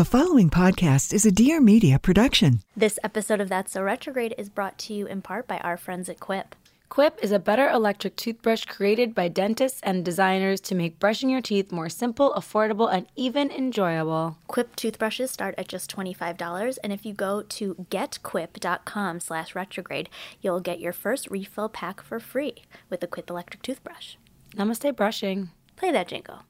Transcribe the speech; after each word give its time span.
The 0.00 0.06
following 0.06 0.48
podcast 0.48 1.12
is 1.12 1.26
a 1.26 1.30
Dear 1.30 1.60
Media 1.60 1.98
production. 1.98 2.62
This 2.74 2.98
episode 3.04 3.38
of 3.38 3.50
That's 3.50 3.72
So 3.72 3.82
Retrograde 3.82 4.34
is 4.38 4.48
brought 4.48 4.78
to 4.78 4.94
you 4.94 5.04
in 5.04 5.20
part 5.20 5.46
by 5.46 5.58
our 5.58 5.76
friends 5.76 6.08
at 6.08 6.18
Quip. 6.18 6.56
Quip 6.88 7.18
is 7.22 7.32
a 7.32 7.38
better 7.38 7.68
electric 7.68 8.16
toothbrush 8.16 8.64
created 8.64 9.14
by 9.14 9.28
dentists 9.28 9.78
and 9.82 10.02
designers 10.02 10.58
to 10.62 10.74
make 10.74 10.98
brushing 10.98 11.28
your 11.28 11.42
teeth 11.42 11.70
more 11.70 11.90
simple, 11.90 12.32
affordable, 12.32 12.90
and 12.90 13.08
even 13.14 13.50
enjoyable. 13.50 14.38
Quip 14.46 14.74
toothbrushes 14.74 15.30
start 15.30 15.54
at 15.58 15.68
just 15.68 15.94
$25, 15.94 16.78
and 16.82 16.94
if 16.94 17.04
you 17.04 17.12
go 17.12 17.42
to 17.42 17.74
getquip.com 17.90 19.20
slash 19.20 19.54
retrograde, 19.54 20.08
you'll 20.40 20.60
get 20.60 20.80
your 20.80 20.94
first 20.94 21.30
refill 21.30 21.68
pack 21.68 22.00
for 22.00 22.18
free 22.18 22.54
with 22.88 23.00
the 23.00 23.06
Quip 23.06 23.28
electric 23.28 23.60
toothbrush. 23.60 24.14
Namaste 24.56 24.96
brushing. 24.96 25.50
Play 25.76 25.92
that 25.92 26.08
jingle. 26.08 26.44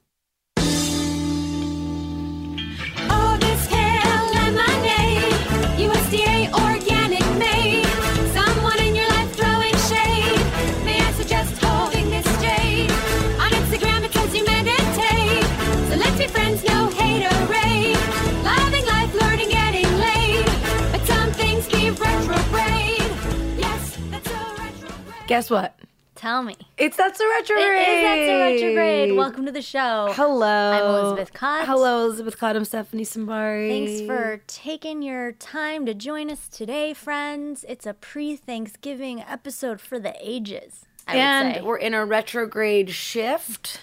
Guess 25.31 25.49
what? 25.49 25.79
Tell 26.15 26.43
me. 26.43 26.57
It's 26.77 26.97
That's 26.97 27.17
a 27.17 27.25
Retrograde. 27.25 27.65
It 27.67 27.87
is 27.87 28.03
That's 28.03 28.27
So 28.27 28.65
Retrograde. 28.65 29.15
Welcome 29.15 29.45
to 29.45 29.51
the 29.53 29.61
show. 29.61 30.11
Hello. 30.11 30.45
I'm 30.45 30.83
Elizabeth 31.05 31.31
Kott. 31.33 31.65
Hello, 31.65 32.03
Elizabeth 32.03 32.37
Kott. 32.37 32.57
I'm 32.57 32.65
Stephanie 32.65 33.05
Simbari. 33.05 33.69
Thanks 33.69 34.01
for 34.05 34.41
taking 34.47 35.01
your 35.01 35.31
time 35.31 35.85
to 35.85 35.93
join 35.93 36.29
us 36.29 36.49
today, 36.49 36.93
friends. 36.93 37.63
It's 37.69 37.85
a 37.85 37.93
pre 37.93 38.35
Thanksgiving 38.35 39.21
episode 39.21 39.79
for 39.79 39.99
the 39.99 40.13
ages. 40.19 40.83
I 41.07 41.13
would 41.13 41.21
And 41.21 41.55
say. 41.55 41.61
we're 41.61 41.77
in 41.77 41.93
a 41.93 42.05
retrograde 42.05 42.89
shift 42.89 43.79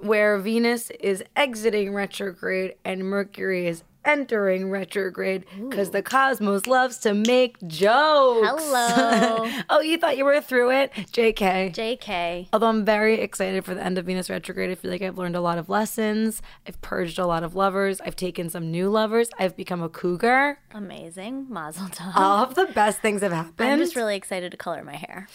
where 0.00 0.36
Venus 0.38 0.90
is 0.98 1.22
exiting 1.36 1.94
retrograde 1.94 2.74
and 2.84 3.04
Mercury 3.04 3.68
is 3.68 3.84
entering 4.04 4.70
retrograde 4.70 5.44
because 5.68 5.90
the 5.90 6.02
cosmos 6.02 6.66
loves 6.66 6.98
to 6.98 7.14
make 7.14 7.56
jokes. 7.66 8.48
Hello. 8.48 9.50
oh, 9.70 9.80
you 9.80 9.98
thought 9.98 10.16
you 10.16 10.24
were 10.24 10.40
through 10.40 10.70
it? 10.70 10.92
JK. 10.92 11.74
JK. 11.74 12.48
Although 12.52 12.68
I'm 12.68 12.84
very 12.84 13.20
excited 13.20 13.64
for 13.64 13.74
the 13.74 13.84
end 13.84 13.98
of 13.98 14.06
Venus 14.06 14.30
retrograde, 14.30 14.70
I 14.70 14.74
feel 14.74 14.90
like 14.90 15.02
I've 15.02 15.18
learned 15.18 15.36
a 15.36 15.40
lot 15.40 15.58
of 15.58 15.68
lessons. 15.68 16.42
I've 16.66 16.80
purged 16.80 17.18
a 17.18 17.26
lot 17.26 17.42
of 17.42 17.54
lovers. 17.54 18.00
I've 18.00 18.16
taken 18.16 18.48
some 18.48 18.70
new 18.70 18.88
lovers. 18.88 19.30
I've 19.38 19.56
become 19.56 19.82
a 19.82 19.88
cougar. 19.88 20.58
Amazing. 20.72 21.46
Mazel 21.48 21.86
tov. 21.88 22.12
All 22.14 22.44
of 22.44 22.54
the 22.54 22.66
best 22.66 23.00
things 23.00 23.22
have 23.22 23.32
happened. 23.32 23.70
I'm 23.70 23.78
just 23.78 23.96
really 23.96 24.16
excited 24.16 24.50
to 24.52 24.56
color 24.56 24.82
my 24.84 24.96
hair. 24.96 25.28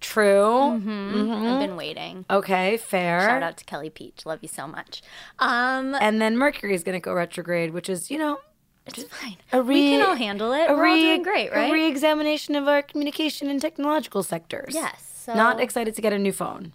True. 0.00 0.78
Mm-hmm. 0.78 0.88
I've 0.90 1.60
been 1.60 1.70
mm-hmm. 1.70 1.76
waiting. 1.76 2.24
Okay, 2.30 2.76
fair. 2.76 3.20
Shout 3.20 3.42
out 3.42 3.56
to 3.58 3.64
Kelly 3.64 3.90
Peach. 3.90 4.26
Love 4.26 4.38
you 4.42 4.48
so 4.48 4.66
much. 4.66 5.02
Um, 5.38 5.94
And 5.94 6.20
then 6.20 6.36
Mercury 6.36 6.74
is 6.74 6.82
going 6.82 6.96
to 6.96 7.00
go 7.00 7.12
retrograde, 7.12 7.72
which 7.72 7.88
is, 7.88 8.10
you 8.10 8.18
know, 8.18 8.40
it's 8.86 9.02
fine. 9.04 9.36
a 9.52 9.62
we 9.62 9.90
can 9.90 10.06
all 10.06 10.14
handle 10.14 10.52
it. 10.52 10.68
We're 10.68 10.76
all 10.76 10.94
re- 10.94 11.00
doing 11.00 11.22
great, 11.22 11.50
right? 11.52 11.70
A 11.70 11.72
re-examination 11.72 12.54
of 12.54 12.68
our 12.68 12.82
communication 12.82 13.50
and 13.50 13.60
technological 13.60 14.22
sectors. 14.22 14.74
yes. 14.74 15.02
So 15.24 15.34
Not 15.34 15.60
excited 15.60 15.96
to 15.96 16.02
get 16.02 16.12
a 16.12 16.18
new 16.18 16.32
phone. 16.32 16.72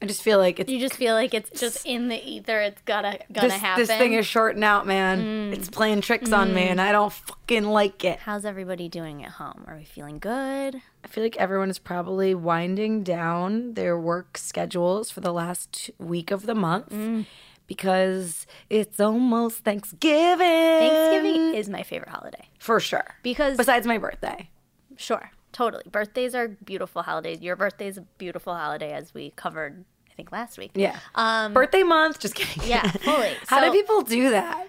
I 0.00 0.06
just 0.06 0.22
feel 0.22 0.38
like 0.38 0.60
it's 0.60 0.70
you 0.70 0.78
just 0.78 0.94
feel 0.94 1.14
like 1.14 1.34
it's 1.34 1.58
just 1.58 1.84
in 1.84 2.08
the 2.08 2.22
ether. 2.22 2.60
It's 2.60 2.80
gotta 2.82 3.18
gonna 3.32 3.48
this, 3.48 3.56
happen. 3.56 3.82
this 3.82 3.96
thing 3.96 4.12
is 4.12 4.26
shorting 4.26 4.62
out, 4.62 4.86
man. 4.86 5.50
Mm. 5.50 5.52
It's 5.54 5.68
playing 5.68 6.02
tricks 6.02 6.30
on 6.30 6.54
me, 6.54 6.62
mm. 6.62 6.70
and 6.70 6.80
I 6.80 6.92
don't 6.92 7.12
fucking 7.12 7.64
like 7.64 8.04
it. 8.04 8.20
How's 8.20 8.44
everybody 8.44 8.88
doing 8.88 9.24
at 9.24 9.32
home? 9.32 9.64
Are 9.66 9.76
we 9.76 9.84
feeling 9.84 10.20
good? 10.20 10.80
I 11.04 11.08
feel 11.08 11.22
like 11.24 11.36
everyone 11.36 11.70
is 11.70 11.78
probably 11.78 12.34
winding 12.34 13.02
down 13.02 13.74
their 13.74 13.98
work 13.98 14.36
schedules 14.36 15.10
for 15.10 15.20
the 15.20 15.32
last 15.32 15.90
week 15.98 16.30
of 16.30 16.44
the 16.46 16.54
month 16.54 16.90
Mm. 16.90 17.26
because 17.66 18.46
it's 18.68 18.98
almost 19.00 19.58
Thanksgiving. 19.64 20.38
Thanksgiving 20.38 21.54
is 21.54 21.68
my 21.68 21.82
favorite 21.82 22.10
holiday 22.10 22.48
for 22.58 22.80
sure. 22.80 23.16
because 23.22 23.56
Besides 23.56 23.86
my 23.86 23.98
birthday. 23.98 24.48
Sure, 24.96 25.30
totally. 25.52 25.84
Birthdays 25.90 26.34
are 26.34 26.48
beautiful 26.48 27.02
holidays. 27.02 27.40
Your 27.40 27.56
birthday 27.56 27.86
is 27.86 27.96
a 27.98 28.02
beautiful 28.18 28.54
holiday, 28.54 28.92
as 28.92 29.14
we 29.14 29.30
covered, 29.36 29.84
I 30.10 30.14
think, 30.14 30.32
last 30.32 30.58
week. 30.58 30.72
Yeah. 30.74 30.98
Um, 31.14 31.52
birthday 31.54 31.84
month. 31.84 32.18
Just 32.18 32.34
kidding. 32.34 32.68
yeah, 32.68 32.82
fully. 32.90 33.34
How 33.46 33.60
So- 33.60 33.72
do 33.72 33.78
people 33.78 34.02
do 34.02 34.30
that? 34.30 34.68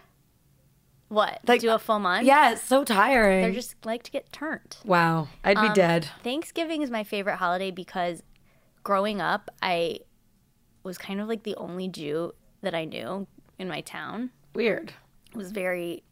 What? 1.10 1.40
like- 1.48 1.62
do 1.62 1.70
a 1.72 1.80
full 1.80 2.00
month? 2.00 2.26
Yeah, 2.26 2.52
it's 2.52 2.64
so 2.64 2.84
tiring. 2.84 3.42
They're 3.42 3.52
just 3.52 3.76
like 3.86 4.04
to 4.04 4.12
get 4.12 4.32
turned. 4.32 4.78
wow. 4.86 5.28
I'd 5.44 5.56
be 5.60 5.68
Um, 5.68 5.74
dead. 5.74 6.08
Thanksgiving 6.24 6.82
is 6.82 6.90
my 6.90 7.04
favorite 7.04 7.36
holiday 7.38 7.72
because 7.72 8.24
growing 8.84 9.20
up, 9.22 9.50
I 9.62 10.00
was 10.84 10.98
kind 10.98 11.20
of 11.20 11.28
like 11.28 11.44
the 11.44 11.56
only 11.56 11.88
Jew 11.88 12.34
that 12.62 12.74
I 12.74 12.86
knew 12.86 13.28
in 13.58 13.68
my 13.68 13.82
town. 13.82 14.30
Weird. 14.56 14.94
It 15.32 15.38
was 15.38 15.52
very, 15.52 16.04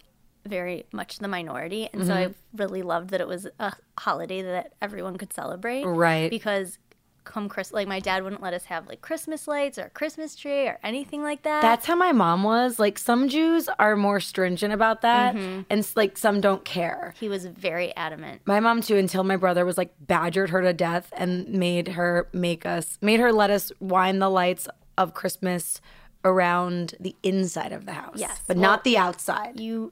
very 0.45 0.85
much 0.91 1.19
the 1.19 1.27
minority. 1.27 1.89
And 1.93 2.05
so 2.05 2.13
Mm-hmm. 2.13 2.31
I 2.31 2.35
really 2.63 2.81
loved 2.83 3.09
that 3.11 3.21
it 3.21 3.27
was 3.27 3.47
a 3.59 3.73
holiday 3.97 4.41
that 4.41 4.73
everyone 4.81 5.17
could 5.17 5.33
celebrate. 5.33 5.85
Right. 5.85 6.29
Because 6.29 6.77
come 7.27 7.47
Chris, 7.49 7.71
like 7.71 7.87
my 7.87 7.99
dad 7.99 8.23
wouldn't 8.23 8.41
let 8.41 8.53
us 8.53 8.65
have 8.65 8.87
like 8.87 9.01
Christmas 9.01 9.47
lights 9.47 9.77
or 9.77 9.83
a 9.83 9.89
Christmas 9.89 10.35
tree 10.35 10.65
or 10.67 10.79
anything 10.83 11.21
like 11.21 11.43
that. 11.43 11.61
That's 11.61 11.85
how 11.85 11.95
my 11.95 12.11
mom 12.11 12.43
was. 12.43 12.79
Like 12.79 12.97
some 12.97 13.27
Jews 13.29 13.69
are 13.77 13.95
more 13.95 14.19
stringent 14.19 14.73
about 14.73 15.01
that, 15.01 15.35
Mm-hmm. 15.35 15.61
and 15.69 15.87
like 15.95 16.17
some 16.17 16.41
don't 16.41 16.63
care. 16.65 17.13
he 17.19 17.29
was 17.29 17.45
very 17.45 17.95
adamant. 17.95 18.41
My 18.45 18.59
mom 18.59 18.81
too, 18.81 18.95
until 18.97 19.23
my 19.23 19.35
brother 19.35 19.65
was 19.65 19.77
like 19.77 19.91
badgered 19.99 20.49
her 20.49 20.61
to 20.61 20.73
death 20.73 21.13
and 21.15 21.47
made 21.49 21.89
her 21.89 22.27
make 22.33 22.65
us, 22.65 22.97
made 23.01 23.19
her 23.19 23.31
let 23.31 23.49
us 23.51 23.71
wind 23.79 24.21
the 24.21 24.29
lights 24.29 24.67
of 24.97 25.13
Christmas 25.13 25.79
around 26.25 26.95
the 26.99 27.15
inside 27.23 27.71
of 27.71 27.85
the 27.85 27.93
house. 27.93 28.15
Yes. 28.17 28.41
but 28.47 28.57
Well, 28.57 28.63
not 28.63 28.83
the 28.83 28.97
outside. 28.97 29.59
You 29.59 29.91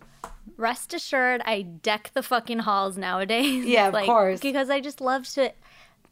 rest 0.57 0.93
assured, 0.93 1.41
I 1.45 1.61
deck 1.61 2.11
the 2.13 2.23
fucking 2.23 2.59
halls 2.59 2.97
nowadays. 2.97 3.65
Yeah, 3.65 3.87
of 3.89 3.93
Like, 3.93 4.05
course. 4.05 4.39
Because 4.41 4.69
I 4.69 4.79
just 4.79 5.01
love 5.01 5.27
to 5.33 5.51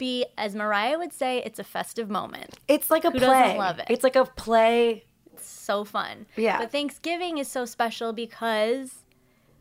be, 0.04 0.26
as 0.38 0.54
Mariah 0.54 0.98
would 0.98 1.14
say, 1.14 1.42
it's 1.46 1.60
a 1.60 1.64
festive 1.64 2.10
moment. 2.10 2.60
It's 2.68 2.92
like 2.92 3.06
a 3.06 3.12
Who 3.12 3.20
play. 3.20 3.28
doesn't 3.28 3.58
love 3.58 3.80
it? 3.80 3.86
It's 3.90 4.04
like 4.04 4.18
a 4.18 4.26
play. 4.26 5.06
It's 5.32 5.48
so 5.48 5.86
fun. 5.86 6.26
Yeah. 6.36 6.58
But 6.58 6.74
Thanksgiving 6.74 7.38
is 7.38 7.48
so 7.48 7.64
special 7.64 8.12
because, 8.12 9.06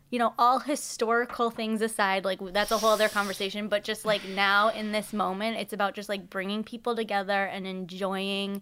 you 0.09 0.19
know, 0.19 0.33
all 0.37 0.59
historical 0.59 1.49
things 1.49 1.81
aside, 1.81 2.25
like 2.25 2.41
that's 2.51 2.71
a 2.71 2.77
whole 2.77 2.91
other 2.91 3.07
conversation, 3.07 3.69
but 3.69 3.85
just 3.85 4.03
like 4.05 4.21
now 4.27 4.67
in 4.67 4.91
this 4.91 5.13
moment, 5.13 5.55
it's 5.57 5.71
about 5.71 5.93
just 5.95 6.09
like 6.09 6.29
bringing 6.29 6.61
people 6.61 6.93
together 6.93 7.45
and 7.45 7.65
enjoying 7.65 8.61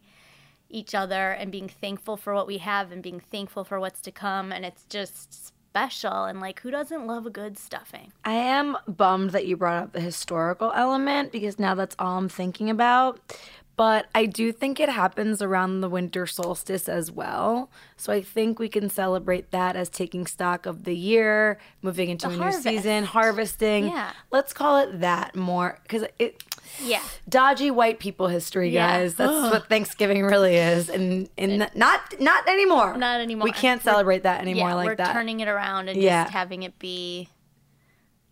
each 0.69 0.93
other 0.93 1.31
and 1.31 1.51
being 1.51 1.67
thankful 1.67 2.15
for 2.15 2.35
what 2.35 2.45
we 2.45 2.59
have 2.59 2.91
and 2.91 3.01
being 3.01 3.19
thankful 3.19 3.63
for 3.63 3.79
what's 3.79 4.01
to 4.01 4.11
come. 4.11 4.51
And 4.51 4.63
it's 4.63 4.85
just 4.85 5.51
special. 5.71 6.25
And 6.25 6.41
like, 6.41 6.59
who 6.61 6.69
doesn't 6.71 7.07
love 7.07 7.25
a 7.25 7.29
good 7.29 7.57
stuffing? 7.57 8.11
I 8.25 8.33
am 8.33 8.77
bummed 8.87 9.29
that 9.31 9.47
you 9.47 9.55
brought 9.55 9.81
up 9.83 9.93
the 9.93 10.01
historical 10.01 10.71
element 10.75 11.31
because 11.31 11.57
now 11.57 11.75
that's 11.75 11.95
all 11.97 12.17
I'm 12.17 12.27
thinking 12.29 12.69
about. 12.69 13.19
But 13.77 14.07
I 14.13 14.25
do 14.25 14.51
think 14.51 14.79
it 14.81 14.89
happens 14.89 15.41
around 15.41 15.79
the 15.79 15.89
winter 15.89 16.27
solstice 16.27 16.89
as 16.89 17.09
well. 17.09 17.71
So 17.95 18.11
I 18.11 18.21
think 18.21 18.59
we 18.59 18.67
can 18.67 18.89
celebrate 18.89 19.49
that 19.51 19.75
as 19.77 19.87
taking 19.89 20.27
stock 20.27 20.65
of 20.65 20.83
the 20.83 20.95
year, 20.95 21.57
moving 21.81 22.09
into 22.09 22.27
The 22.27 22.33
a 22.33 22.37
harvest. 22.37 22.65
new 22.65 22.71
season, 22.77 23.05
harvesting. 23.05 23.87
Yeah. 23.87 24.11
Let's 24.29 24.51
call 24.51 24.77
it 24.77 24.99
that 24.99 25.35
more 25.37 25.79
because 25.83 26.03
it 26.19 26.43
Yeah. 26.83 27.01
dodgy 27.27 27.71
white 27.71 27.99
people 27.99 28.27
history, 28.27 28.69
Yeah. 28.69 28.99
guys. 28.99 29.15
That's 29.15 29.31
what 29.51 29.67
Thanksgiving 29.69 30.23
really 30.23 30.55
is, 30.55 30.89
and 30.89 31.29
and 31.37 31.69
not 31.75 32.19
not 32.19 32.47
anymore. 32.47 32.97
Not 32.97 33.21
anymore. 33.21 33.43
We 33.45 33.51
can't 33.51 33.81
celebrate 33.81 34.23
that 34.23 34.41
anymore 34.41 34.69
yeah, 34.69 34.75
like 34.75 34.87
we're 34.87 34.95
that. 34.95 35.13
turning 35.13 35.39
it 35.39 35.47
around 35.47 35.89
and 35.89 36.01
Yeah. 36.01 36.23
just 36.23 36.33
having 36.33 36.63
it 36.63 36.77
be 36.79 37.29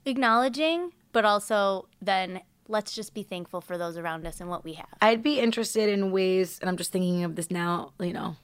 acknowledging, 0.05 0.91
but 1.11 1.25
also 1.25 1.87
then 2.01 2.41
let's 2.67 2.93
just 2.93 3.13
be 3.13 3.23
thankful 3.23 3.61
for 3.61 3.77
those 3.77 3.97
around 3.97 4.25
us 4.27 4.39
and 4.39 4.49
what 4.49 4.63
we 4.63 4.73
have. 4.73 4.87
I'd 5.01 5.23
be 5.23 5.39
interested 5.39 5.89
in 5.89 6.11
ways, 6.11 6.59
and 6.59 6.69
I'm 6.69 6.77
just 6.77 6.91
thinking 6.91 7.23
of 7.23 7.35
this 7.35 7.49
now, 7.49 7.93
you 7.99 8.13
know, 8.13 8.35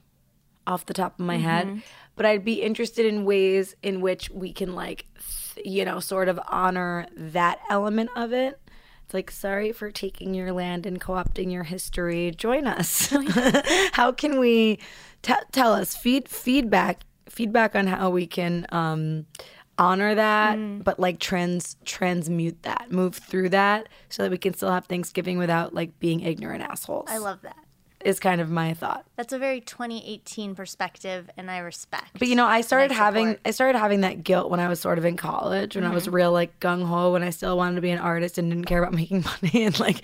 off 0.65 0.85
the 0.87 0.95
top 0.95 1.19
of 1.19 1.25
my 1.25 1.37
head, 1.37 1.67
mm-hmm. 1.67 1.79
but 2.15 2.25
I'd 2.25 2.43
be 2.43 2.61
interested 2.63 3.05
in 3.05 3.23
ways 3.23 3.75
in 3.83 4.01
which 4.01 4.31
we 4.31 4.51
can, 4.51 4.73
like, 4.73 5.05
th- 5.53 5.65
you 5.65 5.85
know, 5.85 5.99
sort 5.99 6.27
of 6.27 6.39
honor 6.47 7.05
that 7.15 7.59
element 7.69 8.09
of 8.15 8.33
it. 8.33 8.59
It's 9.05 9.13
like, 9.13 9.29
sorry 9.29 9.71
for 9.71 9.91
taking 9.91 10.33
your 10.33 10.51
land 10.51 10.87
and 10.87 10.99
co 10.99 11.13
opting 11.13 11.51
your 11.51 11.63
history. 11.63 12.31
Join 12.31 12.65
us. 12.65 13.13
how 13.93 14.11
can 14.11 14.39
we 14.39 14.79
t- 15.21 15.33
tell 15.51 15.73
us, 15.73 15.95
feed 15.95 16.27
feedback, 16.27 17.01
feedback 17.29 17.75
on 17.75 17.85
how 17.85 18.09
we 18.09 18.25
can 18.25 18.65
um, 18.71 19.27
honor 19.77 20.15
that, 20.15 20.57
but 20.83 20.99
like 20.99 21.19
trans 21.19 21.75
transmute 21.85 22.63
that, 22.63 22.87
move 22.89 23.15
through 23.15 23.49
that, 23.49 23.89
so 24.09 24.23
that 24.23 24.31
we 24.31 24.39
can 24.39 24.55
still 24.55 24.71
have 24.71 24.85
Thanksgiving 24.85 25.37
without 25.37 25.73
like 25.75 25.99
being 25.99 26.21
ignorant 26.21 26.63
assholes. 26.63 27.07
I 27.07 27.17
love 27.19 27.41
that. 27.43 27.57
Is 28.05 28.19
kind 28.19 28.39
of 28.39 28.49
my 28.49 28.73
thought. 28.73 29.03
That's 29.17 29.33
a 29.33 29.39
very 29.39 29.59
2018 29.61 30.55
perspective, 30.55 31.29
and 31.37 31.49
I 31.51 31.57
respect. 31.57 32.11
But 32.19 32.27
you 32.27 32.35
know, 32.35 32.45
I 32.45 32.61
started 32.61 32.91
I 32.91 32.95
having. 32.95 33.37
I 33.43 33.51
started 33.51 33.77
having 33.77 34.01
that 34.01 34.23
guilt 34.23 34.49
when 34.49 34.59
I 34.59 34.67
was 34.69 34.79
sort 34.79 34.97
of 34.97 35.05
in 35.05 35.17
college, 35.17 35.75
when 35.75 35.83
I 35.83 35.87
Mm-hmm. 35.87 35.95
was 35.95 36.07
real 36.09 36.31
like 36.31 36.59
gung 36.59 36.85
ho, 36.85 37.11
when 37.13 37.23
I 37.23 37.31
still 37.31 37.57
wanted 37.57 37.75
to 37.75 37.81
be 37.81 37.89
an 37.89 37.99
artist 37.99 38.37
and 38.37 38.49
didn't 38.49 38.65
care 38.65 38.79
about 38.81 38.93
making 39.01 39.23
money, 39.23 39.65
and 39.65 39.77
like 39.79 40.01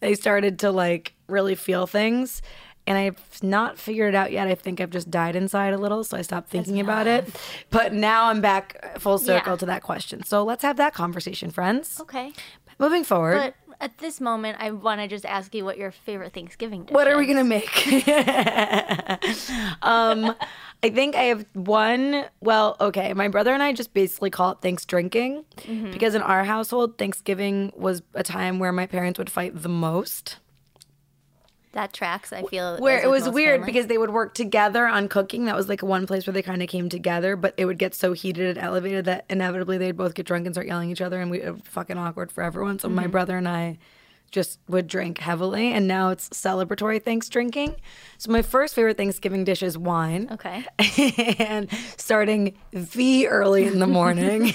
I 0.00 0.14
started 0.14 0.60
to 0.60 0.70
like 0.70 1.12
really 1.28 1.54
feel 1.54 1.86
things. 1.86 2.40
And 2.86 2.96
I've 2.98 3.42
not 3.42 3.78
figured 3.78 4.14
it 4.14 4.16
out 4.16 4.32
yet. 4.32 4.48
I 4.48 4.54
think 4.54 4.80
I've 4.80 4.90
just 4.90 5.10
died 5.10 5.36
inside 5.36 5.74
a 5.74 5.78
little, 5.78 6.02
so 6.02 6.16
I 6.16 6.22
stopped 6.22 6.48
thinking 6.48 6.80
about 6.80 7.06
it. 7.06 7.28
But 7.68 7.92
now 7.92 8.24
I'm 8.30 8.40
back 8.40 8.98
full 8.98 9.18
circle 9.18 9.52
Yeah. 9.52 9.56
to 9.58 9.66
that 9.66 9.82
question. 9.82 10.24
So 10.24 10.42
let's 10.42 10.62
have 10.62 10.76
that 10.78 10.92
conversation, 10.94 11.50
friends. 11.50 12.00
Okay. 12.00 12.32
Moving 12.78 13.04
forward, 13.04 13.36
But 13.68 13.69
at 13.80 13.98
this 13.98 14.20
moment, 14.20 14.58
I 14.60 14.70
want 14.72 15.00
to 15.00 15.08
just 15.08 15.24
ask 15.24 15.54
you 15.54 15.64
what 15.64 15.78
your 15.78 15.90
favorite 15.90 16.32
Thanksgiving 16.34 16.84
dish 16.84 16.94
what 16.94 17.08
are 17.08 17.16
we 17.16 17.26
gonna 17.26 17.44
make? 17.44 17.86
um, 19.82 20.34
I 20.82 20.90
think 20.90 21.14
I 21.16 21.24
have 21.24 21.46
one. 21.54 22.24
Well, 22.40 22.76
okay, 22.80 23.12
my 23.14 23.28
brother 23.28 23.52
and 23.52 23.62
I 23.62 23.72
just 23.72 23.92
basically 23.94 24.30
call 24.30 24.52
it 24.52 24.58
thanks 24.60 24.84
drinking 24.84 25.44
Mm-hmm. 25.58 25.90
because 25.92 26.14
in 26.14 26.22
our 26.22 26.44
household, 26.44 26.98
Thanksgiving 26.98 27.72
was 27.76 28.02
a 28.14 28.22
time 28.22 28.58
where 28.58 28.72
my 28.72 28.86
parents 28.86 29.18
would 29.18 29.30
fight 29.30 29.62
the 29.62 29.68
most. 29.68 30.36
That 31.72 31.92
tracks, 31.92 32.32
I 32.32 32.42
feel. 32.42 32.78
Where 32.78 33.00
it 33.00 33.08
was 33.08 33.28
weird 33.28 33.60
families. 33.60 33.66
because 33.74 33.86
they 33.86 33.96
would 33.98 34.10
work 34.10 34.34
together 34.34 34.86
on 34.86 35.06
cooking. 35.08 35.44
That 35.44 35.54
was 35.54 35.68
like 35.68 35.82
one 35.82 36.06
place 36.06 36.26
where 36.26 36.34
they 36.34 36.42
kind 36.42 36.62
of 36.62 36.68
came 36.68 36.88
together, 36.88 37.36
but 37.36 37.54
it 37.56 37.64
would 37.66 37.78
get 37.78 37.94
so 37.94 38.12
heated 38.12 38.48
and 38.56 38.58
elevated 38.58 39.04
that 39.04 39.24
inevitably 39.30 39.78
they'd 39.78 39.96
both 39.96 40.14
get 40.14 40.26
drunk 40.26 40.46
and 40.46 40.54
start 40.54 40.66
yelling 40.66 40.90
at 40.90 40.92
each 40.94 41.00
other, 41.00 41.20
and 41.20 41.30
we 41.30 41.40
it 41.42 41.54
fucking 41.66 41.96
awkward 41.96 42.32
for 42.32 42.42
everyone. 42.42 42.78
So 42.80 42.88
my 42.88 43.02
Mm-hmm. 43.02 43.12
brother 43.12 43.36
and 43.36 43.48
I 43.48 43.78
just 44.32 44.58
would 44.68 44.86
drink 44.88 45.18
heavily, 45.18 45.72
and 45.72 45.86
now 45.88 46.10
it's 46.10 46.28
celebratory 46.30 47.02
thanks 47.02 47.28
drinking. 47.28 47.76
So 48.18 48.30
my 48.32 48.42
first 48.42 48.74
favorite 48.74 48.96
Thanksgiving 48.96 49.42
dish 49.44 49.62
is 49.62 49.76
wine. 49.78 50.28
Okay. 50.32 50.64
and 51.38 51.68
starting 51.96 52.56
the 52.72 53.26
early 53.28 53.66
in 53.66 53.78
the 53.80 53.86
morning, 53.88 54.52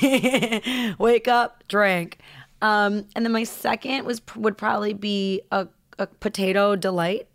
wake 0.99 1.27
up, 1.27 1.63
drink. 1.67 2.19
Um, 2.61 3.05
and 3.15 3.25
then 3.25 3.31
my 3.33 3.43
second 3.43 4.05
was 4.05 4.21
would 4.35 4.57
probably 4.57 4.93
be 4.93 5.41
a, 5.51 5.67
a 5.97 6.07
potato 6.07 6.75
delight, 6.75 7.27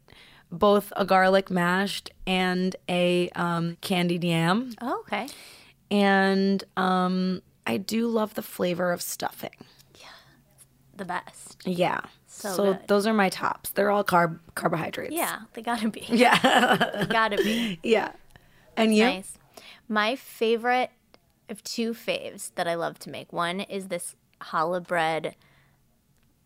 both 0.51 0.93
a 0.97 1.05
garlic 1.05 1.51
mashed 1.51 2.11
and 2.27 2.77
a 2.89 3.29
um, 3.31 3.77
candied 3.81 4.25
yam. 4.25 4.73
Oh, 4.81 5.01
okay. 5.01 5.29
And 5.91 6.63
um, 6.77 7.43
I 7.67 7.77
do 7.77 8.07
love 8.09 8.35
the 8.35 8.43
flavor 8.43 8.93
of 8.93 9.03
stuffing. 9.03 9.51
Yeah, 10.01 10.07
the 10.97 11.05
best. 11.05 11.57
Yeah. 11.67 12.01
So 12.27 12.49
So, 12.55 12.79
those 12.87 13.07
are 13.07 13.13
my 13.15 13.29
tops. 13.29 13.71
They're 13.71 13.91
all 13.91 14.05
carb 14.05 14.39
carbohydrates. 14.55 15.13
Yeah, 15.15 15.41
they 15.55 15.63
gotta 15.63 15.89
be. 15.89 16.01
Yeah. 16.09 16.77
They 17.01 17.07
gotta 17.07 17.37
be. 17.37 17.79
yeah. 17.83 18.13
And 18.77 18.95
you? 18.95 19.05
Nice. 19.05 19.37
My 19.89 20.15
favorite 20.17 20.91
of 21.49 21.63
two 21.65 21.93
faves 21.93 22.53
that 22.55 22.69
I 22.69 22.75
love 22.75 22.99
to 23.01 23.11
make. 23.11 23.33
One 23.33 23.61
is 23.61 23.89
this 23.89 24.15
challah 24.41 24.87
bread, 24.87 25.35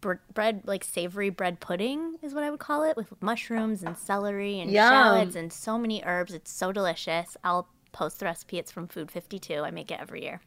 br- 0.05 0.33
bread 0.35 0.61
like 0.67 0.85
savory 0.85 1.31
bread 1.31 1.59
pudding 1.61 2.19
is 2.23 2.35
what 2.35 2.45
I 2.45 2.51
would 2.51 2.61
call 2.61 2.85
it, 2.85 2.95
with 2.97 3.11
mushrooms 3.23 3.83
and 3.83 3.97
celery 3.97 4.61
and 4.61 4.71
Yum. 4.71 4.89
shallots 4.89 5.35
and 5.35 5.51
so 5.53 5.79
many 5.79 6.03
herbs. 6.05 6.35
It's 6.35 6.53
so 6.53 6.71
delicious. 6.71 7.37
I'll 7.43 7.69
post 7.93 8.21
the 8.21 8.27
recipe. 8.27 8.59
It's 8.59 8.71
from 8.71 8.87
Food 8.87 9.11
52. 9.11 9.61
I 9.61 9.71
make 9.71 9.91
it 9.91 9.99
every 9.99 10.23
year. 10.23 10.41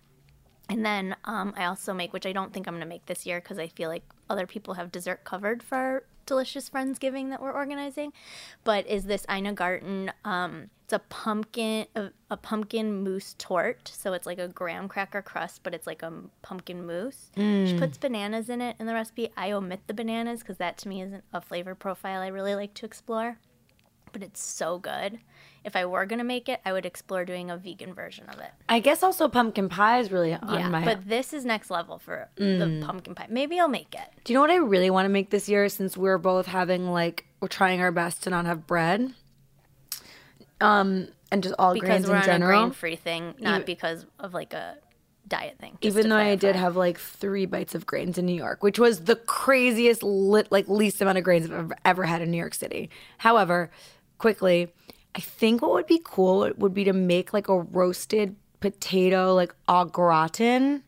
And 0.70 0.86
then 0.86 1.16
um, 1.26 1.54
I 1.58 1.66
also 1.66 1.94
make, 1.94 2.14
which 2.14 2.26
I 2.26 2.34
don't 2.34 2.54
think 2.54 2.68
I'm 2.68 2.74
going 2.76 2.82
to 2.82 2.88
make 2.88 3.06
this 3.08 3.26
year 3.26 3.40
because 3.40 3.58
I 3.58 3.68
feel 3.68 3.90
like 3.90 4.04
other 4.30 4.46
people 4.46 4.76
have 4.76 4.92
dessert 4.92 5.24
covered 5.24 5.64
for 5.64 5.76
our 5.76 6.04
delicious 6.26 6.70
Friendsgiving 6.70 7.30
that 7.30 7.42
we're 7.42 7.54
organizing. 7.54 8.12
But 8.64 8.86
is 8.86 9.06
this 9.06 9.26
Ina 9.32 9.54
Garten? 9.54 10.12
Um, 10.24 10.70
it's 10.88 10.94
a 10.94 11.00
pumpkin, 11.00 11.86
a, 11.98 12.12
a 12.32 12.38
pumpkin 12.38 13.04
mousse 13.04 13.36
tort. 13.38 13.92
So 13.94 14.14
it's 14.14 14.26
like 14.26 14.40
a 14.40 14.48
graham 14.48 14.88
cracker 14.88 15.22
crust, 15.22 15.60
but 15.62 15.74
it's 15.74 15.86
like 15.86 16.02
a 16.02 16.14
pumpkin 16.42 16.88
mousse. 16.88 17.30
She 17.36 17.42
mm. 17.42 17.78
puts 17.78 17.98
bananas 17.98 18.48
in 18.48 18.62
it 18.62 18.78
in 18.80 18.86
the 18.86 18.94
recipe. 18.94 19.30
I 19.36 19.52
omit 19.52 19.82
the 19.88 19.94
bananas 19.94 20.40
because 20.40 20.56
that 20.58 20.78
to 20.78 20.88
me 20.88 21.02
isn't 21.02 21.26
a 21.34 21.42
flavor 21.42 21.76
profile 21.76 22.22
I 22.22 22.28
really 22.28 22.56
like 22.56 22.74
to 22.76 22.86
explore. 22.86 23.38
But 24.14 24.24
it's 24.24 24.42
so 24.42 24.80
good. 24.80 25.20
If 25.66 25.76
I 25.76 25.86
were 25.86 26.06
gonna 26.06 26.24
make 26.24 26.48
it, 26.48 26.62
I 26.64 26.72
would 26.72 26.86
explore 26.86 27.26
doing 27.26 27.52
a 27.52 27.58
vegan 27.58 27.94
version 27.94 28.30
of 28.30 28.40
it. 28.40 28.52
I 28.70 28.80
guess 28.80 29.04
also 29.04 29.28
pumpkin 29.28 29.68
pie 29.68 30.00
is 30.00 30.10
really 30.10 30.36
on 30.36 30.54
Yeah, 30.54 30.70
my 30.70 30.86
but 30.86 31.10
this 31.10 31.34
is 31.34 31.44
next 31.44 31.70
level 31.70 32.00
for 32.00 32.30
the 32.38 32.44
mm. 32.44 32.86
pumpkin 32.86 33.14
pie. 33.14 33.28
Maybe 33.30 33.60
I'll 33.60 33.68
make 33.68 33.94
it. 33.94 34.10
Do 34.24 34.32
you 34.32 34.36
know 34.36 34.42
what 34.42 34.52
I 34.52 34.56
really 34.56 34.90
want 34.90 35.04
to 35.04 35.10
make 35.10 35.32
this 35.32 35.50
year 35.50 35.68
since 35.68 35.98
we're 35.98 36.18
both 36.18 36.46
having 36.46 36.90
like 36.92 37.26
we're 37.42 37.50
trying 37.50 37.82
our 37.82 37.92
best 37.92 38.24
to 38.24 38.30
not 38.30 38.46
have 38.46 38.66
bread? 38.66 39.14
Um 40.62 41.08
and 41.32 41.44
just 41.44 41.56
all 41.60 41.74
Because 41.74 41.88
grains 41.90 42.08
we're 42.08 42.16
in 42.16 42.20
on 42.22 42.26
general. 42.26 42.60
a 42.60 42.64
grain-free 42.64 42.96
thing, 42.98 43.36
not 43.40 43.66
because 43.66 44.06
of 44.20 44.34
like 44.34 44.54
a 44.54 44.78
diet 45.28 45.58
thing. 45.60 45.78
just 45.82 45.98
Even 45.98 46.10
though 46.10 46.16
I 46.16 46.32
did 46.36 46.40
clarify. 46.40 46.60
have 46.60 46.76
like 46.78 46.98
three 46.98 47.46
bites 47.46 47.76
of 47.76 47.86
grains 47.86 48.18
in 48.18 48.26
New 48.26 48.36
York, 48.36 48.64
which 48.64 48.80
was 48.80 49.04
the 49.04 49.18
craziest, 49.18 50.02
lit, 50.04 50.50
like 50.54 50.70
least 50.70 51.02
amount 51.02 51.18
of 51.18 51.26
grains 51.26 51.46
I've 51.48 51.52
ever, 51.58 51.76
ever 51.84 52.04
had 52.06 52.22
in 52.22 52.32
New 52.32 52.38
York 52.38 52.54
City. 52.54 52.90
However, 53.18 53.70
quickly, 54.20 54.72
I 55.16 55.20
think 55.20 55.62
what 55.62 55.72
would 55.74 55.86
be 55.88 56.00
cool 56.04 56.50
would 56.58 56.74
be 56.74 56.86
to 56.86 56.94
make 56.94 57.34
like 57.34 57.50
a 57.50 57.60
roasted 57.60 58.38
potato, 58.62 59.34
like 59.36 59.54
au 59.68 59.84
gratin, 59.84 60.84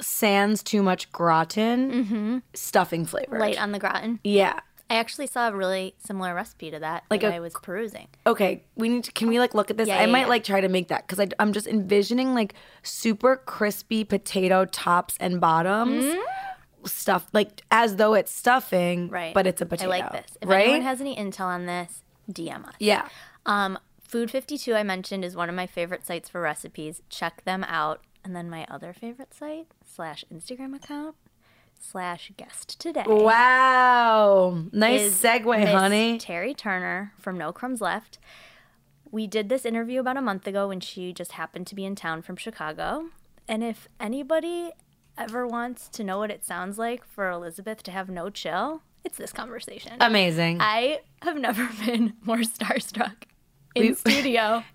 sans 0.00 0.62
too 0.62 0.82
much 0.82 1.10
gratin, 1.12 2.42
stuffing 2.54 3.04
flavor. 3.06 3.32
Mm-hmm. 3.32 3.40
light 3.40 3.60
on 3.60 3.72
the 3.72 3.78
gratin. 3.78 4.20
yeah. 4.24 4.60
I 4.90 4.96
actually 4.96 5.28
saw 5.28 5.48
a 5.48 5.52
really 5.52 5.94
similar 5.98 6.34
recipe 6.34 6.70
to 6.72 6.80
that 6.80 7.04
Like 7.10 7.20
that 7.20 7.32
a- 7.32 7.36
I 7.36 7.40
was 7.40 7.54
perusing. 7.62 8.08
Okay, 8.26 8.64
we 8.74 8.88
need 8.88 9.04
to. 9.04 9.12
Can 9.12 9.28
we 9.28 9.38
like 9.38 9.54
look 9.54 9.70
at 9.70 9.76
this? 9.76 9.88
Yeah, 9.88 9.98
I 9.98 10.00
yeah, 10.00 10.06
might 10.06 10.20
yeah. 10.22 10.26
like 10.26 10.44
try 10.44 10.60
to 10.60 10.68
make 10.68 10.88
that 10.88 11.06
because 11.06 11.24
I'm 11.38 11.52
just 11.52 11.66
envisioning 11.68 12.34
like 12.34 12.54
super 12.82 13.36
crispy 13.36 14.02
potato 14.04 14.64
tops 14.64 15.16
and 15.20 15.40
bottoms, 15.40 16.16
stuff 16.84 17.28
like 17.32 17.62
as 17.70 17.96
though 17.96 18.14
it's 18.14 18.32
stuffing. 18.32 19.08
Right. 19.08 19.32
But 19.32 19.46
it's 19.46 19.62
a 19.62 19.66
potato. 19.66 19.90
I 19.92 20.00
like 20.00 20.12
this. 20.12 20.36
If 20.42 20.48
right? 20.48 20.64
anyone 20.64 20.82
has 20.82 21.00
any 21.00 21.14
intel 21.14 21.46
on 21.46 21.66
this, 21.66 22.02
DM 22.30 22.66
us. 22.66 22.74
yeah. 22.78 23.08
Um, 23.46 23.78
Food 24.02 24.28
52, 24.28 24.74
I 24.74 24.82
mentioned, 24.82 25.24
is 25.24 25.36
one 25.36 25.48
of 25.48 25.54
my 25.54 25.68
favorite 25.68 26.04
sites 26.04 26.28
for 26.28 26.40
recipes. 26.40 27.00
Check 27.10 27.44
them 27.44 27.62
out. 27.62 28.00
And 28.24 28.34
then 28.34 28.50
my 28.50 28.66
other 28.68 28.92
favorite 28.92 29.32
site 29.32 29.68
slash 29.84 30.24
Instagram 30.34 30.74
account 30.74 31.14
slash 31.80 32.30
guest 32.36 32.78
today. 32.80 33.04
Wow. 33.06 34.64
Nice 34.72 35.20
segue, 35.22 35.58
Miss 35.60 35.70
honey. 35.70 36.18
Teri 36.18 36.56
Turner 36.56 37.12
from 37.18 37.36
No 37.38 37.52
Crumbs 37.52 37.80
Left. 37.80 38.18
We 39.10 39.26
did 39.26 39.48
this 39.48 39.64
interview 39.64 40.00
about 40.00 40.16
a 40.16 40.22
month 40.22 40.46
ago 40.46 40.68
when 40.68 40.80
she 40.80 41.12
just 41.12 41.32
happened 41.32 41.66
to 41.68 41.74
be 41.74 41.84
in 41.84 41.96
town 41.96 42.22
from 42.22 42.36
Chicago. 42.36 43.06
And 43.48 43.64
if 43.64 43.88
anybody 43.98 44.70
ever 45.18 45.46
wants 45.46 45.88
to 45.88 46.04
know 46.04 46.18
what 46.18 46.30
it 46.30 46.44
sounds 46.44 46.78
like 46.78 47.04
for 47.04 47.28
Elizabeth 47.30 47.82
to 47.84 47.90
have 47.90 48.08
no 48.08 48.30
chill, 48.30 48.82
it's 49.04 49.18
this 49.18 49.32
conversation. 49.32 49.94
Amazing. 50.00 50.58
I 50.60 51.00
have 51.22 51.36
never 51.38 51.68
been 51.86 52.14
more 52.22 52.38
starstruck 52.38 53.24
in 53.74 53.82
We- 53.88 53.94
studio. 53.94 54.62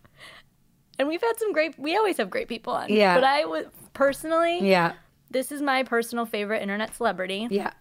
And 0.97 1.09
we've 1.09 1.19
had 1.21 1.33
some 1.37 1.51
great 1.51 1.77
we 1.77 1.97
always 1.97 2.15
have 2.15 2.29
great 2.29 2.47
people 2.47 2.71
on. 2.71 2.87
Yeah. 2.87 3.15
But 3.15 3.25
I 3.25 3.43
would 3.43 3.69
personally 3.93 4.65
yeah. 4.65 4.93
This 5.29 5.51
is 5.51 5.61
my 5.61 5.83
personal 5.83 6.25
favorite 6.25 6.61
internet 6.61 6.95
celebrity. 6.95 7.47
Yeah. 7.49 7.71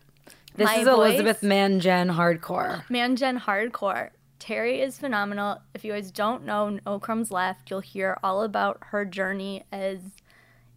This 0.57 0.67
My 0.67 0.77
is 0.77 0.85
voice- 0.85 0.95
Elizabeth 0.97 1.43
Mangen 1.43 2.09
hardcore. 2.11 2.89
Man 2.89 3.17
Gen 3.17 3.41
Hardcore. 3.41 4.11
Teri 4.41 4.81
is 4.81 4.99
phenomenal. 4.99 5.61
If 5.75 5.85
you 5.85 5.93
guys 5.93 6.11
don't 6.11 6.45
know 6.45 6.79
No 6.85 6.99
Crumbs 6.99 7.31
Left, 7.31 7.71
you'll 7.71 7.81
hear 7.81 8.19
all 8.23 8.43
about 8.43 8.79
her 8.91 9.05
journey 9.05 9.65
as 9.73 9.99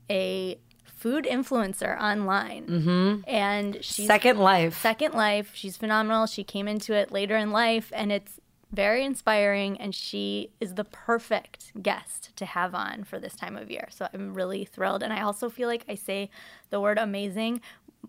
a 0.10 0.60
food 0.86 1.26
influencer 1.26 2.00
online. 2.02 2.66
Mm-hmm. 2.66 3.30
And 3.30 3.78
she's 3.82 4.08
Second 4.08 4.40
Life. 4.40 4.82
Second 4.82 5.14
Life. 5.14 5.52
She's 5.54 5.78
phenomenal. 5.78 6.26
She 6.28 6.44
came 6.44 6.68
into 6.68 6.94
it 6.94 7.12
later 7.12 7.36
in 7.38 7.52
life, 7.52 7.92
and 7.96 8.12
it's 8.12 8.37
very 8.72 9.04
inspiring. 9.06 9.80
And 9.80 9.94
she 9.96 10.52
is 10.60 10.76
the 10.76 10.84
perfect 10.84 11.72
guest 11.82 12.36
to 12.36 12.46
have 12.46 12.76
on 12.76 13.04
for 13.04 13.20
this 13.20 13.36
time 13.36 13.56
of 13.58 13.72
year. 13.72 13.88
So 13.92 14.08
I'm 14.14 14.34
really 14.34 14.66
thrilled. 14.66 15.04
And 15.04 15.14
I 15.14 15.22
also 15.22 15.50
feel 15.50 15.68
like 15.68 15.86
I 15.88 15.96
say 15.96 16.30
the 16.70 16.80
word 16.82 16.98
amazing 16.98 17.62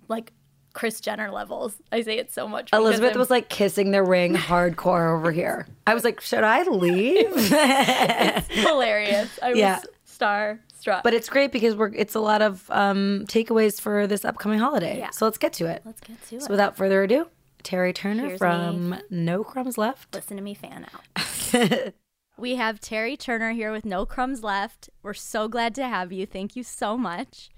like 0.09 0.33
Kris 0.75 1.00
Jenner 1.00 1.31
levels. 1.31 1.75
I 1.91 2.03
say 2.03 2.19
it 2.19 2.31
so 2.33 2.47
much. 2.47 2.71
Elizabeth 2.73 3.17
was 3.17 3.31
like 3.31 3.49
kissing 3.49 3.91
the 3.91 4.03
ring 4.03 4.35
hardcore 4.35 5.17
over 5.17 5.33
here. 5.33 5.67
I 5.87 5.95
was 5.95 6.05
like, 6.05 6.21
should 6.21 6.45
I 6.45 6.62
leave? 6.65 7.35
hilarious. 8.50 9.38
I 9.43 9.53
Yeah. 9.55 9.77
was 9.77 9.87
star 10.05 10.61
struck. 10.75 11.03
But 11.03 11.15
it's 11.15 11.29
great 11.29 11.53
because 11.53 11.75
we're 11.75 11.93
it's 11.95 12.15
a 12.15 12.21
lot 12.21 12.43
of 12.43 12.71
um, 12.71 13.25
takeaways 13.29 13.81
for 13.81 14.07
this 14.07 14.25
upcoming 14.25 14.59
holiday. 14.59 14.99
Yeah. 14.99 15.11
So 15.11 15.25
let's 15.25 15.38
get 15.38 15.53
to 15.55 15.67
it. 15.67 15.83
let's 15.85 16.00
get 16.00 16.21
to 16.23 16.29
So 16.29 16.37
it. 16.37 16.43
So 16.43 16.50
without 16.50 16.77
further 16.77 17.03
ado, 17.03 17.29
Teri 17.65 17.95
Turner 17.95 18.29
Here's 18.29 18.38
from 18.38 18.99
No 19.11 19.45
Crumbs 19.45 19.77
Left. 19.79 20.15
Listen 20.15 20.37
to 20.37 20.43
me 20.43 20.55
fan 20.55 20.87
out. 20.93 21.93
we 22.38 22.57
have 22.57 22.81
Teri 22.81 23.19
Turner 23.19 23.53
here 23.53 23.73
with 23.73 23.85
No 23.85 24.07
Crumbs 24.07 24.43
Left. 24.43 24.88
We're 25.03 25.15
so 25.15 25.49
glad 25.49 25.75
to 25.77 25.87
have 25.87 26.12
you. 26.12 26.27
Thank 26.27 26.57
you 26.57 26.62
so 26.62 26.97
much. 26.97 27.50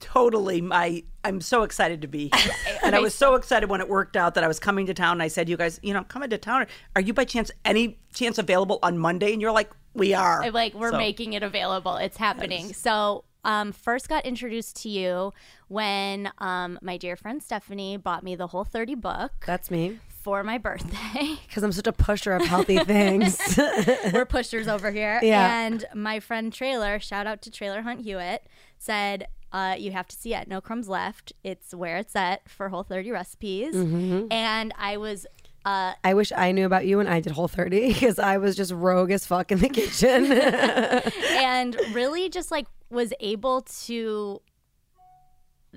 totally 0.00 0.60
my 0.60 1.02
I'm 1.24 1.40
so 1.40 1.62
excited 1.62 2.02
to 2.02 2.08
be 2.08 2.30
here. 2.36 2.52
And 2.82 2.94
I 2.94 3.00
was 3.00 3.14
so 3.14 3.34
excited 3.36 3.70
when 3.70 3.80
it 3.80 3.88
worked 3.88 4.16
out 4.16 4.34
that 4.34 4.44
I 4.44 4.48
was 4.48 4.58
coming 4.58 4.84
to 4.86 4.94
town 4.94 5.12
and 5.12 5.22
I 5.22 5.28
said, 5.28 5.48
You 5.48 5.56
guys, 5.56 5.80
you 5.82 5.92
know, 5.92 6.00
I'm 6.00 6.04
coming 6.04 6.28
to 6.30 6.38
town. 6.38 6.66
Are 6.94 7.00
you 7.00 7.14
by 7.14 7.24
chance 7.24 7.50
any 7.64 7.98
chance 8.12 8.36
available 8.38 8.78
on 8.82 8.98
Monday? 8.98 9.32
And 9.32 9.40
you're 9.40 9.52
like, 9.52 9.70
We 9.94 10.12
are. 10.14 10.42
I- 10.42 10.48
like 10.50 10.74
we're 10.74 10.90
So- 10.90 10.98
making 10.98 11.32
it 11.32 11.42
available. 11.42 11.96
It's 11.96 12.16
happening. 12.18 12.72
So 12.74 13.24
um, 13.44 13.72
first 13.72 14.08
got 14.08 14.24
introduced 14.24 14.76
to 14.82 14.88
you 14.88 15.32
when 15.68 16.30
um, 16.38 16.78
my 16.82 16.96
dear 16.96 17.16
friend 17.16 17.42
Stephanie 17.42 17.96
bought 17.96 18.22
me 18.22 18.34
the 18.34 18.48
whole 18.48 18.64
30 18.64 18.94
book 18.96 19.32
That's 19.46 19.70
me. 19.70 19.98
for 20.08 20.42
my 20.42 20.58
birthday. 20.58 21.36
Because 21.46 21.62
I'm 21.62 21.72
such 21.72 21.86
a 21.86 21.92
pusher 21.92 22.32
of 22.32 22.42
healthy 22.42 22.78
things. 22.78 23.38
We're 24.12 24.24
pushers 24.28 24.66
over 24.66 24.90
here. 24.90 25.20
Yeah. 25.22 25.66
And 25.66 25.84
my 25.94 26.18
friend 26.18 26.52
Trailer, 26.52 26.98
shout 26.98 27.26
out 27.28 27.42
to 27.42 27.50
Trailer 27.50 27.82
Hunt 27.82 28.00
Hewitt, 28.00 28.46
said, 28.76 29.28
uh, 29.52 29.76
you 29.78 29.92
have 29.92 30.08
to 30.08 30.16
see 30.16 30.34
it. 30.34 30.48
No 30.48 30.60
Crumbs 30.60 30.88
Left. 30.88 31.32
It's 31.44 31.72
where 31.72 31.96
it's 31.98 32.16
at 32.16 32.48
for 32.48 32.70
Whole 32.70 32.82
30 32.82 33.12
recipes. 33.12 33.76
Mm-hmm. 33.76 34.26
And 34.32 34.74
I 34.76 34.96
was 34.96 35.26
uh, 35.64 35.94
I 36.04 36.12
wish 36.14 36.30
I 36.36 36.52
knew 36.52 36.66
about 36.66 36.86
you 36.86 36.98
when 36.98 37.06
I 37.06 37.20
did 37.20 37.32
Whole 37.32 37.48
30 37.48 37.88
because 37.94 38.18
I 38.18 38.36
was 38.36 38.56
just 38.56 38.72
rogue 38.72 39.10
as 39.10 39.26
fuck 39.26 39.50
in 39.50 39.58
the 39.58 39.68
kitchen. 39.68 40.30
and 40.32 41.76
really 41.92 42.28
just 42.28 42.50
like 42.50 42.66
was 42.90 43.12
able 43.20 43.62
to 43.62 44.40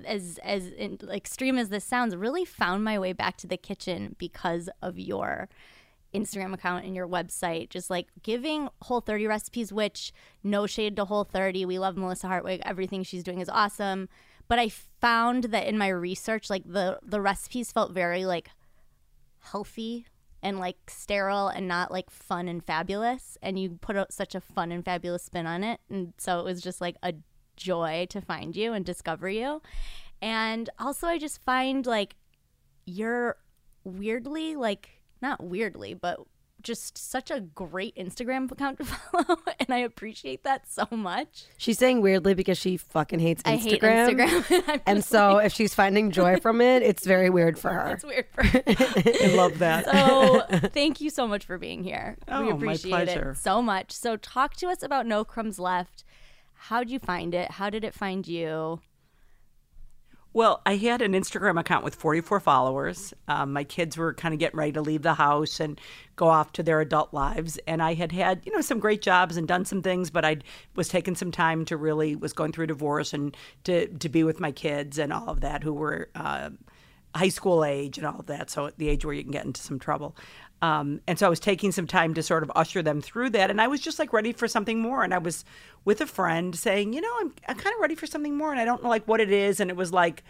as 0.04 0.38
as 0.44 0.68
in, 0.68 0.98
extreme 1.10 1.58
as 1.58 1.70
this 1.70 1.84
sounds 1.84 2.14
really 2.14 2.44
found 2.44 2.84
my 2.84 2.98
way 2.98 3.12
back 3.12 3.36
to 3.38 3.46
the 3.46 3.56
kitchen 3.56 4.14
because 4.18 4.68
of 4.80 4.98
your 4.98 5.48
Instagram 6.14 6.54
account 6.54 6.84
and 6.84 6.94
your 6.94 7.08
website. 7.08 7.70
Just 7.70 7.88
like 7.90 8.08
giving 8.22 8.68
whole 8.82 9.00
30 9.00 9.26
recipes 9.26 9.72
which 9.72 10.12
no 10.44 10.66
shade 10.66 10.96
to 10.96 11.06
whole 11.06 11.24
30 11.24 11.64
we 11.64 11.78
love 11.78 11.96
Melissa 11.96 12.28
Hartwig. 12.28 12.60
Everything 12.64 13.02
she's 13.02 13.24
doing 13.24 13.40
is 13.40 13.48
awesome. 13.48 14.08
But 14.48 14.58
I 14.58 14.68
found 14.68 15.44
that 15.44 15.66
in 15.66 15.78
my 15.78 15.88
research 15.88 16.50
like 16.50 16.62
the 16.64 16.98
the 17.02 17.22
recipes 17.22 17.72
felt 17.72 17.92
very 17.92 18.26
like 18.26 18.50
healthy 19.50 20.06
and 20.42 20.58
like 20.58 20.76
sterile 20.88 21.48
and 21.48 21.66
not 21.66 21.90
like 21.90 22.10
fun 22.10 22.48
and 22.48 22.64
fabulous 22.64 23.36
and 23.42 23.58
you 23.58 23.70
put 23.80 23.96
out 23.96 24.12
such 24.12 24.34
a 24.34 24.40
fun 24.40 24.70
and 24.70 24.84
fabulous 24.84 25.24
spin 25.24 25.46
on 25.46 25.64
it. 25.64 25.80
And 25.90 26.12
so 26.18 26.38
it 26.40 26.44
was 26.44 26.60
just 26.60 26.80
like 26.80 26.96
a 27.02 27.14
joy 27.56 28.06
to 28.10 28.20
find 28.20 28.54
you 28.54 28.72
and 28.72 28.84
discover 28.84 29.28
you. 29.28 29.60
And 30.20 30.68
also 30.78 31.06
i 31.06 31.18
just 31.18 31.40
find 31.42 31.86
like 31.86 32.16
you're 32.86 33.36
weirdly 33.84 34.56
like 34.56 34.90
not 35.22 35.42
weirdly 35.42 35.94
but 35.94 36.18
just 36.62 36.98
such 36.98 37.30
a 37.30 37.40
great 37.40 37.94
instagram 37.96 38.50
account 38.50 38.78
to 38.78 38.84
follow 38.86 39.36
and 39.60 39.72
i 39.72 39.78
appreciate 39.78 40.42
that 40.44 40.68
so 40.68 40.86
much 40.90 41.44
she's 41.56 41.78
saying 41.78 42.00
weirdly 42.00 42.34
because 42.34 42.58
she 42.58 42.76
fucking 42.76 43.18
hates 43.18 43.42
Instagram. 43.42 44.20
i 44.20 44.26
hate 44.26 44.44
instagram 44.62 44.80
And 44.86 45.04
so 45.04 45.34
like, 45.34 45.46
if 45.46 45.52
she's 45.52 45.74
finding 45.74 46.10
joy 46.10 46.38
from 46.40 46.60
it, 46.60 46.82
it's 46.82 47.06
very 47.06 47.30
weird 47.30 47.58
for 47.58 47.70
her. 47.70 47.94
it's 47.94 48.04
weird 48.04 48.26
for 48.32 48.42
her 48.44 48.62
I 48.66 49.34
love 49.34 49.58
that. 49.58 49.84
So 49.84 50.68
thank 50.68 51.00
you 51.00 51.10
so 51.10 51.26
much 51.28 51.44
for 51.44 51.58
being 51.58 51.82
here. 51.84 52.16
Oh, 52.28 52.42
we 52.42 52.48
my 52.50 52.56
appreciate 52.56 52.90
pleasure. 52.90 53.30
it 53.32 53.36
so 53.38 53.60
much. 53.62 53.92
So 53.92 54.16
talk 54.16 54.54
to 54.56 54.68
us 54.68 54.82
about 54.82 55.06
No 55.06 55.24
Crumbs 55.24 55.58
Left. 55.58 56.04
How'd 56.54 56.90
you 56.90 56.98
find 56.98 57.34
it? 57.34 57.52
How 57.52 57.70
did 57.70 57.84
it 57.84 57.94
find 57.94 58.26
you? 58.26 58.80
Well, 60.34 60.60
I 60.66 60.76
had 60.76 61.00
an 61.00 61.12
Instagram 61.12 61.58
account 61.58 61.84
with 61.84 61.94
44 61.94 62.40
followers. 62.40 63.14
Um, 63.28 63.52
my 63.54 63.64
kids 63.64 63.96
were 63.96 64.12
kind 64.12 64.34
of 64.34 64.38
getting 64.38 64.58
ready 64.58 64.72
to 64.72 64.82
leave 64.82 65.02
the 65.02 65.14
house 65.14 65.58
and 65.58 65.80
go 66.16 66.28
off 66.28 66.52
to 66.52 66.62
their 66.62 66.80
adult 66.80 67.14
lives, 67.14 67.58
and 67.66 67.82
I 67.82 67.94
had 67.94 68.12
had 68.12 68.42
you 68.44 68.52
know 68.52 68.60
some 68.60 68.78
great 68.78 69.00
jobs 69.00 69.36
and 69.38 69.48
done 69.48 69.64
some 69.64 69.82
things, 69.82 70.10
but 70.10 70.24
I 70.26 70.38
was 70.76 70.88
taking 70.88 71.14
some 71.14 71.30
time 71.30 71.64
to 71.66 71.76
really 71.76 72.14
was 72.14 72.34
going 72.34 72.52
through 72.52 72.66
divorce 72.66 73.14
and 73.14 73.34
to 73.64 73.88
to 73.88 74.08
be 74.08 74.22
with 74.22 74.38
my 74.38 74.52
kids 74.52 74.98
and 74.98 75.12
all 75.12 75.28
of 75.28 75.40
that 75.40 75.62
who 75.62 75.72
were. 75.72 76.10
Uh, 76.14 76.50
high 77.14 77.30
school 77.30 77.64
age 77.64 77.96
and 77.96 78.06
all 78.06 78.20
of 78.20 78.26
that, 78.26 78.50
so 78.50 78.66
at 78.66 78.76
the 78.76 78.86
age 78.86 79.02
where 79.02 79.14
you 79.14 79.22
can 79.22 79.32
get 79.32 79.46
into 79.46 79.62
some 79.62 79.78
trouble. 79.78 80.14
Um, 80.60 81.00
and 81.06 81.18
so 81.18 81.26
I 81.26 81.30
was 81.30 81.40
taking 81.40 81.70
some 81.70 81.86
time 81.86 82.14
to 82.14 82.22
sort 82.22 82.42
of 82.42 82.50
usher 82.56 82.82
them 82.82 83.00
through 83.00 83.30
that, 83.30 83.50
and 83.50 83.60
I 83.60 83.68
was 83.68 83.80
just 83.80 83.98
like 83.98 84.12
ready 84.12 84.32
for 84.32 84.48
something 84.48 84.80
more. 84.80 85.04
And 85.04 85.14
I 85.14 85.18
was 85.18 85.44
with 85.84 86.00
a 86.00 86.06
friend 86.06 86.54
saying, 86.56 86.92
you 86.92 87.00
know, 87.00 87.12
I'm, 87.20 87.32
I'm 87.48 87.56
kind 87.56 87.74
of 87.74 87.80
ready 87.80 87.94
for 87.94 88.06
something 88.06 88.36
more, 88.36 88.50
and 88.50 88.60
I 88.60 88.64
don't 88.64 88.82
know 88.82 88.88
like 88.88 89.06
what 89.06 89.20
it 89.20 89.30
is. 89.30 89.60
And 89.60 89.70
it 89.70 89.76
was 89.76 89.92
like, 89.92 90.24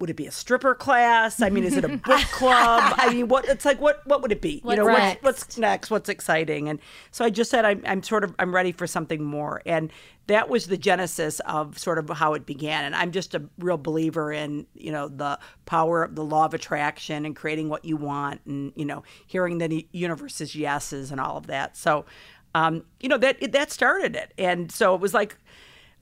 would 0.00 0.10
it 0.10 0.14
be 0.14 0.26
a 0.26 0.30
stripper 0.30 0.74
class? 0.74 1.42
I 1.42 1.50
mean, 1.50 1.64
is 1.64 1.76
it 1.76 1.84
a 1.84 1.88
book 2.04 2.20
club? 2.30 2.94
I 2.96 3.12
mean, 3.12 3.28
what? 3.28 3.46
It's 3.46 3.64
like 3.64 3.80
what? 3.80 4.06
What 4.06 4.22
would 4.22 4.32
it 4.32 4.40
be? 4.40 4.60
What's 4.62 4.78
you 4.78 4.84
know, 4.84 4.90
next? 4.90 5.22
what's, 5.22 5.40
what's 5.40 5.58
next? 5.58 5.90
What's 5.90 6.08
exciting? 6.08 6.68
And 6.68 6.78
so 7.10 7.24
I 7.24 7.30
just 7.30 7.50
said, 7.50 7.64
I'm, 7.64 7.82
I'm 7.84 8.02
sort 8.02 8.24
of, 8.24 8.34
I'm 8.38 8.54
ready 8.54 8.72
for 8.72 8.86
something 8.86 9.22
more. 9.22 9.62
And 9.66 9.90
that 10.28 10.48
was 10.48 10.66
the 10.66 10.76
genesis 10.76 11.40
of 11.40 11.78
sort 11.78 11.98
of 11.98 12.08
how 12.10 12.34
it 12.34 12.46
began. 12.46 12.84
And 12.84 12.94
I'm 12.94 13.12
just 13.12 13.34
a 13.34 13.42
real 13.58 13.78
believer 13.78 14.30
in, 14.30 14.66
you 14.74 14.92
know, 14.92 15.08
the 15.08 15.38
power 15.66 16.04
of 16.04 16.14
the 16.14 16.24
law 16.24 16.44
of 16.44 16.54
attraction 16.54 17.24
and 17.24 17.34
creating 17.34 17.68
what 17.68 17.84
you 17.84 17.96
want, 17.96 18.40
and 18.46 18.72
you 18.76 18.84
know, 18.84 19.02
hearing 19.26 19.58
the 19.58 19.86
universe's 19.92 20.54
yeses 20.54 21.10
and 21.10 21.20
all 21.20 21.36
of 21.36 21.46
that. 21.48 21.76
So, 21.76 22.04
um, 22.54 22.84
you 23.00 23.08
know, 23.08 23.18
that 23.18 23.52
that 23.52 23.72
started 23.72 24.14
it. 24.14 24.32
And 24.38 24.70
so 24.70 24.94
it 24.94 25.00
was 25.00 25.14
like 25.14 25.36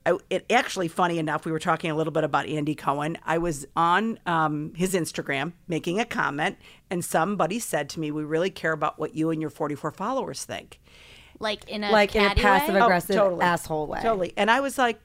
I, 0.06 0.16
it 0.30 0.46
actually 0.50 0.88
funny 0.88 1.18
enough 1.18 1.44
we 1.44 1.50
were 1.52 1.58
talking 1.58 1.90
a 1.90 1.94
little 1.96 2.12
bit 2.12 2.22
about 2.25 2.46
andy 2.46 2.75
cohen 2.76 3.18
i 3.26 3.36
was 3.38 3.66
on 3.76 4.18
um, 4.25 4.72
his 4.75 4.94
instagram 4.94 5.52
making 5.68 5.98
a 6.00 6.04
comment 6.04 6.56
and 6.90 7.04
somebody 7.04 7.58
said 7.58 7.88
to 7.90 8.00
me 8.00 8.10
we 8.12 8.22
really 8.25 8.50
care 8.50 8.72
about 8.72 8.98
what 8.98 9.14
you 9.16 9.30
and 9.30 9.40
your 9.40 9.50
44 9.50 9.90
followers 9.90 10.44
think 10.44 10.80
Like 11.40 11.68
in 11.68 11.82
a 11.84 11.90
Like 11.90 12.14
in 12.14 12.25
a 12.25 12.34
passive 12.34 12.75
way? 12.76 12.80
Aggressive 12.80 13.16
Oh, 13.16 13.25
totally. 13.25 13.42
asshole 13.42 13.86
way. 13.88 14.00
totally 14.00 14.32
and 14.36 14.50
i 14.50 14.60
was 14.60 14.78
like 14.78 15.00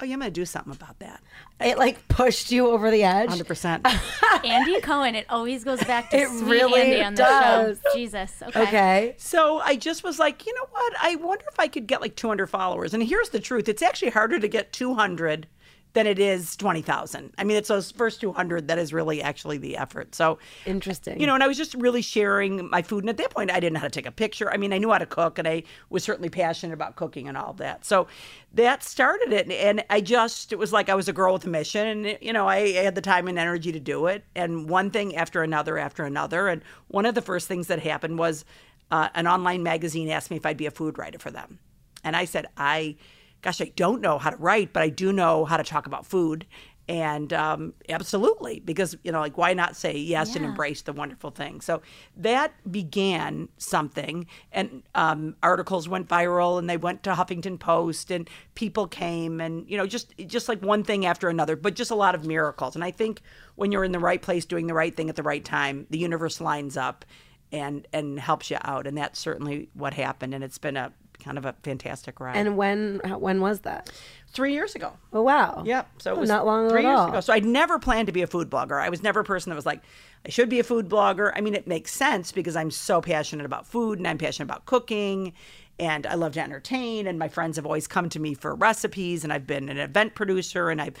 oh 0.00 0.04
yeah 0.04 0.14
i'm 0.14 0.20
gonna 0.20 0.30
do 0.30 0.44
something 0.44 0.72
about 0.72 0.98
that 1.00 1.22
It 1.60 1.76
like 1.78 2.06
pushed 2.08 2.50
you 2.52 2.68
over 2.68 2.90
the 2.90 3.02
edge. 3.04 3.30
100% 3.30 4.44
Andy 4.44 4.80
Cohen. 4.80 5.14
It 5.16 5.26
always 5.28 5.64
goes 5.64 5.82
back 5.84 6.10
to 6.10 6.16
It 6.16 6.28
sweet 6.28 6.42
really 6.48 6.82
Andy 6.82 7.02
on 7.02 7.14
the 7.14 7.22
does. 7.22 7.80
show. 7.84 7.94
Jesus. 7.98 8.42
Okay. 8.48 8.62
Okay. 8.62 9.14
So 9.18 9.58
I 9.58 9.74
just 9.74 10.04
was 10.04 10.18
like, 10.20 10.46
you 10.46 10.54
know 10.54 10.66
what? 10.70 10.92
I 11.00 11.16
wonder 11.16 11.44
if 11.50 11.58
I 11.58 11.66
could 11.66 11.86
get 11.88 12.00
like 12.00 12.14
200 12.14 12.46
followers. 12.46 12.94
And 12.94 13.02
here's 13.02 13.30
the 13.30 13.40
truth: 13.40 13.68
it's 13.68 13.82
actually 13.82 14.10
harder 14.12 14.38
to 14.38 14.46
get 14.48 14.72
200 14.72 15.48
than 15.94 16.06
it 16.06 16.18
is 16.18 16.56
20,000. 16.56 17.32
I 17.38 17.44
mean, 17.44 17.56
it's 17.56 17.68
those 17.68 17.90
first 17.90 18.20
200 18.20 18.68
that 18.68 18.78
is 18.78 18.92
really 18.92 19.22
actually 19.22 19.58
the 19.58 19.76
effort. 19.76 20.14
So 20.14 20.38
Interesting. 20.66 21.20
You 21.20 21.26
know, 21.26 21.34
and 21.34 21.42
I 21.42 21.48
was 21.48 21.56
just 21.56 21.74
really 21.74 22.02
sharing 22.02 22.68
my 22.70 22.82
food. 22.82 23.04
And 23.04 23.10
at 23.10 23.16
that 23.16 23.30
point, 23.30 23.50
I 23.50 23.60
didn't 23.60 23.74
know 23.74 23.80
how 23.80 23.86
to 23.86 23.90
take 23.90 24.06
a 24.06 24.12
picture. 24.12 24.50
I 24.52 24.56
mean, 24.56 24.72
I 24.72 24.78
knew 24.78 24.90
how 24.90 24.98
to 24.98 25.06
cook, 25.06 25.38
and 25.38 25.48
I 25.48 25.62
was 25.90 26.04
certainly 26.04 26.28
passionate 26.28 26.74
about 26.74 26.96
cooking 26.96 27.28
and 27.28 27.36
all 27.36 27.54
that. 27.54 27.84
So 27.84 28.06
that 28.54 28.82
started 28.82 29.32
it. 29.32 29.50
And 29.50 29.84
I 29.90 30.00
just, 30.00 30.52
it 30.52 30.58
was 30.58 30.72
like 30.72 30.88
I 30.88 30.94
was 30.94 31.08
a 31.08 31.12
girl 31.12 31.32
with 31.32 31.44
a 31.44 31.48
mission. 31.48 31.86
And, 31.86 32.18
you 32.20 32.32
know, 32.32 32.46
I 32.46 32.72
had 32.72 32.94
the 32.94 33.00
time 33.00 33.28
and 33.28 33.38
energy 33.38 33.72
to 33.72 33.80
do 33.80 34.06
it. 34.06 34.24
And 34.34 34.68
one 34.68 34.90
thing 34.90 35.16
after 35.16 35.42
another 35.42 35.78
after 35.78 36.04
another. 36.04 36.48
And 36.48 36.62
one 36.88 37.06
of 37.06 37.14
the 37.14 37.22
first 37.22 37.48
things 37.48 37.66
that 37.68 37.80
happened 37.80 38.18
was 38.18 38.44
uh, 38.90 39.08
an 39.14 39.26
online 39.26 39.62
magazine 39.62 40.08
asked 40.08 40.30
me 40.30 40.36
if 40.36 40.46
I'd 40.46 40.56
be 40.56 40.66
a 40.66 40.70
food 40.70 40.98
writer 40.98 41.18
for 41.18 41.30
them. 41.30 41.58
And 42.04 42.14
I 42.16 42.24
said, 42.24 42.46
I, 42.56 42.96
gosh, 43.42 43.60
I 43.60 43.72
don't 43.76 44.00
know 44.00 44.18
how 44.18 44.30
to 44.30 44.36
write, 44.36 44.72
but 44.72 44.82
I 44.82 44.88
do 44.88 45.12
know 45.12 45.44
how 45.44 45.56
to 45.56 45.64
talk 45.64 45.86
about 45.86 46.06
food. 46.06 46.46
And 46.90 47.34
um, 47.34 47.74
absolutely, 47.90 48.60
because, 48.60 48.96
you 49.04 49.12
know, 49.12 49.20
like, 49.20 49.36
why 49.36 49.52
not 49.52 49.76
say 49.76 49.94
yes 49.94 50.34
and 50.34 50.42
embrace 50.42 50.80
the 50.80 50.94
wonderful 50.94 51.30
thing? 51.30 51.60
So 51.60 51.82
that 52.16 52.54
began 52.72 53.50
something, 53.58 54.26
and 54.52 54.82
um, 54.94 55.36
articles 55.42 55.86
went 55.86 56.08
viral, 56.08 56.58
and 56.58 56.70
they 56.70 56.78
went 56.78 57.02
to 57.02 57.12
Huffington 57.12 57.60
Post, 57.60 58.10
and 58.10 58.26
people 58.54 58.88
came, 58.88 59.38
and, 59.38 59.68
you 59.68 59.76
know, 59.76 59.86
just 59.86 60.14
just 60.26 60.48
like 60.48 60.62
one 60.62 60.82
thing 60.82 61.04
after 61.04 61.28
another, 61.28 61.56
but 61.56 61.74
just 61.74 61.90
a 61.90 61.94
lot 61.94 62.14
of 62.14 62.24
miracles. 62.24 62.74
And 62.74 62.82
I 62.82 62.90
think 62.90 63.20
when 63.56 63.70
you're 63.70 63.84
in 63.84 63.92
the 63.92 63.98
right 63.98 64.22
place 64.22 64.46
doing 64.46 64.66
the 64.66 64.72
right 64.72 64.96
thing 64.96 65.10
at 65.10 65.16
the 65.16 65.22
right 65.22 65.44
time, 65.44 65.86
the 65.90 65.98
universe 65.98 66.40
lines 66.40 66.78
up 66.78 67.04
and 67.52 67.86
and 67.92 68.18
helps 68.18 68.50
you 68.50 68.56
out. 68.62 68.86
And 68.86 68.96
that's 68.96 69.18
certainly 69.18 69.68
what 69.74 69.92
happened. 69.92 70.32
And 70.32 70.42
it's 70.42 70.58
been 70.58 70.78
a 70.78 70.90
kind 71.22 71.38
of 71.38 71.44
a 71.44 71.54
fantastic 71.62 72.20
ride. 72.20 72.36
and 72.36 72.56
when 72.56 73.00
uh, 73.04 73.18
when 73.18 73.40
was 73.40 73.60
that? 73.60 73.90
three 74.30 74.52
years 74.52 74.74
ago. 74.74 74.92
Oh 75.12 75.22
wow. 75.22 75.62
Yep. 75.64 75.88
So 75.98 76.12
it 76.12 76.16
Oh, 76.16 76.20
was 76.20 76.28
not 76.28 76.44
long 76.44 76.68
three 76.68 76.82
years 76.82 77.00
ago. 77.00 77.20
So 77.20 77.32
I'd 77.32 77.46
never 77.46 77.78
planned 77.78 78.06
to 78.08 78.12
be 78.12 78.20
a 78.20 78.26
food 78.26 78.50
blogger. 78.50 78.80
I 78.80 78.90
was 78.90 79.02
never 79.02 79.20
a 79.20 79.24
person 79.24 79.48
that 79.50 79.56
was 79.56 79.64
like, 79.64 79.80
I 80.26 80.28
should 80.28 80.50
be 80.50 80.60
a 80.60 80.64
food 80.64 80.86
blogger. 80.88 81.32
I 81.34 81.40
mean, 81.40 81.54
it 81.54 81.66
makes 81.66 81.92
sense 81.92 82.30
because 82.30 82.54
I'm 82.54 82.70
so 82.70 83.00
passionate 83.00 83.46
about 83.46 83.66
food 83.66 83.98
and 83.98 84.06
I'm 84.06 84.18
passionate 84.18 84.44
about 84.44 84.66
cooking 84.66 85.32
and 85.78 86.06
I 86.06 86.14
love 86.14 86.34
to 86.34 86.40
entertain 86.40 87.06
and 87.06 87.18
my 87.18 87.28
friends 87.28 87.56
have 87.56 87.64
always 87.64 87.86
come 87.86 88.10
to 88.10 88.20
me 88.20 88.34
for 88.34 88.54
recipes 88.54 89.24
and 89.24 89.32
I've 89.32 89.46
been 89.46 89.70
an 89.70 89.78
event 89.78 90.14
producer 90.14 90.68
and 90.68 90.82
I've 90.82 90.96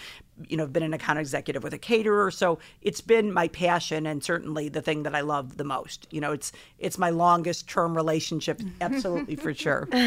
you 0.46 0.56
know 0.56 0.66
been 0.66 0.82
an 0.82 0.94
account 0.94 1.18
executive 1.18 1.62
with 1.62 1.74
a 1.74 1.78
caterer. 1.78 2.30
So 2.30 2.58
it's 2.82 3.00
been 3.00 3.32
my 3.32 3.48
passion 3.48 4.06
and 4.06 4.22
certainly 4.22 4.68
the 4.68 4.82
thing 4.82 5.02
that 5.04 5.14
I 5.14 5.20
love 5.20 5.56
the 5.56 5.64
most. 5.64 6.06
You 6.10 6.20
know, 6.20 6.32
it's 6.32 6.52
it's 6.78 6.98
my 6.98 7.10
longest 7.10 7.68
term 7.68 7.96
relationship 7.96 8.60
absolutely 8.80 9.36
for 9.36 9.54
sure. 9.54 9.88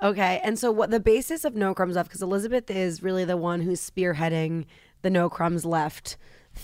Okay, 0.00 0.40
and 0.44 0.56
so 0.56 0.70
what 0.70 0.90
the 0.90 1.00
basis 1.00 1.44
of 1.44 1.56
No 1.56 1.74
Crumbs 1.74 1.96
Left? 1.96 2.08
Because 2.08 2.22
Elizabeth 2.22 2.70
is 2.70 3.02
really 3.02 3.24
the 3.24 3.36
one 3.36 3.62
who's 3.62 3.80
spearheading 3.80 4.64
the 5.02 5.10
No 5.10 5.28
Crumbs 5.28 5.64
Left 5.64 6.16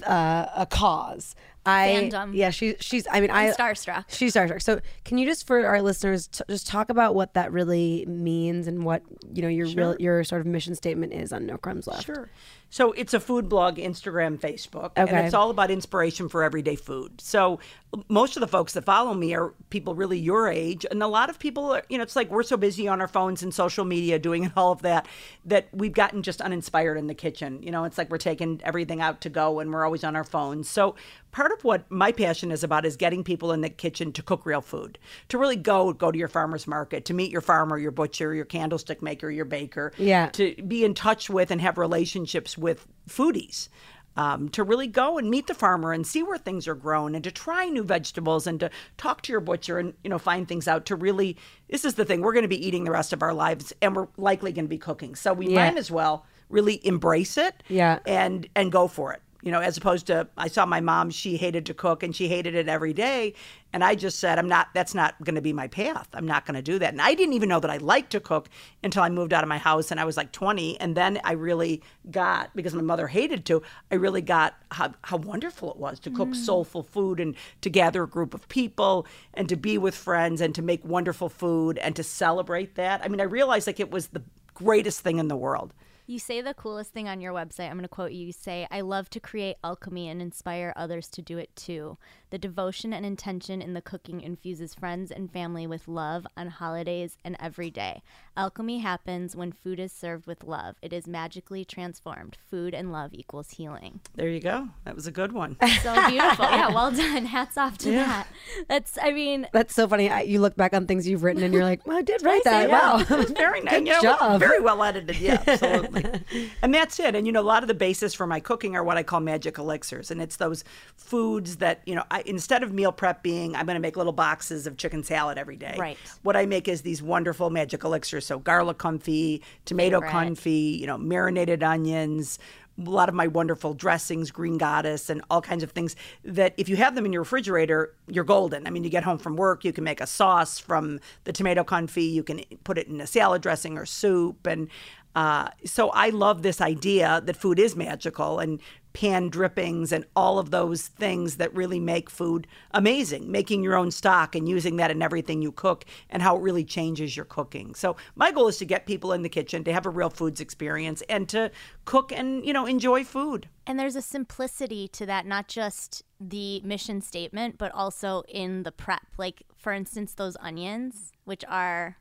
uh, 0.06 0.46
a 0.54 0.66
cause. 0.66 1.34
I 1.66 2.09
Fandom. 2.11 2.35
yeah, 2.35 2.50
she 2.50 2.76
she's. 2.80 3.06
I 3.11 3.21
mean, 3.21 3.30
I 3.30 3.49
I'm 3.49 3.54
starstruck. 3.54 4.04
She's 4.09 4.35
starstruck. 4.35 4.62
So, 4.62 4.80
can 5.04 5.18
you 5.18 5.26
just 5.26 5.47
for 5.47 5.66
our 5.66 5.80
listeners 5.80 6.28
t- 6.28 6.44
just 6.49 6.66
talk 6.66 6.90
about 6.90 7.14
what 7.14 7.35
that 7.35 7.52
really 7.52 8.04
means 8.06 8.66
and 8.66 8.85
what 8.85 9.02
you 9.33 9.42
know 9.42 9.49
your 9.49 9.68
real 9.68 9.97
your 9.99 10.25
sort 10.25 10.40
of 10.40 10.47
mission 10.47 10.75
statement 10.75 11.12
is 11.12 11.33
on 11.33 11.47
No 11.47 11.56
Crumbs 11.56 11.87
Left? 11.87 12.04
Sure. 12.04 12.28
So 12.75 12.90
it's 12.90 13.14
a 13.14 13.21
food 13.21 13.49
blog, 13.49 13.76
Instagram, 13.76 14.37
Facebook, 14.37 14.90
and 14.97 15.09
it's 15.09 15.33
all 15.33 15.50
about 15.50 15.71
inspiration 15.71 16.28
for 16.28 16.43
everyday 16.43 16.75
food. 16.75 17.21
So 17.21 17.61
most 18.09 18.37
of 18.37 18.40
the 18.40 18.49
folks 18.49 18.73
that 18.73 18.85
follow 18.85 19.14
me 19.14 19.33
are 19.33 19.54
people 19.71 19.95
really 19.95 20.19
your 20.19 20.49
age, 20.49 20.85
and 20.90 21.00
a 21.00 21.07
lot 21.07 21.31
of 21.31 21.38
people, 21.38 21.71
are, 21.71 21.85
you 21.88 21.99
know, 21.99 22.02
it's 22.02 22.16
like 22.16 22.33
we're 22.33 22.43
so 22.43 22.57
busy 22.57 22.88
on 22.88 23.00
our 23.00 23.07
phones 23.07 23.45
and 23.45 23.54
social 23.54 23.85
media 23.85 24.19
doing 24.19 24.50
all 24.57 24.73
of 24.73 24.83
that 24.83 25.07
that 25.45 25.69
we've 25.73 25.93
gotten 25.93 26.25
just 26.25 26.40
uninspired 26.40 26.97
in 26.97 27.07
the 27.07 27.14
kitchen. 27.14 27.62
You 27.62 27.71
know, 27.71 27.85
it's 27.85 27.97
like 27.97 28.11
we're 28.11 28.19
taking 28.19 28.61
everything 28.64 29.00
out 29.00 29.21
to 29.21 29.28
go 29.28 29.61
and 29.61 29.73
we're 29.73 29.85
always 29.85 30.02
on 30.02 30.16
our 30.16 30.25
phones. 30.25 30.69
So 30.69 30.97
part 31.31 31.52
of 31.52 31.62
what 31.62 31.88
my 31.90 32.11
passion 32.11 32.50
is 32.50 32.64
about 32.64 32.85
is 32.85 32.97
getting 32.97 33.23
people 33.23 33.52
in 33.52 33.61
the 33.61 33.69
kitchen 33.69 34.12
to 34.12 34.23
cook 34.23 34.47
real 34.47 34.61
food, 34.61 34.99
to 35.28 35.38
really 35.38 35.57
go 35.57 35.93
go 35.93 36.11
to 36.11 36.19
your 36.19 36.28
farmer's 36.28 36.66
market, 36.66 37.04
to 37.04 37.14
meet 37.14 37.31
your 37.31 37.40
farmer, 37.40 37.78
your 37.78 37.90
butcher, 37.93 38.35
your 38.35 38.45
candlestick 38.45 39.00
maker, 39.00 39.31
your 39.31 39.45
baker, 39.45 39.93
Yeah. 39.97 40.28
to 40.31 40.54
be 40.66 40.85
in 40.85 40.95
touch 40.95 41.31
with 41.31 41.52
and 41.52 41.61
have 41.61 41.78
relationships 41.78 42.59
with 42.64 42.88
foodies. 43.09 43.68
Um, 44.16 44.49
to 44.50 44.62
really 44.62 44.87
go 44.87 45.18
and 45.18 45.28
meet 45.28 45.49
the 45.49 45.54
farmer 45.54 45.92
and 45.92 46.06
see 46.06 46.23
where 46.23 46.38
things 46.38 46.68
are 46.68 46.76
grown 46.76 47.16
and 47.16 47.25
to 47.25 47.33
try 47.33 47.68
new 47.68 47.83
vegetables 47.83 48.47
and 48.47 48.61
to 48.61 48.71
talk 48.97 49.23
to 49.23 49.33
your 49.33 49.40
butcher 49.40 49.76
and 49.80 49.92
you 50.04 50.11
know 50.11 50.21
find 50.21 50.47
things 50.47 50.68
out 50.68 50.87
to 50.87 50.94
really 50.94 51.37
this 51.68 51.85
is 51.85 51.94
the 51.94 52.04
thing 52.04 52.21
we're 52.21 52.33
going 52.33 52.44
to 52.44 52.49
be 52.49 52.64
eating 52.64 52.85
the 52.85 52.92
rest 52.92 53.12
of 53.12 53.25
our 53.25 53.35
lives 53.35 53.73
and 53.83 53.97
we're 53.97 54.06
likely 54.16 54.52
going 54.52 54.66
to 54.66 54.68
be 54.68 54.78
cooking 54.78 55.16
so 55.16 55.33
we 55.33 55.49
Yeah. 55.49 55.64
might 55.68 55.76
as 55.76 55.90
well 55.90 56.25
really 56.49 56.78
embrace 56.87 57.37
it 57.37 57.61
Yeah. 57.68 57.99
and 58.06 58.47
and 58.54 58.71
go 58.71 58.87
for 58.87 59.12
it 59.12 59.21
you 59.45 59.53
know 59.53 59.61
as 59.61 59.77
opposed 59.77 60.07
to 60.07 60.27
i 60.37 60.49
saw 60.49 60.65
my 60.65 60.81
mom 60.81 61.11
she 61.11 61.37
hated 61.37 61.67
to 61.67 61.75
cook 61.75 62.03
and 62.03 62.17
she 62.17 62.29
hated 62.29 62.55
it 62.55 62.69
every 62.69 62.93
day. 62.93 63.35
And 63.73 63.85
i 63.85 63.95
just 63.95 64.19
said 64.19 64.39
i'm 64.39 64.49
not 64.49 64.69
that's 64.73 64.95
not 64.95 65.23
going 65.23 65.35
to 65.35 65.43
be 65.43 65.53
my 65.53 65.69
path. 65.69 66.09
I'm 66.15 66.27
not 66.27 66.47
going 66.47 66.55
to 66.55 66.63
do 66.63 66.79
that. 66.79 66.93
And 66.93 67.03
i 67.03 67.15
didn't 67.15 67.35
even 67.35 67.49
know 67.49 67.61
that 67.61 67.71
i 67.71 67.77
liked 67.77 68.11
to 68.13 68.21
cook 68.21 68.49
until 68.83 69.03
i 69.03 69.09
moved 69.11 69.33
out 69.33 69.45
of 69.45 69.49
my 69.49 69.59
house 69.59 69.91
and 69.91 70.01
i 70.01 70.05
was 70.05 70.17
like 70.17 70.33
20 70.33 70.81
and 70.81 70.97
then 70.97 71.21
i 71.25 71.33
really 71.33 71.83
got 72.11 72.55
because 72.57 72.75
my 72.75 72.83
mother 72.83 73.07
hated 73.07 73.45
to 73.47 73.63
i 73.91 73.95
really 73.95 74.23
got 74.23 74.55
how, 74.71 74.95
how 75.03 75.19
wonderful 75.19 75.71
it 75.71 75.77
was 75.77 76.01
to 76.01 76.11
cook 76.11 76.31
mm. 76.31 76.37
soulful 76.37 76.83
food 76.83 77.21
and 77.21 77.37
to 77.61 77.69
gather 77.69 78.05
a 78.05 78.09
group 78.09 78.33
of 78.33 78.49
people 78.49 79.07
and 79.35 79.49
to 79.49 79.57
be 79.57 79.77
with 79.77 79.95
friends 79.95 80.41
and 80.41 80.55
to 80.55 80.63
make 80.63 80.83
wonderful 80.85 81.29
food 81.29 81.77
and 81.79 81.95
to 81.97 82.03
celebrate 82.03 82.77
that. 82.77 83.05
I 83.05 83.09
mean 83.09 83.21
i 83.21 83.25
realized 83.25 83.67
like 83.67 83.81
it 83.81 83.91
was 83.91 84.09
the 84.09 84.23
greatest 84.55 85.01
thing 85.01 85.19
in 85.19 85.29
the 85.29 85.37
world 85.37 85.75
You 86.06 86.18
say 86.18 86.42
the 86.42 86.52
coolest 86.52 86.92
thing 86.92 87.08
on 87.08 87.23
your 87.23 87.32
website. 87.32 87.70
I'm 87.70 87.76
going 87.76 87.82
to 87.82 87.88
quote 87.88 88.12
you. 88.12 88.26
You 88.26 88.32
say, 88.32 88.66
I 88.70 88.82
love 88.82 89.08
to 89.11 89.20
create 89.20 89.56
alchemy 89.64 90.08
and 90.08 90.20
inspire 90.20 90.75
others 90.76 91.08
to 91.08 91.23
do 91.23 91.38
it 91.38 91.54
too. 91.56 91.96
The 92.35 92.38
devotion 92.38 92.93
and 92.93 93.07
intention 93.07 93.62
in 93.62 93.75
the 93.75 93.81
cooking 93.81 94.21
infuses 94.21 94.75
friends 94.75 95.12
and 95.12 95.31
family 95.31 95.69
with 95.69 95.87
love 95.87 96.26
on 96.37 96.49
holidays 96.49 97.17
and 97.25 97.37
every 97.38 97.71
day. 97.71 98.03
Alchemy 98.37 98.81
happens 98.81 99.37
when 99.37 99.53
food 99.53 99.79
is 99.79 99.93
served 99.93 100.26
with 100.26 100.43
love. 100.43 100.75
It 100.83 100.93
is 100.93 101.07
magically 101.07 101.64
transformed. 101.64 102.37
Food 102.50 102.75
and 102.75 102.91
love 102.91 103.14
equals 103.14 103.50
healing. 103.50 104.00
there 104.17 104.29
you 104.29 104.41
go 104.41 104.71
that 104.85 104.97
was 104.97 105.07
a 105.07 105.12
good 105.12 105.31
one 105.31 105.57
So 105.83 105.95
beautiful. 106.09 106.47
yeah, 106.47 106.75
well 106.75 106.91
done. 106.97 107.25
Hats 107.26 107.57
off 107.57 107.79
to 107.79 107.93
that. 107.93 108.26
That's, 108.67 108.99
I 109.00 109.12
mean, 109.12 109.47
That's 109.53 109.73
so 109.73 109.87
funny. 109.87 110.11
I, 110.11 110.23
you 110.23 110.41
look 110.41 110.57
back 110.57 110.75
on 110.75 110.88
things 110.88 111.07
you've 111.07 111.23
written 111.23 111.45
and 111.45 111.55
you're 111.55 111.62
like, 111.62 111.87
well, 111.87 111.99
I 111.99 112.03
did 112.03 112.21
write 112.25 112.43
that. 112.43 112.69
Yeah, 112.69 112.97
Wow. 112.97 112.99
it 113.09 113.11
was 113.11 113.31
very 113.31 113.61
nice. 113.61 113.75
Good 113.75 113.87
you 113.87 113.93
know, 113.93 114.03
job. 114.03 114.41
Very 114.41 114.59
well 114.61 114.83
edited. 114.83 115.21
Yeah, 115.21 115.41
absolutely. 115.47 116.50
and 116.62 116.75
that's 116.75 116.99
it. 116.99 117.14
And 117.14 117.29
you 117.29 117.33
know, 117.33 117.43
a 117.43 117.43
lot 117.43 117.62
of 117.62 117.69
the 117.69 117.75
basis 117.75 118.12
for 118.12 118.26
my 118.26 118.41
cooking 118.41 118.75
are 118.75 118.83
what 118.83 118.97
I 118.97 119.05
call 119.05 119.21
magic 119.21 119.57
elixirs, 119.57 120.11
and 120.11 120.21
it's 120.21 120.35
those 120.35 120.64
foods 120.97 121.59
that 121.59 121.81
you 121.87 121.95
know. 121.95 122.03
I, 122.11 122.24
instead 122.26 122.62
of 122.62 122.73
meal 122.73 122.93
prep 122.93 123.23
being, 123.23 123.54
I'm 123.54 123.66
going 123.66 123.76
to 123.76 123.81
make 123.81 123.97
little 123.97 124.12
boxes 124.12 124.66
of 124.66 124.76
chicken 124.76 125.02
salad 125.02 125.38
every 125.38 125.57
day. 125.57 125.76
Right. 125.78 125.99
What 126.23 126.37
I 126.37 126.47
make 126.47 126.69
is 126.69 126.83
these 126.83 127.02
wonderful 127.02 127.50
magic 127.50 127.85
elixirs. 127.85 128.26
So 128.26 128.38
garlic 128.38 128.78
confit, 128.78 129.43
tomato 129.64 130.00
Favorite. 130.00 130.12
confit, 130.12 130.78
you 130.78 130.87
know, 130.87 130.99
marinated 130.99 131.62
onions. 131.62 132.38
A 132.85 132.90
lot 132.90 133.09
of 133.09 133.14
my 133.14 133.28
wonderful 133.28 133.73
dressings, 133.73 134.33
green 134.33 134.59
goddess, 134.59 135.09
and 135.09 135.23
all 135.31 135.40
kinds 135.40 135.62
of 135.62 135.71
things 135.71 135.95
that 136.25 136.54
if 136.57 136.69
you 136.69 136.75
have 136.76 136.97
them 136.97 137.07
in 137.07 137.12
your 137.12 137.23
refrigerator, 137.23 137.95
you're 138.09 138.25
golden. 138.25 138.66
I 138.66 138.71
mean, 138.71 138.83
you 138.83 138.90
get 138.90 139.04
home 139.04 139.19
from 139.19 139.37
work, 139.37 139.64
you 139.64 139.73
can 139.73 139.85
make 139.85 140.00
a 140.00 140.09
sauce 140.09 140.59
from 140.59 140.99
the 141.23 141.33
tomato 141.33 141.62
confit, 141.62 142.11
you 142.11 142.25
can 142.25 142.40
put 142.64 142.76
it 142.76 142.88
in 142.88 143.00
a 143.00 143.07
salad 143.07 143.43
dressing 143.43 143.78
or 143.78 143.87
soup. 143.87 144.45
And 144.47 144.69
uh, 145.14 145.50
so 145.64 145.90
I 145.90 146.09
love 146.09 146.43
this 146.43 146.61
idea 146.61 147.23
that 147.25 147.37
food 147.37 147.61
is 147.61 147.76
magical 147.76 148.40
and 148.40 148.61
pan 148.95 149.28
drippings 149.28 149.93
and 149.93 150.07
all 150.17 150.39
of 150.39 150.50
those 150.50 150.87
things 150.87 151.37
that 151.37 151.54
really 151.54 151.80
make 151.80 152.09
food 152.09 152.47
amazing. 152.71 153.30
Making 153.30 153.63
your 153.63 153.75
own 153.75 153.91
stock 153.91 154.35
and 154.35 154.49
using 154.49 154.76
that 154.76 154.91
in 154.91 155.02
everything 155.02 155.43
you 155.43 155.52
cook 155.52 155.85
and 156.09 156.23
how 156.23 156.37
it 156.37 156.43
really 156.43 156.65
changes 156.65 157.17
your 157.17 157.26
cooking. 157.26 157.75
So 157.75 157.97
my 158.15 158.30
goal 158.30 158.49
is 158.49 158.57
to 158.59 158.65
get 158.65 158.87
people 158.87 159.13
in 159.13 159.23
the 159.23 159.28
kitchen 159.28 159.65
to 159.65 159.73
have 159.73 159.85
a 159.85 159.91
real 159.91 160.11
foods 160.11 160.41
experience 160.41 161.02
and 161.09 161.28
to 161.30 161.50
cook 161.85 162.13
and, 162.13 162.47
you 162.47 162.52
know, 162.52 162.67
enjoy 162.67 163.04
food. 163.04 163.49
And 163.67 163.78
there's 163.78 163.97
a 163.97 164.02
simplicity 164.02 164.87
to 164.89 165.07
that, 165.07 165.26
not 165.26 165.49
just 165.49 166.04
the 166.21 166.61
mission 166.61 167.00
statement, 167.00 167.59
but 167.59 167.73
also 167.73 168.23
in 168.28 168.63
the 168.63 168.73
prep. 168.73 169.07
Like, 169.19 169.43
for 169.57 169.73
instance, 169.73 170.15
those 170.15 170.37
onions, 170.41 171.11
which 171.25 171.45
are 171.49 171.97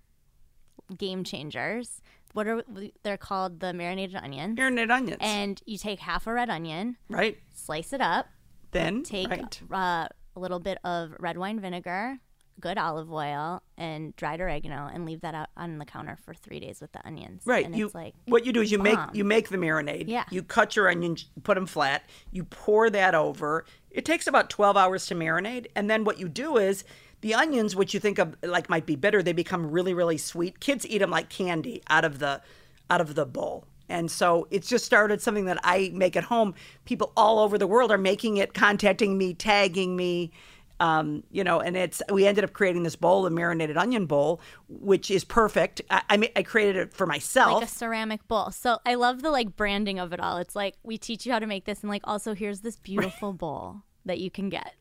game 0.96 1.24
changers. 1.24 2.03
What 2.34 2.48
are 2.48 2.64
they're 3.04 3.18
called? 3.18 3.60
The 3.60 3.74
marinated 3.74 4.16
onions. 4.16 4.58
Marinated 4.58 4.92
onions, 4.92 5.18
And 5.22 5.62
you 5.66 5.78
take 5.78 6.00
half 6.00 6.28
a 6.28 6.34
red 6.34 6.50
onion, 6.50 6.98
right? 7.10 7.38
slice 7.54 7.94
it 7.94 8.02
up, 8.02 8.28
Then 8.72 9.04
take 9.04 9.30
right. 9.30 9.62
uh, 9.72 10.08
a 10.36 10.40
little 10.40 10.60
bit 10.60 10.80
of 10.84 11.14
red 11.20 11.38
wine 11.38 11.60
vinegar, 11.60 12.18
good 12.60 12.78
olive 12.78 13.12
oil, 13.12 13.62
and 13.78 14.16
dried 14.16 14.42
oregano, 14.42 14.90
and 14.92 15.06
leave 15.06 15.22
that 15.22 15.36
out 15.36 15.50
on 15.56 15.78
the 15.78 15.86
counter 15.86 16.18
for 16.26 16.34
three 16.34 16.60
days 16.60 16.82
with 16.82 16.92
the 16.92 17.06
onions. 17.06 17.44
Right. 17.46 17.66
And 17.66 17.76
you 17.76 17.86
it's 17.88 17.96
like 17.96 18.16
what 18.26 18.46
you 18.46 18.52
do 18.54 18.62
is 18.62 18.72
you 18.72 18.80
make 18.80 19.00
you 19.14 19.24
make 19.24 19.50
the 19.50 19.58
marinade. 19.58 20.06
Yeah. 20.08 20.24
You 20.32 20.42
cut 20.42 20.76
your 20.76 20.90
onions, 20.90 21.30
put 21.44 21.54
them 21.56 21.68
flat. 21.68 22.04
You 22.32 22.46
pour 22.46 22.90
that 22.90 23.14
over. 23.14 23.66
It 23.92 24.06
takes 24.06 24.26
about 24.26 24.50
twelve 24.50 24.76
hours 24.76 25.06
to 25.08 25.16
marinate, 25.16 25.68
and 25.76 25.88
then 25.90 26.04
what 26.04 26.20
you 26.20 26.28
do 26.28 26.58
is 26.58 26.84
the 27.24 27.34
onions, 27.34 27.76
which 27.76 27.94
you 27.94 28.00
think 28.00 28.20
of 28.20 28.36
like 28.44 28.70
might 28.70 28.86
be 28.86 28.96
bitter, 28.96 29.24
they 29.24 29.34
become 29.34 29.72
really 29.72 29.94
really 29.96 30.18
sweet. 30.18 30.60
Kids 30.60 30.86
eat 30.86 31.00
them 31.00 31.10
like 31.10 31.30
candy 31.30 31.82
out 31.90 32.06
of 32.06 32.20
the 32.20 32.42
out 32.90 33.02
of 33.02 33.16
the 33.16 33.26
bowl. 33.26 33.66
And 33.90 34.12
so 34.12 34.48
it's 34.52 34.68
just 34.68 34.86
started 34.86 35.22
something 35.22 35.46
that 35.46 35.60
I 35.64 35.92
make 35.94 36.16
at 36.16 36.26
home. 36.26 36.54
People 36.86 37.12
all 37.18 37.40
over 37.40 37.58
the 37.58 37.68
world 37.68 37.92
are 37.92 37.98
making 37.98 38.38
it, 38.38 38.54
contacting 38.54 39.18
me, 39.18 39.34
tagging 39.34 39.96
me. 39.96 40.32
Um, 40.80 41.24
you 41.32 41.44
know, 41.44 41.62
and 41.62 41.78
it's 41.78 42.02
we 42.12 42.26
ended 42.28 42.44
up 42.44 42.52
creating 42.52 42.84
this 42.84 42.96
bowl, 42.98 43.26
a 43.26 43.30
marinated 43.30 43.78
onion 43.78 44.06
bowl, 44.06 44.42
which 44.68 45.10
is 45.10 45.24
perfect. 45.24 45.82
I, 45.90 46.02
I, 46.10 46.18
ma- 46.18 46.28
I 46.36 46.44
created 46.44 46.76
it 46.76 46.94
for 46.94 47.06
myself. 47.06 47.62
like 47.62 47.70
a 47.70 47.72
ceramic 47.72 48.28
bowl. 48.28 48.52
So 48.52 48.80
I 48.86 48.96
love 48.96 49.22
the 49.22 49.32
like 49.32 49.56
branding 49.56 50.00
of 50.00 50.12
it 50.12 50.20
all. 50.20 50.38
It's 50.38 50.56
like 50.56 50.76
we 50.84 50.98
teach 50.98 51.26
you 51.26 51.32
how 51.32 51.40
to 51.40 51.48
make 51.48 51.64
this, 51.66 51.82
and 51.82 51.90
like 51.90 52.02
also 52.04 52.34
here's 52.34 52.62
this 52.62 52.78
beautiful 52.78 53.32
bowl 53.44 53.84
that 54.06 54.20
you 54.20 54.30
can 54.30 54.50
get. 54.50 54.74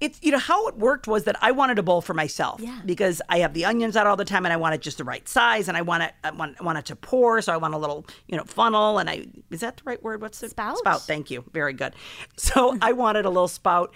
It's 0.00 0.18
you 0.22 0.30
know 0.30 0.38
how 0.38 0.68
it 0.68 0.76
worked 0.76 1.06
was 1.08 1.24
that 1.24 1.36
I 1.42 1.50
wanted 1.52 1.78
a 1.78 1.82
bowl 1.82 2.00
for 2.00 2.14
myself 2.14 2.60
Yeah. 2.60 2.80
because 2.86 3.20
I 3.28 3.38
have 3.40 3.52
the 3.54 3.64
onions 3.64 3.96
out 3.96 4.06
all 4.06 4.16
the 4.16 4.24
time 4.24 4.46
and 4.46 4.52
I 4.52 4.56
want 4.56 4.74
it 4.74 4.80
just 4.80 4.98
the 4.98 5.04
right 5.04 5.28
size 5.28 5.68
and 5.68 5.76
I 5.76 5.82
want 5.82 6.02
it 6.04 6.12
I 6.24 6.30
want, 6.30 6.56
I 6.60 6.64
want 6.64 6.78
it 6.78 6.84
to 6.86 6.96
pour. 6.96 7.40
So 7.42 7.52
I 7.52 7.56
want 7.56 7.74
a 7.74 7.78
little 7.78 8.06
you 8.26 8.36
know 8.36 8.44
funnel 8.44 8.98
and 8.98 9.10
I 9.10 9.26
is 9.50 9.60
that 9.60 9.78
the 9.78 9.82
right 9.84 10.02
word? 10.02 10.20
What's 10.22 10.42
it? 10.42 10.50
Spout? 10.50 10.78
spout. 10.78 11.02
Thank 11.02 11.30
you. 11.30 11.44
Very 11.52 11.72
good. 11.72 11.94
So 12.36 12.76
I 12.82 12.92
wanted 12.92 13.24
a 13.24 13.30
little 13.30 13.48
spout 13.48 13.92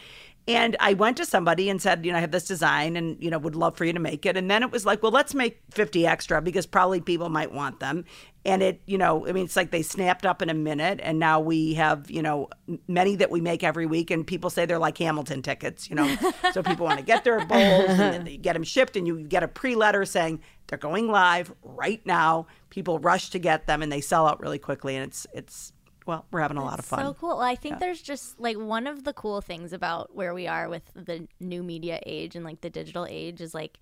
and 0.48 0.76
I 0.80 0.94
went 0.94 1.16
to 1.18 1.24
somebody 1.24 1.70
and 1.70 1.80
said 1.80 2.04
you 2.04 2.12
know 2.12 2.18
I 2.18 2.20
have 2.20 2.32
this 2.32 2.46
design 2.46 2.96
and 2.96 3.22
you 3.22 3.30
know 3.30 3.38
would 3.38 3.54
love 3.54 3.76
for 3.76 3.84
you 3.84 3.92
to 3.92 4.00
make 4.00 4.26
it. 4.26 4.36
And 4.36 4.50
then 4.50 4.62
it 4.62 4.70
was 4.70 4.84
like 4.84 5.02
well 5.02 5.12
let's 5.12 5.34
make 5.34 5.60
50 5.70 6.06
extra 6.06 6.42
because 6.42 6.66
probably 6.66 7.00
people 7.00 7.28
might 7.28 7.52
want 7.52 7.80
them. 7.80 8.04
And 8.44 8.60
it 8.60 8.82
you 8.86 8.98
know 8.98 9.26
i 9.28 9.32
mean 9.32 9.44
it's 9.44 9.54
like 9.54 9.70
they 9.70 9.82
snapped 9.82 10.26
up 10.26 10.42
in 10.42 10.50
a 10.50 10.54
minute 10.54 10.98
and 11.02 11.20
now 11.20 11.38
we 11.38 11.74
have 11.74 12.10
you 12.10 12.22
know 12.22 12.48
many 12.88 13.14
that 13.16 13.30
we 13.30 13.40
make 13.40 13.62
every 13.62 13.86
week 13.86 14.10
and 14.10 14.26
people 14.26 14.50
say 14.50 14.66
they're 14.66 14.80
like 14.80 14.98
hamilton 14.98 15.42
tickets 15.42 15.88
you 15.88 15.94
know. 15.94 16.16
So 16.52 16.62
people 16.64 16.86
want 16.86 16.98
to 16.98 17.04
get 17.04 17.22
their 17.22 17.44
bowls 17.44 17.90
and 17.90 17.98
then 17.98 18.26
you 18.26 18.38
get 18.38 18.54
them 18.54 18.64
shipped 18.64 18.96
and 18.96 19.06
you 19.06 19.22
get 19.22 19.44
a 19.44 19.48
pre-letter 19.48 20.04
saying 20.04 20.40
they're 20.66 20.78
going 20.78 21.08
live 21.08 21.52
right 21.62 22.04
now. 22.06 22.46
People 22.70 22.98
rush 22.98 23.30
to 23.30 23.38
get 23.38 23.66
them 23.66 23.82
and 23.82 23.92
they 23.92 24.00
sell 24.00 24.26
out 24.26 24.40
really 24.40 24.58
quickly 24.58 24.96
and 24.96 25.04
it's 25.04 25.26
it's 25.32 25.72
well 26.06 26.26
we're 26.30 26.40
having 26.40 26.56
a 26.56 26.64
lot 26.64 26.78
of 26.78 26.84
fun 26.84 27.00
So 27.00 27.14
cool. 27.14 27.28
Well, 27.30 27.40
I 27.40 27.54
think 27.54 27.78
there's 27.78 28.02
just 28.02 28.38
like 28.40 28.58
one 28.58 28.86
of 28.86 29.04
the 29.04 29.12
cool 29.12 29.40
things 29.40 29.72
about 29.72 30.14
where 30.14 30.34
we 30.34 30.46
are 30.46 30.68
with 30.68 30.82
the 30.94 31.26
new 31.40 31.62
media 31.62 32.00
age 32.06 32.36
and 32.36 32.44
like 32.44 32.60
the 32.60 32.70
digital 32.70 33.06
age 33.08 33.40
is 33.40 33.54
like 33.54 33.78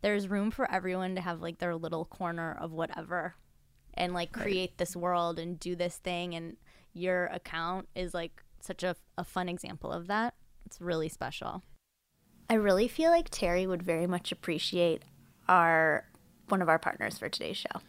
there's 0.00 0.28
room 0.28 0.50
for 0.50 0.70
everyone 0.70 1.14
to 1.14 1.20
have 1.20 1.40
like 1.40 1.58
their 1.58 1.74
little 1.74 2.04
corner 2.04 2.56
of 2.60 2.72
whatever 2.72 3.34
and 3.94 4.12
like 4.12 4.32
create 4.32 4.78
this 4.78 4.96
world 4.96 5.38
and 5.38 5.60
do 5.60 5.76
this 5.76 5.96
thing 5.96 6.34
and 6.34 6.56
your 6.92 7.26
account 7.26 7.88
is 7.94 8.12
like 8.14 8.42
such 8.60 8.82
a, 8.82 8.96
a 9.16 9.24
fun 9.24 9.48
example 9.48 9.92
of 9.92 10.06
that. 10.08 10.34
It's 10.66 10.80
really 10.80 11.08
special. 11.08 11.62
I 12.50 12.54
really 12.54 12.88
feel 12.88 13.10
like 13.10 13.30
Teri 13.30 13.66
would 13.66 13.82
very 13.82 14.06
much 14.06 14.32
appreciate 14.32 15.02
our 15.48 16.04
one 16.48 16.60
of 16.60 16.68
our 16.68 16.78
partners 16.78 17.18
for 17.18 17.28
today's 17.28 17.56
show. 17.56 17.80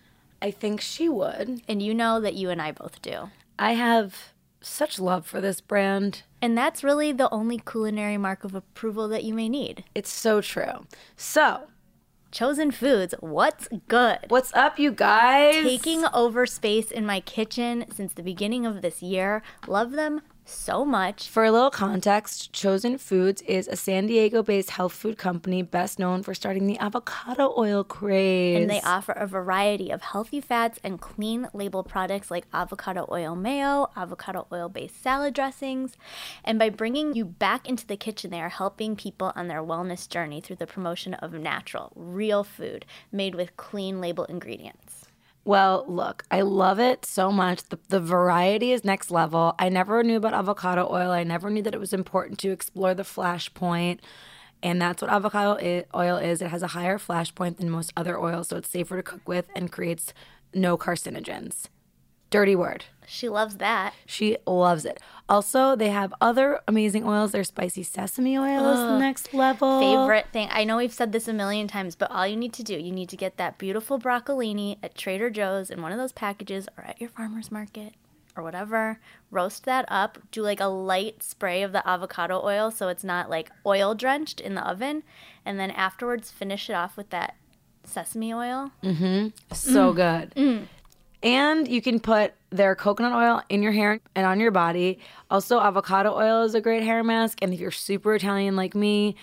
I 0.41 0.51
think 0.51 0.81
she 0.81 1.09
would. 1.09 1.61
And 1.67 1.81
you 1.81 1.93
know 1.93 2.19
that 2.21 2.35
you 2.35 2.49
and 2.49 2.61
I 2.61 2.71
both 2.71 3.01
do. 3.01 3.29
I 3.57 3.73
have 3.73 4.33
such 4.61 4.99
love 4.99 5.25
for 5.25 5.41
this 5.41 5.61
brand. 5.61 6.23
And 6.41 6.57
that's 6.57 6.83
really 6.83 7.11
the 7.11 7.29
only 7.31 7.57
culinary 7.59 8.17
mark 8.17 8.43
of 8.43 8.55
approval 8.55 9.07
that 9.09 9.23
you 9.23 9.33
may 9.33 9.49
need. 9.49 9.83
It's 9.93 10.11
so 10.11 10.41
true. 10.41 10.85
So, 11.15 11.67
Chosen 12.31 12.71
Foods, 12.71 13.13
what's 13.19 13.67
good? 13.87 14.19
what's 14.29 14.53
up, 14.53 14.79
you 14.79 14.91
guys? 14.91 15.63
Taking 15.63 16.05
over 16.13 16.45
space 16.45 16.89
in 16.91 17.05
my 17.05 17.19
kitchen 17.19 17.85
since 17.93 18.13
the 18.13 18.23
beginning 18.23 18.65
of 18.65 18.81
this 18.81 19.01
year. 19.03 19.43
Love 19.67 19.91
them 19.91 20.21
so 20.45 20.85
much. 20.85 21.27
For 21.27 21.43
a 21.43 21.51
little 21.51 21.69
context, 21.69 22.53
Chosen 22.53 22.97
Foods 22.97 23.41
is 23.43 23.67
a 23.67 23.75
San 23.75 24.07
Diego 24.07 24.43
based 24.43 24.71
health 24.71 24.93
food 24.93 25.17
company 25.17 25.61
best 25.61 25.99
known 25.99 26.23
for 26.23 26.33
starting 26.33 26.67
the 26.67 26.77
avocado 26.79 27.53
oil 27.57 27.83
craze. 27.83 28.61
And 28.61 28.69
they 28.69 28.81
offer 28.81 29.11
a 29.13 29.27
variety 29.27 29.91
of 29.91 30.01
healthy 30.01 30.41
fats 30.41 30.79
and 30.83 30.99
clean 30.99 31.47
label 31.53 31.83
products 31.83 32.29
like 32.29 32.45
avocado 32.53 33.07
oil 33.11 33.35
mayo, 33.35 33.89
avocado 33.95 34.47
oil 34.51 34.69
based 34.69 35.01
salad 35.01 35.33
dressings. 35.33 35.97
And 36.43 36.59
by 36.59 36.69
bringing 36.69 37.13
you 37.13 37.25
back 37.25 37.67
into 37.67 37.87
the 37.87 37.97
kitchen, 37.97 38.31
they 38.31 38.41
are 38.41 38.49
helping 38.49 38.95
people 38.95 39.31
on 39.35 39.47
their 39.47 39.61
wellness 39.61 40.07
journey 40.07 40.41
through 40.41 40.57
the 40.57 40.67
promotion 40.67 41.13
of 41.15 41.33
natural, 41.33 41.91
real 41.95 42.43
food 42.43 42.85
made 43.11 43.35
with 43.35 43.55
clean 43.57 44.01
label 44.01 44.25
ingredients. 44.25 45.02
Well, 45.45 45.83
look, 45.87 46.23
I 46.31 46.41
love 46.41 46.79
it 46.79 47.05
so 47.05 47.31
much. 47.31 47.63
The, 47.63 47.77
the 47.89 47.99
variety 47.99 48.71
is 48.71 48.85
next 48.85 49.11
level. 49.11 49.55
I 49.59 49.67
never 49.67 50.01
knew 50.03 50.15
about 50.15 50.33
avocado 50.33 50.87
oil. 50.89 51.11
I 51.11 51.23
never 51.23 51.49
knew 51.49 51.61
that 51.63 51.73
it 51.73 51.79
was 51.79 51.93
important 51.93 52.39
to 52.39 52.51
explore 52.51 52.93
the 52.93 53.03
flash 53.03 53.53
point. 53.53 54.01
And 54.61 54.81
that's 54.81 55.01
what 55.01 55.11
avocado 55.11 55.83
oil 55.93 56.15
is. 56.15 56.41
It 56.41 56.47
has 56.47 56.63
a 56.63 56.67
higher 56.67 56.97
flash 56.97 57.35
point 57.35 57.57
than 57.57 57.69
most 57.69 57.91
other 57.97 58.17
oils, 58.17 58.47
so 58.47 58.57
it's 58.57 58.69
safer 58.69 58.95
to 58.95 59.03
cook 59.03 59.27
with 59.27 59.47
and 59.53 59.69
creates 59.69 60.13
no 60.53 60.77
carcinogens. 60.77 61.65
Dirty 62.29 62.55
word. 62.55 62.85
She 63.05 63.27
loves 63.27 63.57
that. 63.57 63.93
She 64.05 64.37
loves 64.47 64.85
it. 64.85 65.01
Also, 65.29 65.75
they 65.75 65.89
have 65.89 66.13
other 66.19 66.59
amazing 66.67 67.07
oils. 67.07 67.31
Their 67.31 67.45
spicy 67.45 67.83
sesame 67.83 68.37
oil 68.37 68.69
is 68.71 68.79
the 68.79 68.99
next 68.99 69.33
level. 69.33 69.79
Favorite 69.79 70.27
thing. 70.33 70.49
I 70.51 70.65
know 70.65 70.77
we've 70.77 70.93
said 70.93 71.11
this 71.11 71.27
a 71.27 71.33
million 71.33 71.67
times, 71.67 71.95
but 71.95 72.11
all 72.11 72.27
you 72.27 72.35
need 72.35 72.53
to 72.53 72.63
do, 72.63 72.77
you 72.77 72.91
need 72.91 73.09
to 73.09 73.17
get 73.17 73.37
that 73.37 73.57
beautiful 73.57 73.99
broccolini 73.99 74.77
at 74.83 74.95
Trader 74.95 75.29
Joe's 75.29 75.69
in 75.69 75.81
one 75.81 75.91
of 75.91 75.97
those 75.97 76.11
packages 76.11 76.67
or 76.77 76.83
at 76.83 76.99
your 76.99 77.09
farmer's 77.09 77.51
market 77.51 77.93
or 78.35 78.43
whatever. 78.43 78.99
Roast 79.31 79.63
that 79.65 79.85
up. 79.87 80.17
Do 80.31 80.41
like 80.41 80.59
a 80.59 80.65
light 80.65 81.23
spray 81.23 81.63
of 81.63 81.71
the 81.71 81.87
avocado 81.87 82.41
oil 82.43 82.69
so 82.69 82.89
it's 82.89 83.03
not 83.03 83.29
like 83.29 83.49
oil 83.65 83.95
drenched 83.95 84.41
in 84.41 84.55
the 84.55 84.67
oven. 84.67 85.03
And 85.45 85.59
then 85.59 85.71
afterwards, 85.71 86.31
finish 86.31 86.69
it 86.69 86.73
off 86.73 86.97
with 86.97 87.09
that 87.11 87.35
sesame 87.85 88.33
oil. 88.33 88.71
Mm-hmm. 88.83 89.29
So 89.53 89.93
mm. 89.93 89.95
good. 89.95 90.35
Mm. 90.35 90.67
And 91.21 91.67
you 91.67 91.81
can 91.81 91.99
put 92.01 92.33
their 92.53 92.75
coconut 92.75 93.13
oil 93.13 93.41
in 93.49 93.63
your 93.63 93.71
hair 93.71 93.99
and 94.15 94.25
on 94.25 94.39
your 94.39 94.51
body. 94.51 94.99
Also, 95.29 95.59
avocado 95.59 96.13
oil 96.13 96.43
is 96.43 96.55
a 96.55 96.61
great 96.61 96.83
hair 96.83 97.03
mask. 97.03 97.39
And 97.41 97.53
if 97.53 97.59
you're 97.59 97.71
super 97.71 98.15
Italian 98.15 98.55
like 98.55 98.75
me, 98.75 99.15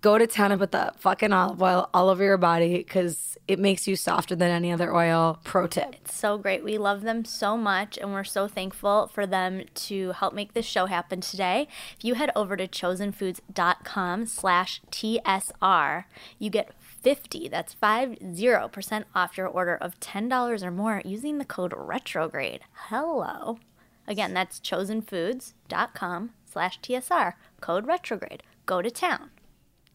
go 0.00 0.16
to 0.16 0.26
town 0.26 0.52
and 0.52 0.60
put 0.60 0.72
the 0.72 0.92
fucking 0.98 1.32
olive 1.32 1.60
oil 1.60 1.90
all 1.92 2.08
over 2.08 2.24
your 2.24 2.38
body 2.38 2.78
because 2.78 3.36
it 3.48 3.58
makes 3.58 3.86
you 3.86 3.96
softer 3.96 4.36
than 4.36 4.50
any 4.50 4.72
other 4.72 4.94
oil. 4.94 5.40
Pro 5.44 5.66
tip. 5.66 5.94
It's 5.94 6.14
so 6.14 6.38
great. 6.38 6.64
We 6.64 6.78
love 6.78 7.02
them 7.02 7.24
so 7.24 7.56
much, 7.56 7.98
and 7.98 8.12
we're 8.12 8.24
so 8.24 8.46
thankful 8.48 9.08
for 9.08 9.26
them 9.26 9.64
to 9.74 10.12
help 10.12 10.32
make 10.32 10.54
this 10.54 10.64
show 10.64 10.86
happen 10.86 11.20
today. 11.20 11.68
If 11.98 12.04
you 12.04 12.14
head 12.14 12.30
over 12.36 12.56
to 12.56 12.68
chosenfoods.com 12.68 14.26
slash 14.26 14.80
TSR, 14.90 16.04
you 16.38 16.50
get 16.50 16.72
50, 17.02 17.48
that's 17.48 17.74
50% 17.74 19.04
off 19.14 19.36
your 19.36 19.46
order 19.48 19.76
of 19.76 19.98
$10 20.00 20.62
or 20.62 20.70
more 20.70 21.02
using 21.04 21.38
the 21.38 21.44
code 21.44 21.74
retrograde. 21.76 22.60
Hello. 22.88 23.58
Again, 24.06 24.34
that's 24.34 24.60
chosenfoods.com 24.60 26.30
slash 26.44 26.80
TSR, 26.80 27.34
code 27.60 27.86
retrograde. 27.86 28.42
Go 28.66 28.82
to 28.82 28.90
town. 28.90 29.30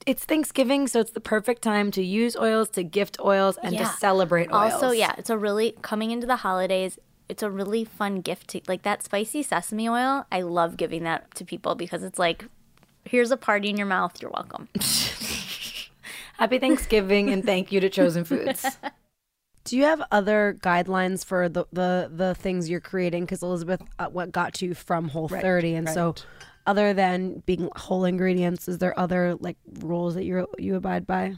It's 0.05 0.23
Thanksgiving, 0.23 0.87
so 0.87 1.01
it's 1.01 1.11
the 1.11 1.19
perfect 1.19 1.61
time 1.61 1.91
to 1.91 2.03
use 2.03 2.37
oils, 2.37 2.69
to 2.69 2.83
gift 2.83 3.17
oils, 3.19 3.57
and 3.61 3.77
to 3.77 3.85
celebrate 3.85 4.51
oils. 4.51 4.73
Also, 4.73 4.91
yeah, 4.91 5.13
it's 5.17 5.29
a 5.29 5.37
really 5.37 5.75
coming 5.81 6.11
into 6.11 6.25
the 6.25 6.37
holidays. 6.37 6.97
It's 7.27 7.43
a 7.43 7.51
really 7.51 7.83
fun 7.83 8.21
gift 8.21 8.47
to 8.49 8.61
like 8.67 8.83
that 8.83 9.03
spicy 9.03 9.43
sesame 9.43 9.89
oil. 9.89 10.25
I 10.31 10.41
love 10.41 10.77
giving 10.77 11.03
that 11.03 11.33
to 11.35 11.43
people 11.43 11.75
because 11.75 12.03
it's 12.03 12.17
like, 12.17 12.45
here's 13.03 13.31
a 13.31 13.37
party 13.37 13.69
in 13.69 13.75
your 13.75 13.87
mouth. 13.87 14.21
You're 14.21 14.31
welcome. 14.31 14.69
Happy 16.37 16.59
Thanksgiving 16.59 17.29
and 17.29 17.43
thank 17.43 17.71
you 17.71 17.79
to 17.79 17.89
Chosen 17.89 18.23
Foods. 18.23 18.77
Do 19.63 19.75
you 19.75 19.83
have 19.83 20.01
other 20.11 20.55
guidelines 20.61 21.25
for 21.25 21.49
the 21.49 21.65
the, 21.73 22.09
the 22.13 22.35
things 22.35 22.69
you're 22.69 22.79
creating? 22.79 23.25
Because 23.25 23.41
Elizabeth, 23.43 23.81
uh, 23.99 24.07
what 24.07 24.31
got 24.31 24.61
you 24.61 24.73
from 24.73 25.09
Whole 25.09 25.27
30, 25.27 25.73
and 25.75 25.89
so 25.89 26.15
other 26.65 26.93
than 26.93 27.43
being 27.45 27.69
whole 27.75 28.05
ingredients, 28.05 28.67
is 28.67 28.77
there 28.77 28.97
other 28.97 29.35
like 29.35 29.57
rules 29.79 30.15
that 30.15 30.23
you 30.23 30.47
you 30.57 30.75
abide 30.75 31.05
by? 31.05 31.35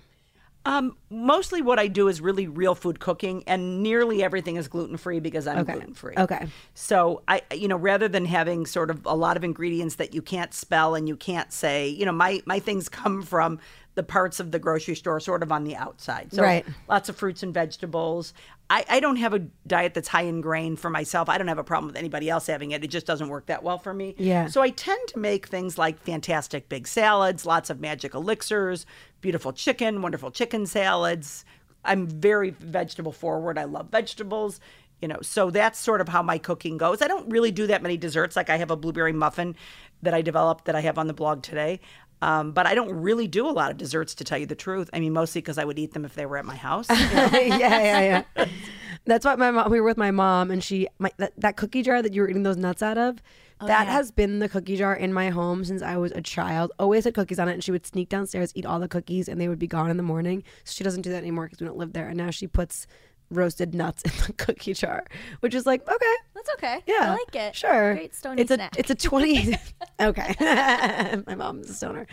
Um, 0.66 0.98
mostly 1.10 1.62
what 1.62 1.80
I 1.80 1.88
do 1.88 2.10
is 2.10 2.20
really 2.20 2.46
real 2.46 2.76
food 2.76 3.00
cooking, 3.00 3.44
and 3.48 3.82
nearly 3.82 4.22
everything 4.22 4.58
is 4.58 4.68
gluten 4.68 4.98
free 4.98 5.20
because 5.20 5.48
I'm 5.48 5.60
Okay. 5.60 5.74
gluten 5.74 5.94
free. 5.94 6.16
Okay. 6.18 6.46
So 6.76 7.24
I, 7.28 7.42
you 7.56 7.68
know, 7.68 7.78
rather 7.78 8.08
than 8.08 8.26
having 8.26 8.66
sort 8.66 8.92
of 8.92 9.06
a 9.06 9.16
lot 9.16 9.38
of 9.38 9.44
ingredients 9.44 9.96
that 9.96 10.14
you 10.14 10.22
can't 10.22 10.54
spell 10.54 10.94
and 10.96 11.08
you 11.08 11.16
can't 11.16 11.52
say, 11.54 11.88
you 11.88 12.06
know, 12.06 12.12
my 12.12 12.42
my 12.46 12.60
things 12.60 12.90
come 12.90 13.22
from 13.24 13.60
the 14.00 14.04
parts 14.04 14.40
of 14.40 14.52
the 14.52 14.60
grocery 14.60 14.96
store 14.96 15.20
sort 15.20 15.44
of 15.44 15.52
on 15.52 15.66
the 15.66 15.76
outside. 15.76 16.32
So 16.32 16.42
Right. 16.42 16.66
lots 16.88 17.10
of 17.10 17.18
fruits 17.18 17.44
and 17.44 17.54
vegetables. 17.54 18.34
I, 18.70 18.86
I 18.88 19.00
don't 19.02 19.18
have 19.18 19.34
a 19.34 19.40
diet 19.68 19.94
that's 19.94 20.08
high 20.08 20.22
in 20.22 20.40
grain 20.40 20.78
for 20.78 20.90
myself. 20.90 21.28
I 21.28 21.38
don't 21.38 21.50
have 21.50 21.58
a 21.58 21.66
problem 21.66 21.88
with 21.88 21.98
anybody 21.98 22.30
else 22.30 22.48
having 22.48 22.72
it. 22.72 22.82
It 22.82 22.88
just 22.88 23.06
doesn't 23.06 23.28
work 23.28 23.48
that 23.48 23.62
well 23.62 23.78
for 23.78 23.94
me. 23.94 24.16
Yeah. 24.18 24.48
So 24.48 24.62
I 24.62 24.70
tend 24.70 25.06
to 25.10 25.20
make 25.20 25.48
things 25.48 25.78
like 25.78 26.00
fantastic 26.00 26.70
big 26.70 26.88
salads, 26.88 27.46
lots 27.46 27.70
of 27.70 27.82
magic 27.82 28.14
elixirs, 28.14 28.86
beautiful 29.20 29.52
chicken, 29.52 30.02
wonderful 30.02 30.32
chicken 30.32 30.66
salads. 30.66 31.44
I'm 31.84 32.08
very 32.08 32.52
vegetable 32.52 33.12
forward. 33.12 33.58
I 33.58 33.66
love 33.66 33.90
vegetables. 33.90 34.62
You 35.02 35.10
know, 35.10 35.20
so 35.22 35.50
that's 35.50 35.78
sort 35.78 36.00
of 36.00 36.08
how 36.08 36.24
my 36.24 36.38
cooking 36.38 36.78
goes. 36.78 37.02
I 37.02 37.08
don't 37.10 37.30
really 37.30 37.52
do 37.52 37.68
that 37.68 37.82
many 37.82 37.98
desserts. 37.98 38.38
Like 38.38 38.50
I 38.50 38.56
have 38.58 38.72
a 38.72 38.78
blueberry 38.78 39.14
muffin 39.14 39.58
that 40.04 40.14
I 40.14 40.22
developed 40.22 40.66
that 40.66 40.76
I 40.76 40.82
have 40.82 40.98
on 40.98 41.08
the 41.08 41.14
blog 41.14 41.42
today. 41.44 41.82
Um, 42.22 42.52
but 42.52 42.66
I 42.66 42.76
don't 42.76 42.92
really 42.92 43.28
do 43.28 43.48
a 43.48 43.52
lot 43.52 43.72
of 43.72 43.78
desserts 43.78 44.16
to 44.16 44.24
tell 44.24 44.38
you 44.38 44.46
the 44.46 44.56
truth. 44.56 44.90
I 44.94 45.00
mean, 45.00 45.14
mostly 45.14 45.42
because 45.42 45.58
I 45.58 45.66
would 45.66 45.80
eat 45.80 45.94
them 45.94 46.06
if 46.06 46.16
they 46.16 46.26
were 46.26 46.38
at 46.38 46.46
my 46.46 46.56
house. 46.56 46.88
yeah, 46.90 47.30
yeah, 47.34 48.24
yeah. 48.36 48.46
That's 49.06 49.26
what 49.26 49.40
my 49.40 49.52
mom. 49.52 49.72
We 49.72 49.80
were 49.80 49.88
with 49.88 49.98
my 49.98 50.12
mom, 50.12 50.52
and 50.52 50.64
she 50.64 50.88
my 51.00 51.12
that, 51.18 51.34
that 51.38 51.56
cookie 51.58 51.82
jar 51.82 52.02
that 52.02 52.14
you 52.14 52.22
were 52.22 52.30
eating 52.30 52.44
those 52.44 52.58
nuts 52.58 52.84
out 52.84 52.98
of. 52.98 53.22
that 53.62 53.88
has 53.88 54.12
been 54.12 54.40
the 54.40 54.50
cookie 54.50 54.76
jar 54.78 54.94
in 54.94 55.14
my 55.14 55.30
home 55.30 55.64
since 55.66 55.82
I 55.82 55.98
was 55.98 56.12
a 56.12 56.22
child. 56.22 56.72
Always 56.78 57.06
had 57.06 57.14
cookies 57.14 57.40
on 57.40 57.48
it, 57.48 57.54
and 57.54 57.64
she 57.64 57.72
would 57.72 57.86
sneak 57.86 58.10
downstairs, 58.10 58.52
eat 58.56 58.66
all 58.66 58.80
the 58.80 58.88
cookies, 58.88 59.28
and 59.28 59.40
they 59.40 59.48
would 59.48 59.60
be 59.60 59.68
gone 59.68 59.90
in 59.90 59.98
the 59.98 60.04
morning. 60.04 60.44
So 60.64 60.74
she 60.74 60.84
doesn't 60.84 61.02
do 61.02 61.12
that 61.12 61.18
anymore 61.18 61.46
because 61.46 61.62
we 61.62 61.68
don't 61.68 61.78
live 61.78 61.94
there. 61.94 62.08
And 62.08 62.18
now 62.18 62.30
she 62.30 62.48
puts 62.48 62.88
roasted 63.32 63.74
nuts 63.76 64.02
in 64.04 64.12
the 64.28 64.34
cookie 64.38 64.74
jar, 64.74 65.06
which 65.42 65.54
is 65.54 65.66
like 65.66 65.82
okay, 65.88 66.16
That's 66.36 66.50
okay. 66.56 66.84
yeah, 66.88 66.96
I 67.02 67.10
like 67.12 67.36
it. 67.36 67.56
Sure, 67.56 67.94
Great 67.94 68.16
stony 68.16 68.42
it's 68.42 68.52
a 68.52 68.56
snack. 68.56 68.76
it's 68.78 68.90
a 68.90 68.96
twenty. 68.96 69.56
okay, 70.00 70.34
my 71.28 71.36
mom's 71.36 71.70
a 71.70 71.74
stoner. 71.74 72.08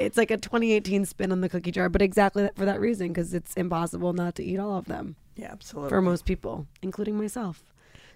It's 0.00 0.16
like 0.16 0.30
a 0.30 0.36
2018 0.36 1.04
spin 1.04 1.32
on 1.32 1.40
the 1.40 1.48
cookie 1.48 1.70
jar, 1.70 1.88
but 1.88 2.02
exactly 2.02 2.42
that, 2.44 2.56
for 2.56 2.64
that 2.64 2.80
reason 2.80 3.08
because 3.08 3.34
it's 3.34 3.54
impossible 3.54 4.12
not 4.12 4.34
to 4.36 4.44
eat 4.44 4.58
all 4.58 4.76
of 4.76 4.84
them 4.86 5.16
yeah, 5.36 5.50
absolutely. 5.52 5.90
for 5.90 6.00
most 6.02 6.24
people, 6.24 6.66
including 6.82 7.16
myself. 7.18 7.62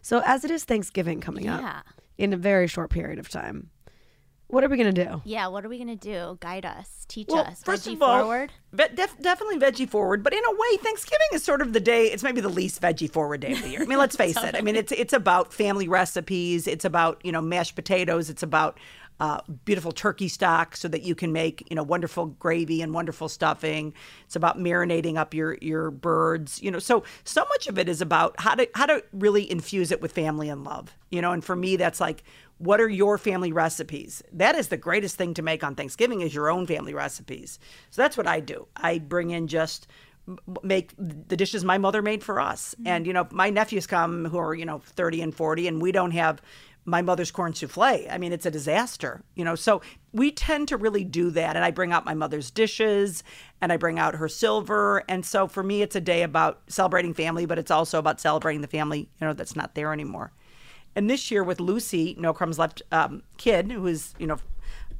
So 0.02 0.22
as 0.26 0.44
it 0.44 0.50
is 0.50 0.64
Thanksgiving 0.64 1.20
coming 1.20 1.44
Yeah. 1.44 1.58
up 1.78 1.86
in 2.18 2.32
a 2.32 2.36
very 2.36 2.66
short 2.66 2.90
period 2.90 3.18
of 3.18 3.28
time, 3.28 3.70
what 4.52 4.62
are 4.62 4.68
we 4.68 4.76
gonna 4.76 4.92
do? 4.92 5.22
yeah, 5.24 5.46
what 5.48 5.64
are 5.64 5.68
we 5.68 5.78
going 5.78 5.88
to 5.88 5.96
do? 5.96 6.36
Guide 6.40 6.66
us. 6.66 7.06
Teach 7.08 7.28
Well, 7.28 7.44
us. 7.44 7.62
first 7.62 7.86
Veggie 7.86 7.94
of 7.94 8.02
all, 8.02 8.20
forward. 8.20 8.52
Ve- 8.72 8.88
def- 8.94 9.18
definitely 9.20 9.58
veggie 9.58 9.88
forward, 9.88 10.22
but 10.22 10.32
in 10.32 10.42
a 10.44 10.50
way, 10.52 10.76
Thanksgiving 10.78 11.26
is 11.32 11.42
sort 11.42 11.60
of 11.62 11.72
the 11.72 11.80
day. 11.80 12.06
It's 12.06 12.22
maybe 12.22 12.40
the 12.40 12.48
least 12.48 12.80
veggie 12.80 13.10
forward 13.10 13.40
day 13.40 13.52
of 13.52 13.62
the 13.62 13.68
year. 13.70 13.82
I 13.82 13.86
mean, 13.86 13.98
let's 13.98 14.14
face 14.16 14.36
it. 14.42 14.54
I 14.54 14.60
mean, 14.60 14.76
it's 14.76 14.92
it's 14.92 15.12
about 15.12 15.52
family 15.52 15.88
recipes. 15.88 16.66
It's 16.66 16.84
about 16.84 17.20
you 17.24 17.32
know 17.32 17.40
mashed 17.40 17.74
potatoes. 17.74 18.30
It's 18.30 18.42
about 18.42 18.78
uh, 19.20 19.40
beautiful 19.64 19.92
turkey 19.92 20.26
stock 20.26 20.74
so 20.74 20.88
that 20.88 21.02
you 21.02 21.14
can 21.14 21.32
make 21.32 21.66
you 21.70 21.76
know 21.76 21.82
wonderful 21.82 22.26
gravy 22.26 22.80
and 22.82 22.92
wonderful 22.94 23.28
stuffing. 23.28 23.92
It's 24.26 24.36
about 24.36 24.58
marinating 24.58 25.16
up 25.16 25.32
your 25.34 25.58
your 25.60 25.90
birds. 25.90 26.62
You 26.62 26.70
know, 26.70 26.78
so 26.78 27.04
so 27.24 27.44
much 27.50 27.68
of 27.68 27.78
it 27.78 27.88
is 27.88 28.00
about 28.00 28.34
how 28.38 28.54
to 28.54 28.68
how 28.74 28.86
to 28.86 29.02
really 29.12 29.50
infuse 29.50 29.90
it 29.90 30.00
with 30.00 30.12
family 30.12 30.48
and 30.48 30.64
love. 30.64 30.94
You 31.10 31.20
know, 31.20 31.32
and 31.32 31.44
for 31.44 31.56
me, 31.56 31.76
that's 31.76 32.00
like 32.00 32.22
what 32.62 32.80
are 32.80 32.88
your 32.88 33.18
family 33.18 33.52
recipes? 33.52 34.22
That 34.32 34.54
is 34.54 34.68
the 34.68 34.76
greatest 34.76 35.16
thing 35.16 35.34
to 35.34 35.42
make 35.42 35.64
on 35.64 35.74
thanksgiving 35.74 36.20
is 36.20 36.32
your 36.32 36.48
own 36.48 36.68
family 36.68 36.94
recipes. 36.94 37.58
So 37.90 38.00
that's 38.00 38.16
what 38.16 38.28
i 38.28 38.38
do. 38.38 38.68
I 38.76 39.00
bring 39.00 39.30
in 39.30 39.48
just 39.48 39.88
make 40.62 40.94
the 40.96 41.36
dishes 41.36 41.64
my 41.64 41.76
mother 41.78 42.02
made 42.02 42.22
for 42.22 42.38
us. 42.38 42.76
Mm-hmm. 42.78 42.86
And 42.86 43.06
you 43.06 43.12
know 43.12 43.26
my 43.32 43.50
nephews 43.50 43.88
come 43.88 44.26
who 44.26 44.38
are 44.38 44.54
you 44.54 44.64
know 44.64 44.78
30 44.78 45.22
and 45.22 45.34
40 45.34 45.66
and 45.66 45.82
we 45.82 45.90
don't 45.90 46.12
have 46.12 46.40
my 46.84 47.02
mother's 47.02 47.30
corn 47.30 47.52
souffle 47.52 48.08
i 48.10 48.18
mean 48.18 48.32
it's 48.32 48.46
a 48.46 48.50
disaster 48.50 49.22
you 49.36 49.44
know? 49.44 49.54
So 49.54 49.82
we 50.12 50.32
tend 50.32 50.66
to 50.68 50.76
really 50.76 51.04
do 51.04 51.30
that 51.30 51.56
and 51.56 51.64
i 51.64 51.72
bring 51.72 51.92
out 51.92 52.04
my 52.04 52.14
mother's 52.14 52.50
dishes 52.52 53.24
and 53.60 53.72
i 53.72 53.76
bring 53.76 53.98
out 53.98 54.14
her 54.14 54.28
silver. 54.28 55.02
And 55.08 55.26
so 55.26 55.48
for 55.48 55.64
me 55.64 55.82
it's 55.82 55.96
a 55.96 56.00
day 56.00 56.22
about 56.22 56.60
celebrating 56.68 57.12
family 57.12 57.44
but 57.44 57.58
it's 57.58 57.72
also 57.72 57.98
about 57.98 58.20
celebrating 58.20 58.62
the 58.62 58.68
family 58.68 59.00
you 59.20 59.26
know 59.26 59.32
that's 59.32 59.56
not 59.56 59.74
there 59.74 59.92
anymore 59.92 60.32
And 60.94 61.08
this 61.08 61.30
year 61.30 61.42
with 61.42 61.60
Lucy, 61.60 62.14
No 62.18 62.32
Crumbs 62.32 62.58
Left 62.58 62.82
um, 62.92 63.22
kid, 63.38 63.72
who 63.72 63.86
is 63.86 64.14
you 64.18 64.26
know 64.26 64.38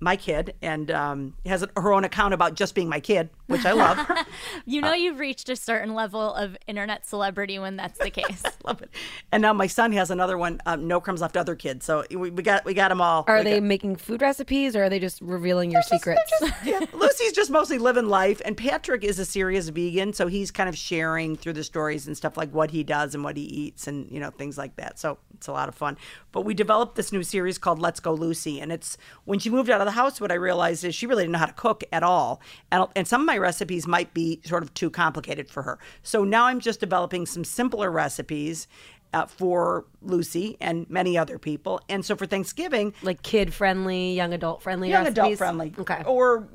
my 0.03 0.17
kid 0.17 0.55
and 0.61 0.91
um, 0.91 1.35
has 1.47 1.65
her 1.77 1.93
own 1.93 2.05
account 2.05 2.35
about 2.35 2.55
just 2.55 2.75
being 2.75 2.89
my 2.89 2.99
kid, 3.01 3.31
which 3.47 3.65
I 3.65 3.73
love. 3.73 3.99
You 4.65 4.81
know, 4.81 4.93
you've 4.95 5.19
reached 5.19 5.49
a 5.49 5.57
certain 5.57 5.95
level 5.95 6.33
of 6.35 6.57
internet 6.67 7.07
celebrity 7.07 7.59
when 7.59 7.77
that's 7.77 7.99
the 7.99 8.11
case. 8.21 8.43
love 8.65 8.81
it. 8.83 8.91
And 9.31 9.43
now 9.43 9.53
my 9.53 9.67
son 9.67 9.93
has 9.93 10.11
another 10.11 10.39
one, 10.39 10.61
um, 10.67 10.87
No 10.89 11.01
Crumbs 11.01 11.21
Left 11.21 11.37
Other 11.37 11.55
Kids. 11.57 11.85
So 11.85 12.05
we, 12.11 12.31
we 12.31 12.43
got 12.43 12.65
we 12.65 12.73
got 12.75 12.89
them 12.89 13.01
all. 13.01 13.25
Are 13.27 13.39
We 13.39 13.45
they 13.45 13.55
got- 13.61 13.63
making 13.65 13.97
food 13.97 14.23
recipes 14.23 14.75
or 14.77 14.85
are 14.85 14.89
they 14.89 14.99
just 15.01 15.21
revealing 15.21 15.71
your 15.71 15.83
secrets? 15.83 16.21
yeah, 16.65 16.81
Lucy's 16.93 17.33
just 17.33 17.51
mostly 17.51 17.79
living 17.79 18.07
life, 18.07 18.41
and 18.45 18.57
Patrick 18.57 19.05
is 19.05 19.19
a 19.19 19.25
serious 19.25 19.69
vegan, 19.69 20.13
so 20.13 20.27
he's 20.29 20.51
kind 20.51 20.69
of 20.69 20.77
sharing 20.77 21.37
through 21.37 21.55
the 21.55 21.65
stories 21.65 22.07
and 22.07 22.17
stuff 22.17 22.37
like 22.37 22.51
what 22.53 22.71
he 22.71 22.83
does 22.85 23.15
and 23.15 23.23
what 23.25 23.37
he 23.37 23.43
eats, 23.45 23.87
and 23.87 24.11
you 24.11 24.21
know 24.21 24.31
things 24.31 24.57
like 24.57 24.77
that. 24.77 24.99
So 24.99 25.19
it's 25.35 25.49
a 25.49 25.53
lot 25.53 25.69
of 25.69 25.75
fun. 25.75 25.97
But 26.33 26.43
we 26.43 26.55
developed 26.55 26.95
this 26.97 27.13
new 27.13 27.23
series 27.23 27.59
called 27.59 27.79
Let's 27.79 28.01
Go 28.01 28.15
Lucy, 28.15 28.61
and 28.61 28.73
it's 28.73 28.97
when 29.25 29.39
she 29.39 29.51
moved 29.51 29.69
out 29.71 29.81
of 29.81 29.87
the 29.87 29.92
house. 29.93 30.21
What 30.21 30.33
I 30.33 30.37
realized 30.37 30.85
is 30.85 30.95
she 30.95 31.07
really 31.07 31.23
didn't 31.23 31.33
know 31.33 31.39
how 31.39 31.47
to 31.47 31.53
cook 31.53 31.85
at 31.93 32.03
all, 32.03 32.41
and 32.71 32.87
and 32.97 33.07
some 33.07 33.21
of 33.23 33.27
my 33.27 33.39
recipes 33.39 33.87
might 33.87 34.13
be 34.15 34.41
sort 34.45 34.63
of 34.63 34.75
too 34.75 34.91
complicated 34.91 35.49
for 35.49 35.63
her. 35.63 35.79
So 36.03 36.25
now 36.25 36.47
I'm 36.47 36.61
just 36.61 36.81
developing 36.81 37.27
some 37.27 37.45
simpler 37.45 37.91
recipes. 37.91 38.69
Uh, 39.15 39.27
for 39.27 39.85
Lucy 40.01 40.57
and 40.59 40.89
many 40.89 41.19
other 41.19 41.39
people. 41.39 41.83
And 41.91 42.03
so 42.03 42.17
for 42.17 42.25
Thanksgiving, 42.25 42.95
like 43.03 43.23
kid 43.23 43.53
friendly, 43.53 44.15
young 44.15 44.33
adult 44.33 44.63
friendly, 44.63 44.89
young 44.89 45.07
adult 45.07 45.37
friendly. 45.37 45.75
Okay. 45.79 46.03
Or 46.07 46.49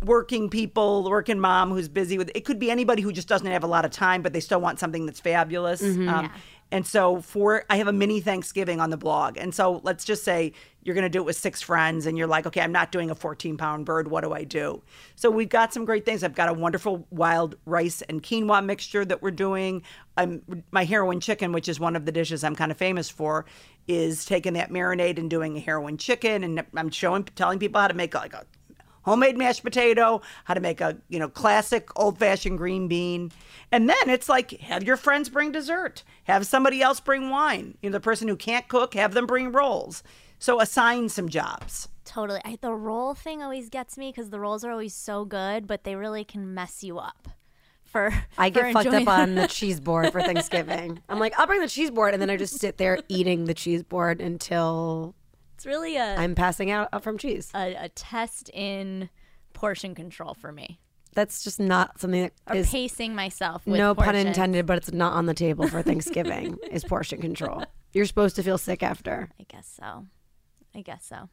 working 0.00 0.48
people, 0.48 1.10
working 1.10 1.40
mom 1.40 1.72
who's 1.72 1.88
busy 1.88 2.16
with 2.16 2.30
it 2.32 2.44
could 2.44 2.60
be 2.60 2.70
anybody 2.70 3.02
who 3.02 3.10
just 3.10 3.26
doesn't 3.26 3.48
have 3.48 3.64
a 3.64 3.66
lot 3.66 3.84
of 3.84 3.90
time, 3.90 4.22
but 4.22 4.32
they 4.32 4.38
still 4.38 4.60
want 4.60 4.78
something 4.78 5.06
that's 5.06 5.18
fabulous. 5.18 5.82
Mm-hmm. 5.82 6.08
Um, 6.08 6.30
And 6.70 6.86
so 6.86 7.20
for 7.20 7.64
I 7.70 7.76
have 7.76 7.86
a 7.86 7.92
mini 7.92 8.20
Thanksgiving 8.20 8.80
on 8.80 8.90
the 8.90 8.96
blog. 8.96 9.36
And 9.38 9.54
so 9.54 9.80
let's 9.84 10.04
just 10.04 10.24
say 10.24 10.52
you're 10.82 10.94
gonna 10.94 11.08
do 11.08 11.20
it 11.20 11.24
with 11.24 11.36
six 11.36 11.62
friends 11.62 12.06
and 12.06 12.18
you're 12.18 12.26
like, 12.26 12.46
okay, 12.46 12.60
I'm 12.60 12.72
not 12.72 12.92
doing 12.92 13.10
a 13.10 13.14
14 13.14 13.56
pound 13.56 13.86
bird. 13.86 14.08
What 14.08 14.22
do 14.22 14.32
I 14.32 14.44
do? 14.44 14.82
So 15.14 15.30
we've 15.30 15.48
got 15.48 15.72
some 15.72 15.84
great 15.84 16.04
things. 16.04 16.22
I've 16.22 16.34
got 16.34 16.48
a 16.48 16.52
wonderful 16.52 17.06
wild 17.10 17.56
rice 17.64 18.02
and 18.02 18.22
quinoa 18.22 18.64
mixture 18.64 19.04
that 19.04 19.22
we're 19.22 19.30
doing. 19.30 19.82
I'm 20.16 20.42
my 20.70 20.84
heroin 20.84 21.20
chicken, 21.20 21.52
which 21.52 21.68
is 21.68 21.80
one 21.80 21.96
of 21.96 22.06
the 22.06 22.12
dishes 22.12 22.44
I'm 22.44 22.56
kind 22.56 22.70
of 22.70 22.76
famous 22.76 23.08
for, 23.08 23.46
is 23.86 24.24
taking 24.24 24.54
that 24.54 24.70
marinade 24.70 25.18
and 25.18 25.30
doing 25.30 25.56
a 25.56 25.60
heroin 25.60 25.96
chicken. 25.96 26.44
And 26.44 26.64
I'm 26.76 26.90
showing 26.90 27.24
telling 27.24 27.58
people 27.58 27.80
how 27.80 27.88
to 27.88 27.94
make 27.94 28.14
like 28.14 28.34
a 28.34 28.44
homemade 29.04 29.36
mashed 29.38 29.62
potato, 29.62 30.20
how 30.44 30.54
to 30.54 30.60
make 30.60 30.80
a 30.80 30.96
you 31.08 31.18
know 31.18 31.28
classic 31.28 31.88
old 31.96 32.18
fashioned 32.18 32.58
green 32.58 32.88
bean, 32.88 33.30
and 33.70 33.88
then 33.88 34.08
it's 34.10 34.28
like 34.28 34.50
have 34.60 34.82
your 34.82 34.96
friends 34.96 35.28
bring 35.28 35.52
dessert, 35.52 36.02
have 36.24 36.46
somebody 36.46 36.82
else 36.82 37.00
bring 37.00 37.30
wine. 37.30 37.76
You 37.80 37.90
know 37.90 37.94
the 37.94 38.00
person 38.00 38.28
who 38.28 38.36
can't 38.36 38.68
cook, 38.68 38.94
have 38.94 39.14
them 39.14 39.26
bring 39.26 39.52
rolls. 39.52 40.02
So 40.38 40.60
assign 40.60 41.08
some 41.08 41.28
jobs. 41.28 41.88
totally. 42.04 42.40
I, 42.44 42.58
the 42.60 42.74
roll 42.74 43.14
thing 43.14 43.42
always 43.42 43.70
gets 43.70 43.96
me 43.96 44.10
because 44.10 44.28
the 44.28 44.40
rolls 44.40 44.62
are 44.64 44.70
always 44.70 44.94
so 44.94 45.24
good, 45.24 45.66
but 45.66 45.84
they 45.84 45.94
really 45.94 46.24
can 46.24 46.52
mess 46.52 46.82
you 46.84 46.98
up. 46.98 47.28
For 47.84 48.12
I 48.38 48.50
for 48.50 48.62
get 48.62 48.72
fucked 48.74 48.88
up 48.88 49.08
on 49.08 49.36
the 49.36 49.46
cheese 49.48 49.80
board 49.80 50.12
for 50.12 50.20
Thanksgiving. 50.20 51.00
I'm 51.08 51.18
like, 51.18 51.32
I'll 51.38 51.46
bring 51.46 51.60
the 51.60 51.68
cheese 51.68 51.90
board, 51.90 52.12
and 52.12 52.20
then 52.20 52.28
I 52.28 52.36
just 52.36 52.58
sit 52.58 52.76
there 52.76 52.98
eating 53.08 53.44
the 53.46 53.54
cheese 53.54 53.82
board 53.82 54.20
until 54.20 55.14
It's 55.64 55.66
really 55.66 55.96
a, 55.96 56.16
I'm 56.16 56.34
passing 56.34 56.70
out 56.70 57.02
from 57.02 57.16
cheese. 57.16 57.50
a 57.54 57.74
a 57.74 57.88
test 57.88 58.50
in 58.52 59.08
portion 59.54 59.94
control 59.94 60.34
for 60.34 60.52
me, 60.52 60.78
That's 61.14 61.42
just 61.42 61.58
not 61.58 61.98
something 61.98 62.20
that 62.24 62.32
or 62.46 62.56
is 62.56 62.70
pacing 62.70 63.14
myself. 63.14 63.66
With 63.66 63.78
no 63.78 63.94
pun 63.94 64.14
intended, 64.14 64.66
but 64.66 64.76
it's 64.76 64.92
not 64.92 65.14
on 65.14 65.24
the 65.24 65.32
table 65.32 65.66
for 65.66 65.80
Thanksgiving. 65.80 66.58
is 66.70 66.84
portion 66.84 67.18
control. 67.22 67.64
You're 67.94 68.04
supposed 68.04 68.36
to 68.36 68.42
feel 68.42 68.58
sick 68.58 68.82
after. 68.82 69.30
I 69.40 69.44
guess 69.48 69.66
so. 69.80 70.04
I 70.74 70.82
guess 70.82 71.06
so. 71.06 71.30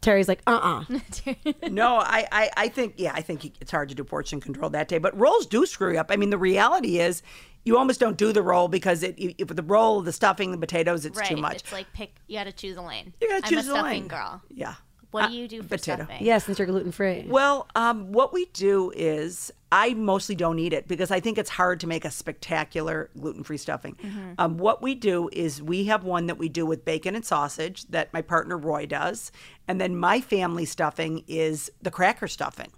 Teri's 0.00 0.28
like, 0.28 0.42
uh 0.46 0.84
uh 0.90 1.34
no, 1.68 1.96
I, 1.96 2.26
I, 2.30 2.50
I 2.56 2.68
think, 2.68 2.94
yeah, 2.98 3.12
I 3.14 3.20
think 3.20 3.44
it's 3.60 3.70
hard 3.70 3.88
to 3.88 3.94
do 3.94 4.04
portion 4.04 4.40
control 4.40 4.70
that 4.70 4.88
day. 4.88 4.98
But 4.98 5.18
rolls 5.18 5.46
do 5.46 5.66
screw 5.66 5.92
you 5.92 5.98
up. 5.98 6.06
I 6.10 6.16
mean, 6.16 6.30
the 6.30 6.38
reality 6.38 7.00
is, 7.00 7.22
you 7.64 7.76
almost 7.76 8.00
don't 8.00 8.16
do 8.16 8.32
the 8.32 8.42
roll 8.42 8.68
because 8.68 9.02
it, 9.02 9.14
if 9.18 9.48
the 9.48 9.62
roll, 9.62 10.00
the 10.00 10.12
stuffing, 10.12 10.52
the 10.52 10.58
potatoes, 10.58 11.04
it's 11.04 11.18
right. 11.18 11.28
too 11.28 11.36
much. 11.36 11.56
It's 11.56 11.72
like 11.72 11.92
pick. 11.92 12.14
You 12.26 12.38
got 12.38 12.44
to 12.44 12.52
choose 12.52 12.76
a 12.76 12.82
lane. 12.82 13.12
You 13.20 13.28
gotta 13.28 13.44
I'm 13.44 13.50
choose 13.50 13.68
a 13.68 13.72
a 13.72 13.74
stuffing 13.74 14.00
lane. 14.02 14.08
girl. 14.08 14.42
Yeah. 14.48 14.74
What 15.10 15.30
do 15.30 15.36
you 15.36 15.48
do 15.48 15.62
for 15.62 15.68
potato. 15.68 16.04
stuffing? 16.04 16.24
Yeah, 16.24 16.38
since 16.38 16.58
you're 16.58 16.66
gluten 16.66 16.92
free. 16.92 17.24
Well, 17.26 17.66
um, 17.74 18.12
what 18.12 18.32
we 18.32 18.46
do 18.46 18.92
is 18.94 19.50
I 19.72 19.94
mostly 19.94 20.34
don't 20.34 20.58
eat 20.58 20.72
it 20.72 20.86
because 20.86 21.10
I 21.10 21.20
think 21.20 21.38
it's 21.38 21.50
hard 21.50 21.80
to 21.80 21.86
make 21.86 22.04
a 22.04 22.10
spectacular 22.10 23.10
gluten 23.18 23.42
free 23.42 23.56
stuffing. 23.56 23.96
Um, 24.38 24.58
what 24.58 24.82
we 24.82 24.94
do 24.94 25.28
is 25.32 25.62
we 25.62 25.84
have 25.84 26.04
one 26.04 26.26
that 26.26 26.36
we 26.36 26.48
do 26.48 26.66
with 26.66 26.84
bacon 26.84 27.14
and 27.14 27.24
sausage 27.24 27.86
that 27.86 28.12
my 28.12 28.22
partner 28.22 28.56
Roy 28.58 28.86
does. 28.86 29.32
And 29.66 29.80
then 29.80 29.96
my 29.96 30.20
family 30.20 30.64
stuffing 30.64 31.24
is 31.26 31.70
the 31.82 31.90
cracker 31.90 32.28
stuffing. 32.28 32.70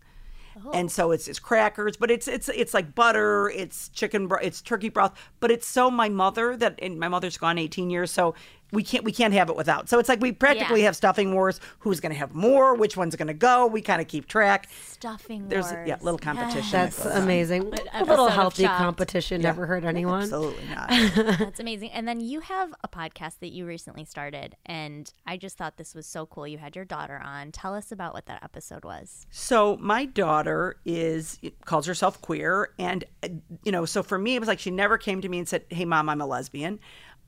And 0.75 0.91
so 0.91 1.11
it's 1.13 1.27
it's 1.27 1.39
crackers, 1.39 1.97
but 1.97 2.11
it's 2.11 2.29
it's 2.29 2.49
it's 2.51 2.75
like 2.75 2.95
butter, 2.95 3.49
it's 3.49 3.89
chicken, 3.91 4.27
bro- 4.27 4.41
it's 4.43 4.61
turkey 4.61 4.91
broth, 4.91 5.17
but 5.39 5.51
it's 5.51 5.67
so 5.67 5.91
my 5.91 6.09
mother 6.11 6.55
that 6.57 6.79
and 6.83 6.99
my 6.99 7.09
mother's 7.09 7.39
gone 7.39 7.57
18 7.57 7.89
years, 7.89 8.11
so 8.11 8.35
we 8.73 8.83
can't 8.83 9.05
we 9.05 9.13
can't 9.13 9.35
have 9.35 9.49
it 9.51 9.57
without. 9.57 9.89
So 9.89 9.99
it's 9.99 10.09
like 10.09 10.21
we 10.21 10.33
practically 10.33 10.81
Yeah. 10.81 10.87
have 10.87 10.97
stuffing 10.97 11.35
wars. 11.35 11.61
Who's 11.81 12.01
going 12.01 12.13
to 12.13 12.19
have 12.19 12.35
more? 12.35 12.75
Which 12.75 12.97
one's 12.97 13.17
going 13.17 13.29
to 13.29 13.35
go? 13.35 13.67
We 13.67 13.81
kind 13.83 14.01
of 14.01 14.09
keep 14.09 14.27
track. 14.29 14.69
Stuffing 14.83 15.49
There's 15.49 15.71
wars. 15.73 15.89
yeah, 15.89 15.97
little 16.03 16.19
competition. 16.19 16.71
That's 16.73 16.97
that 17.03 17.23
amazing. 17.23 17.73
A 17.95 18.05
little 18.05 18.29
healthy 18.29 18.65
Chopped. 18.65 18.79
competition 18.79 19.41
never 19.41 19.67
hurt 19.67 19.85
anyone. 19.85 20.23
Absolutely 20.23 20.65
not. 20.75 20.89
That's 21.39 21.61
amazing. 21.61 21.91
And 21.93 22.07
then 22.07 22.21
you 22.21 22.41
have 22.41 22.75
a 22.85 22.89
podcast 22.89 23.39
that 23.41 23.51
you 23.53 23.67
recently 23.67 24.05
started, 24.05 24.57
and 24.67 25.13
I 25.27 25.37
just 25.37 25.57
thought 25.57 25.77
this 25.77 25.95
was 25.95 26.07
so 26.07 26.27
cool. 26.27 26.47
You 26.47 26.59
had 26.59 26.77
your 26.77 26.85
daughter 26.85 27.21
on. 27.25 27.53
Tell 27.53 27.75
us 27.75 27.91
about 27.93 28.15
what 28.15 28.27
that 28.27 28.43
episode 28.43 28.85
was. 28.85 29.27
So 29.31 29.77
my 29.81 30.05
daughter 30.05 30.77
is 30.85 31.39
calls 31.65 31.87
herself 31.87 32.21
queer, 32.21 32.71
and 32.79 33.05
uh, 33.23 33.29
you 33.65 33.73
know, 33.73 33.85
so 33.85 34.03
for 34.03 34.19
me, 34.19 34.37
it 34.37 34.39
was 34.41 34.49
like 34.49 34.59
she 34.59 34.71
never 34.71 34.99
came 34.99 35.21
to 35.21 35.29
me 35.29 35.39
and 35.39 35.49
said, 35.49 35.65
"Hey, 35.71 35.85
mom, 35.85 36.09
I'm 36.09 36.21
a 36.21 36.27
lesbian." 36.27 36.79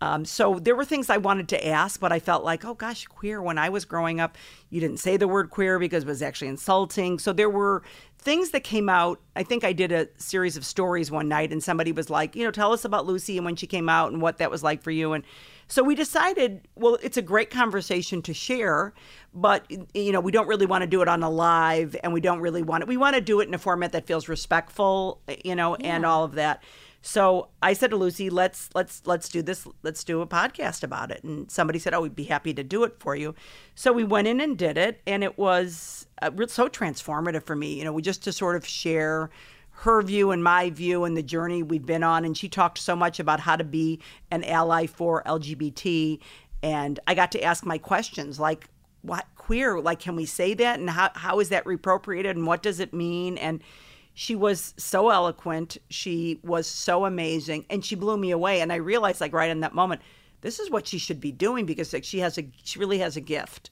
Um, 0.03 0.25
so 0.25 0.59
there 0.59 0.75
were 0.75 0.85
things 0.85 1.09
I 1.09 1.19
wanted 1.19 1.49
to 1.51 1.65
ask, 1.65 2.01
but 2.01 2.11
I 2.11 2.19
felt 2.19 2.43
like, 2.43 2.65
oh 2.65 2.75
gosh, 2.75 3.07
queer. 3.07 3.41
When 3.41 3.57
I 3.57 3.69
was 3.69 3.85
growing 3.85 4.19
up, 4.19 4.37
you 4.69 4.81
didn't 4.81 4.97
say 4.97 5.17
the 5.17 5.29
word 5.29 5.51
queer 5.51 5.79
because 5.79 6.03
it 6.03 6.09
was 6.09 6.23
actually 6.23 6.49
insulting. 6.49 7.21
So 7.21 7.33
there 7.33 7.49
were 7.49 7.85
things 8.19 8.51
that 8.51 8.65
came 8.65 8.89
out. 8.89 9.21
I 9.37 9.45
think 9.45 9.63
I 9.63 9.73
did 9.73 9.93
a 9.93 10.09
series 10.17 10.57
of 10.57 10.67
stories 10.67 11.13
one 11.13 11.29
night, 11.29 11.53
and 11.53 11.63
somebody 11.63 11.93
was 11.93 12.11
like, 12.11 12.35
you 12.35 12.45
know, 12.45 12.51
tell 12.51 12.73
us 12.73 12.85
about 12.85 13.07
Lucy 13.07 13.37
and 13.39 13.45
when 13.45 13.55
she 13.55 13.69
came 13.69 13.89
out 13.89 14.11
and 14.11 14.21
what 14.21 14.39
that 14.39 14.51
was 14.51 14.65
like 14.65 14.83
for 14.83 14.91
you. 14.91 15.13
And 15.13 15.23
so 15.73 15.83
we 15.83 15.95
decided, 15.95 16.69
well, 16.75 16.99
it's 17.03 17.17
a 17.17 17.23
great 17.23 17.49
conversation 17.49 18.21
to 18.25 18.35
share, 18.35 18.93
but 19.33 19.65
you 19.95 20.13
know, 20.13 20.21
we 20.21 20.31
don't 20.31 20.47
really 20.47 20.67
want 20.67 20.83
to 20.83 20.87
do 20.87 21.01
it 21.01 21.09
on 21.09 21.23
a 21.23 21.31
live, 21.31 21.97
and 22.05 22.13
we 22.13 22.21
don't 22.21 22.41
really 22.41 22.63
want 22.63 22.83
it. 22.83 22.89
We 22.89 22.99
want 22.99 23.15
to 23.15 23.23
do 23.23 23.41
it 23.41 23.49
in 23.49 23.55
a 23.55 23.59
format 23.59 23.93
that 23.93 24.07
feels 24.07 24.29
respectful, 24.29 25.23
you 25.43 25.55
know, 25.55 25.77
and 25.77 26.05
all 26.05 26.25
of 26.25 26.35
that. 26.35 26.63
So 27.01 27.49
I 27.63 27.73
said 27.73 27.89
to 27.93 27.97
Lucy, 27.97 28.29
"Let's 28.29 28.69
let's 28.75 29.01
let's 29.07 29.31
do 29.31 29.41
this. 29.41 29.67
Let's 29.83 30.05
do 30.05 30.21
a 30.21 30.27
podcast 30.27 30.83
about 30.83 31.11
it." 31.11 31.25
And 31.25 31.51
somebody 31.51 31.79
said, 31.79 31.95
"Oh, 31.95 32.03
we'd 32.03 32.15
be 32.15 32.25
happy 32.25 32.53
to 32.53 32.63
do 32.63 32.85
it 32.85 32.97
for 32.99 33.17
you." 33.17 33.35
So 33.75 33.95
we 33.95 34.05
went 34.05 34.29
in 34.29 34.43
and 34.43 34.59
did 34.59 34.77
it, 34.77 35.01
and 35.07 35.25
it 35.25 35.39
was 35.39 36.07
uh, 36.21 36.31
so 36.49 36.69
transformative 36.69 37.45
for 37.45 37.57
me. 37.57 37.79
You 37.79 37.85
know, 37.85 37.95
we 37.95 38.03
just 38.03 38.23
to 38.25 38.33
sort 38.33 38.57
of 38.57 38.67
share 38.67 39.31
her 39.73 40.03
view 40.03 40.31
and 40.31 40.45
my 40.45 40.71
view 40.71 41.05
and 41.05 41.17
the 41.17 41.23
journey 41.23 41.63
we've 41.63 41.87
been 41.87 42.03
on. 42.03 42.25
And 42.25 42.37
she 42.37 42.49
talked 42.49 42.79
so 42.79 42.95
much 42.95 43.19
about 43.19 43.41
how 43.41 43.57
to 43.57 43.65
be 43.65 44.01
an 44.31 44.45
ally 44.45 44.87
for 44.87 45.23
LGBT, 45.25 46.21
and 46.63 47.01
I 47.07 47.15
got 47.15 47.33
to 47.33 47.43
ask 47.43 47.65
my 47.65 47.79
questions 47.79 48.39
like, 48.39 48.69
"What 49.03 49.27
queer? 49.37 49.81
Like, 49.81 49.99
can 49.99 50.15
we 50.15 50.27
say 50.27 50.55
that? 50.55 50.79
And 50.79 50.91
how 50.91 51.11
how 51.15 51.41
is 51.41 51.49
that 51.49 51.65
reappropriated? 51.65 52.31
And 52.31 52.47
what 52.47 52.63
does 52.63 52.81
it 52.81 52.95
mean?" 52.95 53.37
And 53.39 53.63
she 54.15 54.35
was 54.37 54.75
so 54.77 55.09
eloquent. 55.11 55.79
She 55.89 56.39
was 56.45 56.67
so 56.67 57.05
amazing, 57.05 57.65
and 57.71 57.85
she 57.85 57.95
blew 57.95 58.17
me 58.17 58.31
away. 58.31 58.61
And 58.61 58.73
I 58.73 58.77
realized, 58.77 59.21
like 59.21 59.33
right 59.33 59.51
in 59.51 59.61
that 59.61 59.75
moment, 59.75 60.03
this 60.43 60.59
is 60.59 60.71
what 60.71 60.87
she 60.87 60.99
should 60.99 61.21
be 61.21 61.33
doing 61.33 61.67
because 61.67 61.93
like 61.93 62.05
she 62.05 62.21
has 62.21 62.39
a 62.39 62.47
she 62.63 62.79
really 62.79 62.99
has 62.99 63.17
a 63.17 63.21
gift. 63.21 63.71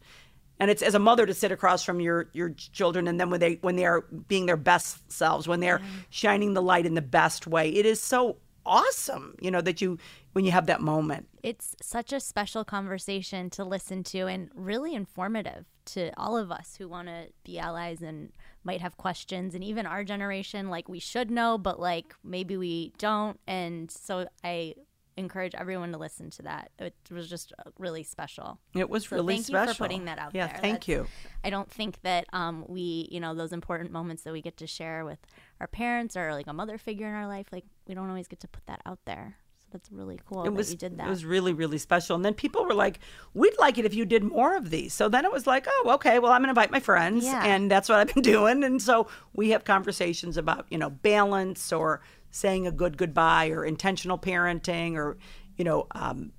And 0.60 0.70
it's 0.70 0.82
as 0.82 0.94
a 0.94 0.98
mother 0.98 1.26
to 1.26 1.34
sit 1.34 1.50
across 1.50 1.82
from 1.82 2.00
your 2.00 2.28
your 2.32 2.50
children, 2.50 3.08
and 3.08 3.18
then 3.18 3.30
when 3.30 3.40
they 3.40 3.54
when 3.62 3.76
they 3.76 3.86
are 3.86 4.02
being 4.28 4.46
their 4.46 4.58
best 4.58 5.10
selves, 5.10 5.48
when 5.48 5.60
they're 5.60 5.80
shining 6.10 6.54
the 6.54 6.62
light 6.62 6.86
in 6.86 6.94
the 6.94 7.02
best 7.02 7.46
way, 7.46 7.70
it 7.70 7.86
is 7.86 8.00
so 8.00 8.36
awesome. 8.66 9.34
You 9.40 9.50
know 9.50 9.62
that 9.62 9.80
you 9.80 9.98
when 10.32 10.44
you 10.44 10.50
have 10.52 10.66
that 10.66 10.80
moment. 10.80 11.28
It's 11.42 11.74
such 11.80 12.12
a 12.12 12.20
special 12.20 12.64
conversation 12.64 13.50
to 13.50 13.64
listen 13.64 14.04
to 14.04 14.26
and 14.26 14.50
really 14.54 14.94
informative 14.94 15.64
to 15.86 16.10
all 16.16 16.36
of 16.36 16.52
us 16.52 16.76
who 16.76 16.88
want 16.88 17.08
to 17.08 17.28
be 17.42 17.58
allies 17.58 18.02
and 18.02 18.30
might 18.62 18.80
have 18.80 18.96
questions. 18.96 19.54
And 19.54 19.64
even 19.64 19.86
our 19.86 20.04
generation, 20.04 20.68
like 20.68 20.88
we 20.88 21.00
should 21.00 21.30
know, 21.30 21.58
but 21.58 21.80
like 21.80 22.14
maybe 22.22 22.56
we 22.56 22.92
don't. 22.98 23.40
And 23.46 23.90
so 23.90 24.28
I 24.44 24.74
encourage 25.20 25.54
everyone 25.54 25.92
to 25.92 25.98
listen 25.98 26.30
to 26.30 26.42
that. 26.42 26.70
It 26.78 26.94
was 27.11 27.28
just 27.28 27.52
uh, 27.59 27.70
really 27.78 28.02
special. 28.02 28.59
It 28.74 28.90
was 28.90 29.06
So 29.09 29.16
really 29.16 29.35
thank 29.37 29.46
special. 29.46 29.68
you 29.68 29.74
for 29.74 29.85
putting 29.85 30.06
that 30.06 30.18
out 30.18 30.35
yeah, 30.35 30.48
there. 30.48 30.59
thank 30.61 30.85
That's- 30.85 30.88
you. 30.88 31.06
I 31.44 31.50
don't 31.50 31.70
think 31.70 32.00
that 32.02 32.26
um, 32.33 32.64
we, 32.68 33.09
you 33.12 33.20
know, 33.20 33.35
those 33.35 33.52
important 33.52 33.92
moments 33.92 34.24
that 34.24 34.33
we 34.33 34.42
get 34.42 34.56
to 34.59 34.66
share 34.66 35.04
with 35.04 35.18
our 35.61 35.66
parents 35.68 36.16
or 36.16 36.33
like 36.35 36.46
a 36.48 36.52
mother 36.52 36.76
figure 36.78 37.06
in 37.06 37.14
our 37.14 37.28
life, 37.28 37.46
like 37.52 37.64
we 37.87 37.94
don't 37.94 38.09
always 38.09 38.26
get 38.28 38.40
to 38.40 38.48
put 38.48 38.66
that 38.66 38.80
out 38.85 38.98
there. 39.04 39.37
So 39.61 39.66
that's 39.72 39.92
really 39.92 40.18
cool 40.26 40.42
it 40.42 40.44
that 40.46 40.52
was 40.52 40.70
you 40.72 40.76
did 40.76 40.98
that. 40.98 41.06
it 41.06 41.11
was 41.11 41.24
really 41.24 41.52
really 41.52 41.78
special 41.78 42.16
and 42.16 42.24
then 42.24 42.35
people 42.35 42.64
were 42.64 42.74
like 42.74 42.98
we'd 43.35 43.52
like 43.61 43.78
it 43.78 43.85
if 43.85 43.94
you 43.94 44.04
did 44.04 44.24
more 44.24 44.56
of 44.56 44.70
these 44.70 44.92
so 44.92 45.09
then 45.09 45.24
it 45.24 45.30
was 45.30 45.46
like 45.46 45.64
oh 45.68 45.90
okay 45.94 46.18
well 46.18 46.33
i'm 46.33 46.40
going 46.40 46.46
to 46.52 46.59
invite 46.61 46.72
my 46.72 46.80
friends 46.80 47.24
Yeah. 47.24 47.44
and 47.44 47.70
that's 47.70 47.88
what 47.88 47.98
i've 47.98 48.12
been 48.12 48.22
doing 48.35 48.64
and 48.64 48.83
so 48.83 49.06
we 49.33 49.50
have 49.50 49.62
conversations 49.64 50.37
about 50.37 50.66
you 50.70 50.78
know 50.78 50.90
balance 50.90 51.72
or 51.72 52.00
saying 52.30 52.66
a 52.66 52.72
good 52.72 52.96
goodbye 52.96 53.48
or 53.50 53.64
intentional 53.64 54.18
parenting 54.18 54.94
or 54.96 55.16
you 55.56 55.64
know 55.64 55.86
um, 55.92 56.32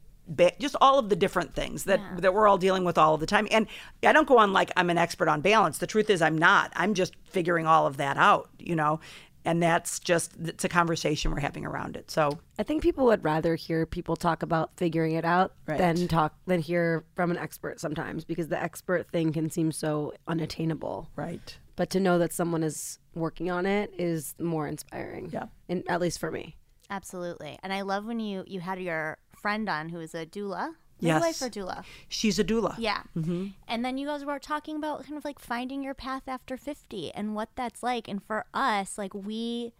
just 0.60 0.75
all 0.80 0.97
of 0.97 1.10
the 1.10 1.15
different 1.15 1.54
things 1.54 1.84
that 1.86 1.99
that 2.21 2.34
we're 2.34 2.47
all 2.47 2.58
dealing 2.58 2.84
with 2.86 2.97
all 2.97 3.13
of 3.15 3.19
the 3.19 3.25
time. 3.25 3.47
And 3.51 3.67
i 4.06 4.13
don't 4.13 4.27
go 4.27 4.38
on 4.38 4.54
like 4.54 4.71
i'm 4.77 4.89
an 4.89 4.97
expert 4.97 5.27
on 5.27 5.41
balance. 5.41 5.80
The 5.80 5.88
truth 5.88 6.10
is 6.10 6.21
i'm 6.21 6.38
not. 6.38 6.71
I'm 6.75 6.93
just 6.93 7.15
figuring 7.30 7.67
all 7.67 7.86
of 7.88 7.97
that 7.97 8.17
out 8.17 8.49
you 8.60 8.75
know? 8.75 8.99
And 9.43 9.62
that's 9.62 9.99
just 9.99 10.34
it's 10.39 10.63
a 10.63 10.69
conversation 10.69 11.32
we're 11.32 11.39
having 11.39 11.65
around 11.65 11.97
it. 11.97 12.12
So 12.12 12.38
I 12.60 12.63
think 12.63 12.84
people 12.84 13.06
would 13.06 13.23
rather 13.25 13.56
hear 13.56 13.88
people 13.88 14.15
talk 14.15 14.43
about 14.43 14.69
figuring 14.77 15.15
it 15.15 15.25
out 15.25 15.54
Right. 15.65 15.80
than 15.80 16.08
talk 16.08 16.36
than 16.45 16.62
hear 16.62 17.04
from 17.15 17.32
an 17.32 17.38
expert 17.38 17.80
sometimes 17.80 18.23
because 18.23 18.49
the 18.49 18.62
expert 18.62 19.10
thing 19.10 19.34
can 19.34 19.49
seem 19.49 19.71
so 19.71 20.13
unattainable. 20.27 21.10
right 21.15 21.58
But 21.82 21.89
to 21.89 22.00
know 22.00 22.20
that 22.20 22.32
someone 22.32 22.62
is 22.62 23.00
working 23.15 23.50
on 23.50 23.65
it 23.65 23.91
is 23.98 24.36
more 24.38 24.67
inspiring. 24.67 25.32
Yeah. 25.34 25.46
And 25.67 25.84
at 25.89 26.00
least 26.00 26.20
for 26.20 26.30
me. 26.30 26.56
Absolutely. 26.91 27.58
And 27.63 27.74
I 27.74 27.82
love 27.82 28.06
when 28.06 28.20
you 28.20 28.44
you 28.46 28.60
had 28.60 28.80
your 28.80 29.17
friend 29.36 29.67
on 29.67 29.89
who 29.89 30.00
is 30.00 30.13
a 30.13 30.28
doula. 30.28 30.76
Yes. 31.00 31.15
Midwife 31.15 31.41
or 31.41 31.50
doula. 31.50 31.84
she's 32.08 32.38
a 32.38 32.44
doula 32.44 32.76
Yeah. 32.78 33.02
Mm-hmm. 33.17 33.48
And 33.67 33.84
then 33.84 33.98
you 33.98 34.06
guys 34.06 34.24
were 34.24 34.38
talking 34.38 34.76
about 34.76 35.06
kind 35.06 35.17
of 35.17 35.26
like 35.26 35.39
finding 35.39 35.82
your 35.82 35.96
path 35.96 36.22
after 36.28 36.56
50 36.56 37.12
and 37.15 37.34
what 37.34 37.50
that's 37.56 37.82
like. 37.82 38.08
And 38.08 38.22
for 38.24 38.46
us, 38.54 39.00
like 39.00 39.15
we 39.15 39.74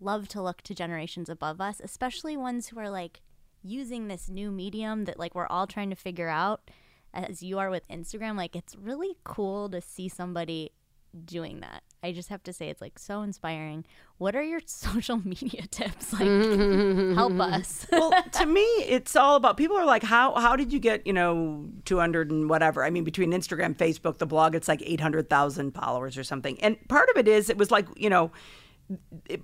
love 0.00 0.28
to 0.28 0.40
look 0.40 0.62
to 0.62 0.74
generations 0.74 1.28
above 1.28 1.60
us, 1.60 1.78
especially 1.84 2.38
ones 2.38 2.68
who 2.68 2.78
are 2.78 2.88
like 2.88 3.20
using 3.62 4.08
this 4.08 4.30
new 4.30 4.50
medium 4.50 5.04
that 5.04 5.18
like 5.18 5.34
we're 5.34 5.48
all 5.48 5.66
trying 5.66 5.90
to 5.90 5.96
figure 5.96 6.30
out 6.30 6.70
as 7.12 7.42
you 7.42 7.58
are 7.58 7.68
with 7.68 7.86
Instagram. 7.88 8.34
Like 8.34 8.56
it's 8.56 8.74
really 8.76 9.18
cool 9.24 9.68
to 9.68 9.82
see 9.82 10.08
somebody 10.08 10.72
doing 11.24 11.60
that. 11.60 11.82
I 12.02 12.12
just 12.12 12.28
have 12.28 12.42
to 12.42 12.52
say 12.52 12.68
it's 12.68 12.82
like 12.82 12.98
so 12.98 13.22
inspiring. 13.22 13.86
What 14.18 14.36
are 14.36 14.42
your 14.42 14.60
social 14.66 15.16
media 15.24 15.62
tips? 15.70 16.12
Like 16.12 16.28
help 17.16 17.40
us. 17.40 17.86
well, 17.90 18.12
to 18.32 18.46
me, 18.58 18.60
it's 18.60 19.16
all 19.16 19.36
about 19.36 19.56
people 19.56 19.76
are 19.76 19.86
like, 19.86 20.02
how 20.02 20.34
how 20.34 20.56
did 20.56 20.72
you 20.72 20.78
get 20.78 21.06
you 21.06 21.12
know 21.12 21.66
two 21.84 21.98
hundred 21.98 22.30
and 22.30 22.50
whatever? 22.50 22.84
I 22.84 22.90
mean, 22.90 23.04
between 23.04 23.32
Instagram, 23.32 23.74
Facebook, 23.76 24.18
the 24.18 24.26
blog, 24.26 24.54
it's 24.54 24.68
like 24.68 24.82
eight 24.84 25.00
hundred 25.00 25.30
thousand 25.30 25.72
followers 25.72 26.18
or 26.18 26.24
something. 26.24 26.60
And 26.60 26.76
part 26.88 27.08
of 27.10 27.16
it 27.16 27.28
is 27.28 27.48
it 27.48 27.56
was 27.56 27.70
like 27.70 27.86
you 27.96 28.10
know. 28.10 28.30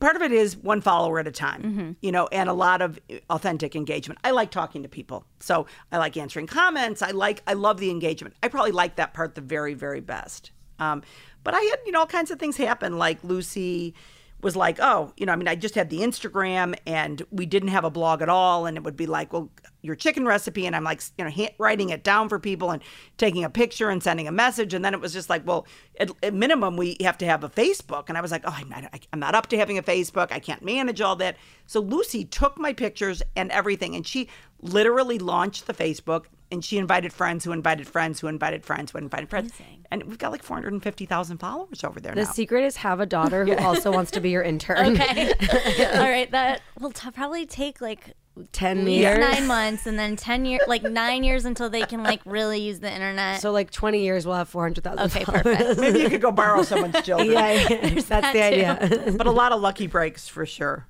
Part 0.01 0.17
of 0.17 0.23
it 0.23 0.33
is 0.33 0.55
one 0.55 0.83
follower 0.83 1.19
at 1.19 1.27
a 1.27 1.33
time, 1.33 1.63
mm-hmm. 1.63 1.91
you 2.03 2.13
know, 2.13 2.29
and 2.31 2.51
a 2.51 2.53
lot 2.53 2.83
of 2.83 3.01
eh, 3.09 3.21
authentic 3.31 3.75
engagement. 3.75 4.21
I 4.23 4.33
like 4.33 4.51
talking 4.51 4.83
to 4.83 4.89
people, 4.89 5.25
so 5.39 5.65
I 5.91 5.97
like 5.97 6.19
answering 6.19 6.47
comments. 6.47 7.01
I 7.01 7.13
like, 7.13 7.43
I 7.47 7.55
love 7.55 7.79
the 7.79 7.89
engagement. 7.89 8.35
I 8.43 8.49
probably 8.49 8.73
like 8.73 8.97
that 8.97 9.15
part 9.15 9.37
the 9.37 9.41
very, 9.41 9.73
very 9.73 10.01
best. 10.01 10.51
Um, 10.81 11.03
but 11.45 11.55
I 11.55 11.61
had, 11.61 11.79
you 11.87 11.93
know, 11.93 12.01
all 12.01 12.07
kinds 12.07 12.31
of 12.31 12.39
things 12.39 12.57
happen. 12.57 12.99
Like 12.99 13.23
Lucy 13.23 13.95
was 14.43 14.57
like, 14.57 14.79
oh, 14.81 15.13
you 15.17 15.27
know, 15.27 15.33
I 15.33 15.37
mean, 15.37 15.49
I 15.49 15.55
just 15.55 15.75
had 15.75 15.91
the 15.91 16.01
Instagram 16.01 16.75
and 16.87 17.23
we 17.31 17.47
didn't 17.47 17.69
have 17.69 17.85
a 17.85 17.91
blog 17.91 18.23
at 18.23 18.29
all. 18.29 18.67
And 18.67 18.77
it 18.77 18.83
would 18.83 18.97
be 18.97 19.07
like, 19.07 19.33
well, 19.33 19.51
your 19.83 19.95
chicken 19.95 20.27
recipe. 20.27 20.67
And 20.67 20.75
I'm 20.75 20.85
like, 20.85 21.03
you 21.19 21.25
know, 21.25 21.49
writing 21.59 21.91
it 21.91 22.03
down 22.03 22.29
for 22.29 22.39
people 22.39 22.71
and 22.71 22.83
taking 23.19 23.45
a 23.45 23.51
picture 23.51 23.91
and 23.91 24.03
sending 24.03 24.29
a 24.29 24.33
message. 24.33 24.75
And 24.75 24.85
then 24.85 24.95
it 24.95 25.01
was 25.01 25.13
just 25.13 25.29
like, 25.29 25.47
well, 25.47 25.67
at, 25.99 26.11
at 26.23 26.35
minimum, 26.35 26.77
we 26.77 26.97
have 27.01 27.19
to 27.19 27.27
have 27.27 27.45
a 27.45 27.49
Facebook. 27.49 28.09
And 28.09 28.17
I 28.17 28.21
was 28.21 28.31
like, 28.31 28.43
oh, 28.45 28.55
I'm 28.55 28.69
not, 28.69 28.85
I'm 29.13 29.21
not 29.21 29.35
up 29.35 29.49
to 29.49 29.59
having 29.59 29.79
a 29.79 29.83
Facebook. 29.83 30.33
I 30.33 30.39
can't 30.39 30.63
manage 30.63 31.01
all 31.01 31.17
that. 31.17 31.37
So 31.67 31.81
Lucy 31.81 32.25
took 32.25 32.59
my 32.59 32.73
pictures 32.73 33.23
and 33.37 33.51
everything. 33.51 33.95
And 33.95 34.07
she 34.07 34.29
literally 34.63 35.19
launched 35.19 35.67
the 35.67 35.75
Facebook 35.75 36.27
and 36.53 36.65
she 36.65 36.79
invited 36.79 37.13
friends 37.13 37.45
who 37.45 37.53
invited 37.53 37.87
friends 37.87 38.21
who 38.21 38.27
invited 38.27 38.65
friends 38.65 38.93
who 38.93 38.99
invited 38.99 39.29
friends. 39.31 39.53
And 39.93 40.05
we've 40.05 40.19
got 40.19 40.31
like 40.33 40.43
450,000 40.43 41.39
followers 41.39 41.83
over 41.85 42.01
there 42.01 42.15
The 42.15 42.23
now. 42.25 42.31
secret 42.31 42.65
is 42.65 42.77
have 42.77 43.01
a 43.01 43.07
daughter 43.07 43.45
who 43.45 43.57
also 43.65 43.91
wants 43.93 44.11
to 44.13 44.21
be 44.21 44.31
your 44.31 44.43
intern. 44.43 44.95
Okay. 45.01 45.33
All 45.95 46.09
right. 46.09 46.31
That 46.31 46.63
will 46.79 46.93
t- 46.93 47.11
probably 47.11 47.45
take 47.47 47.81
like 47.81 48.15
10 48.53 48.87
years. 48.87 49.19
nine 49.19 49.47
months 49.47 49.87
and 49.87 49.99
then 49.99 50.15
10 50.17 50.45
years, 50.45 50.61
like 50.69 50.83
nine 50.85 51.25
years 51.25 51.45
until 51.45 51.69
they 51.69 51.83
can 51.83 52.03
like 52.05 52.21
really 52.25 52.61
use 52.61 52.79
the 52.81 52.91
internet. 52.93 53.41
So 53.41 53.51
like 53.51 53.71
20 53.71 54.03
years 54.03 54.27
we'll 54.27 54.37
have 54.37 54.49
400,000 54.49 54.99
okay, 55.07 55.25
followers. 55.25 55.43
perfect. 55.43 55.81
Maybe 55.81 55.99
you 56.01 56.09
could 56.09 56.23
go 56.23 56.31
borrow 56.33 56.63
someone's 56.63 57.03
children. 57.03 57.33
yeah, 57.33 57.53
yeah. 57.53 57.89
that's 57.91 58.07
that 58.07 58.33
the 58.33 58.39
too. 58.39 58.45
idea. 59.05 59.13
But 59.17 59.27
a 59.27 59.33
lot 59.33 59.53
of 59.53 59.61
lucky 59.61 59.89
breaks 59.89 60.29
for 60.29 60.47
sure. 60.47 60.87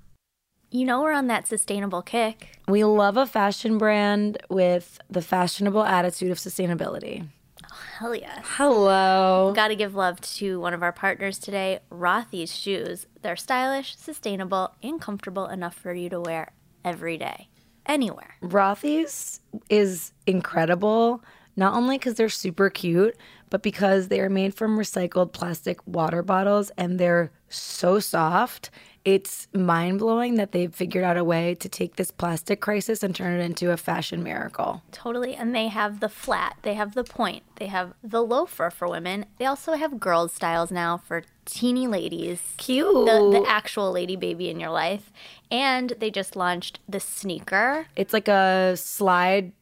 You 0.72 0.84
know, 0.84 1.02
we're 1.02 1.12
on 1.12 1.26
that 1.26 1.48
sustainable 1.48 2.00
kick. 2.00 2.60
We 2.68 2.84
love 2.84 3.16
a 3.16 3.26
fashion 3.26 3.76
brand 3.76 4.38
with 4.48 5.00
the 5.10 5.20
fashionable 5.20 5.82
attitude 5.82 6.30
of 6.30 6.38
sustainability. 6.38 7.26
Oh, 7.64 7.76
hell 7.98 8.14
yes. 8.14 8.44
Hello. 8.44 9.52
Got 9.56 9.68
to 9.68 9.74
give 9.74 9.96
love 9.96 10.20
to 10.20 10.60
one 10.60 10.72
of 10.72 10.84
our 10.84 10.92
partners 10.92 11.40
today, 11.40 11.80
Rothy's 11.90 12.54
shoes. 12.54 13.06
They're 13.20 13.34
stylish, 13.34 13.96
sustainable, 13.96 14.76
and 14.80 15.00
comfortable 15.00 15.46
enough 15.46 15.74
for 15.74 15.92
you 15.92 16.08
to 16.08 16.20
wear 16.20 16.52
every 16.84 17.18
day, 17.18 17.48
anywhere. 17.86 18.36
Rothy's 18.40 19.40
is 19.68 20.12
incredible, 20.28 21.24
not 21.56 21.74
only 21.74 21.98
because 21.98 22.14
they're 22.14 22.28
super 22.28 22.70
cute, 22.70 23.16
but 23.50 23.64
because 23.64 24.06
they 24.06 24.20
are 24.20 24.30
made 24.30 24.54
from 24.54 24.78
recycled 24.78 25.32
plastic 25.32 25.84
water 25.84 26.22
bottles 26.22 26.70
and 26.78 27.00
they're 27.00 27.32
so 27.48 27.98
soft. 27.98 28.70
It's 29.04 29.48
mind 29.54 29.98
blowing 29.98 30.34
that 30.34 30.52
they've 30.52 30.74
figured 30.74 31.04
out 31.04 31.16
a 31.16 31.24
way 31.24 31.54
to 31.54 31.68
take 31.70 31.96
this 31.96 32.10
plastic 32.10 32.60
crisis 32.60 33.02
and 33.02 33.16
turn 33.16 33.40
it 33.40 33.42
into 33.42 33.70
a 33.70 33.76
fashion 33.78 34.22
miracle. 34.22 34.82
Totally. 34.92 35.34
And 35.34 35.54
they 35.54 35.68
have 35.68 36.00
the 36.00 36.08
flat, 36.10 36.56
they 36.62 36.74
have 36.74 36.94
the 36.94 37.04
point, 37.04 37.42
they 37.56 37.66
have 37.68 37.94
the 38.04 38.22
loafer 38.22 38.68
for 38.70 38.88
women. 38.88 39.24
They 39.38 39.46
also 39.46 39.72
have 39.72 39.98
girls' 39.98 40.34
styles 40.34 40.70
now 40.70 40.98
for 40.98 41.22
teeny 41.46 41.86
ladies. 41.86 42.40
Cute. 42.58 43.06
The, 43.06 43.40
the 43.40 43.44
actual 43.48 43.90
lady 43.90 44.16
baby 44.16 44.50
in 44.50 44.60
your 44.60 44.70
life. 44.70 45.10
And 45.50 45.94
they 45.98 46.10
just 46.10 46.36
launched 46.36 46.78
the 46.88 47.00
sneaker. 47.00 47.86
It's 47.96 48.12
like 48.12 48.28
a 48.28 48.76
slide 48.76 49.52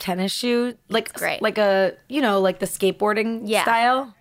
tennis 0.00 0.32
shoe, 0.32 0.74
like 0.88 1.12
great. 1.12 1.42
like 1.42 1.58
a 1.58 1.92
you 2.08 2.22
know 2.22 2.40
like 2.40 2.58
the 2.58 2.66
skateboarding 2.66 3.42
Yeah. 3.44 3.62
style. 3.62 4.14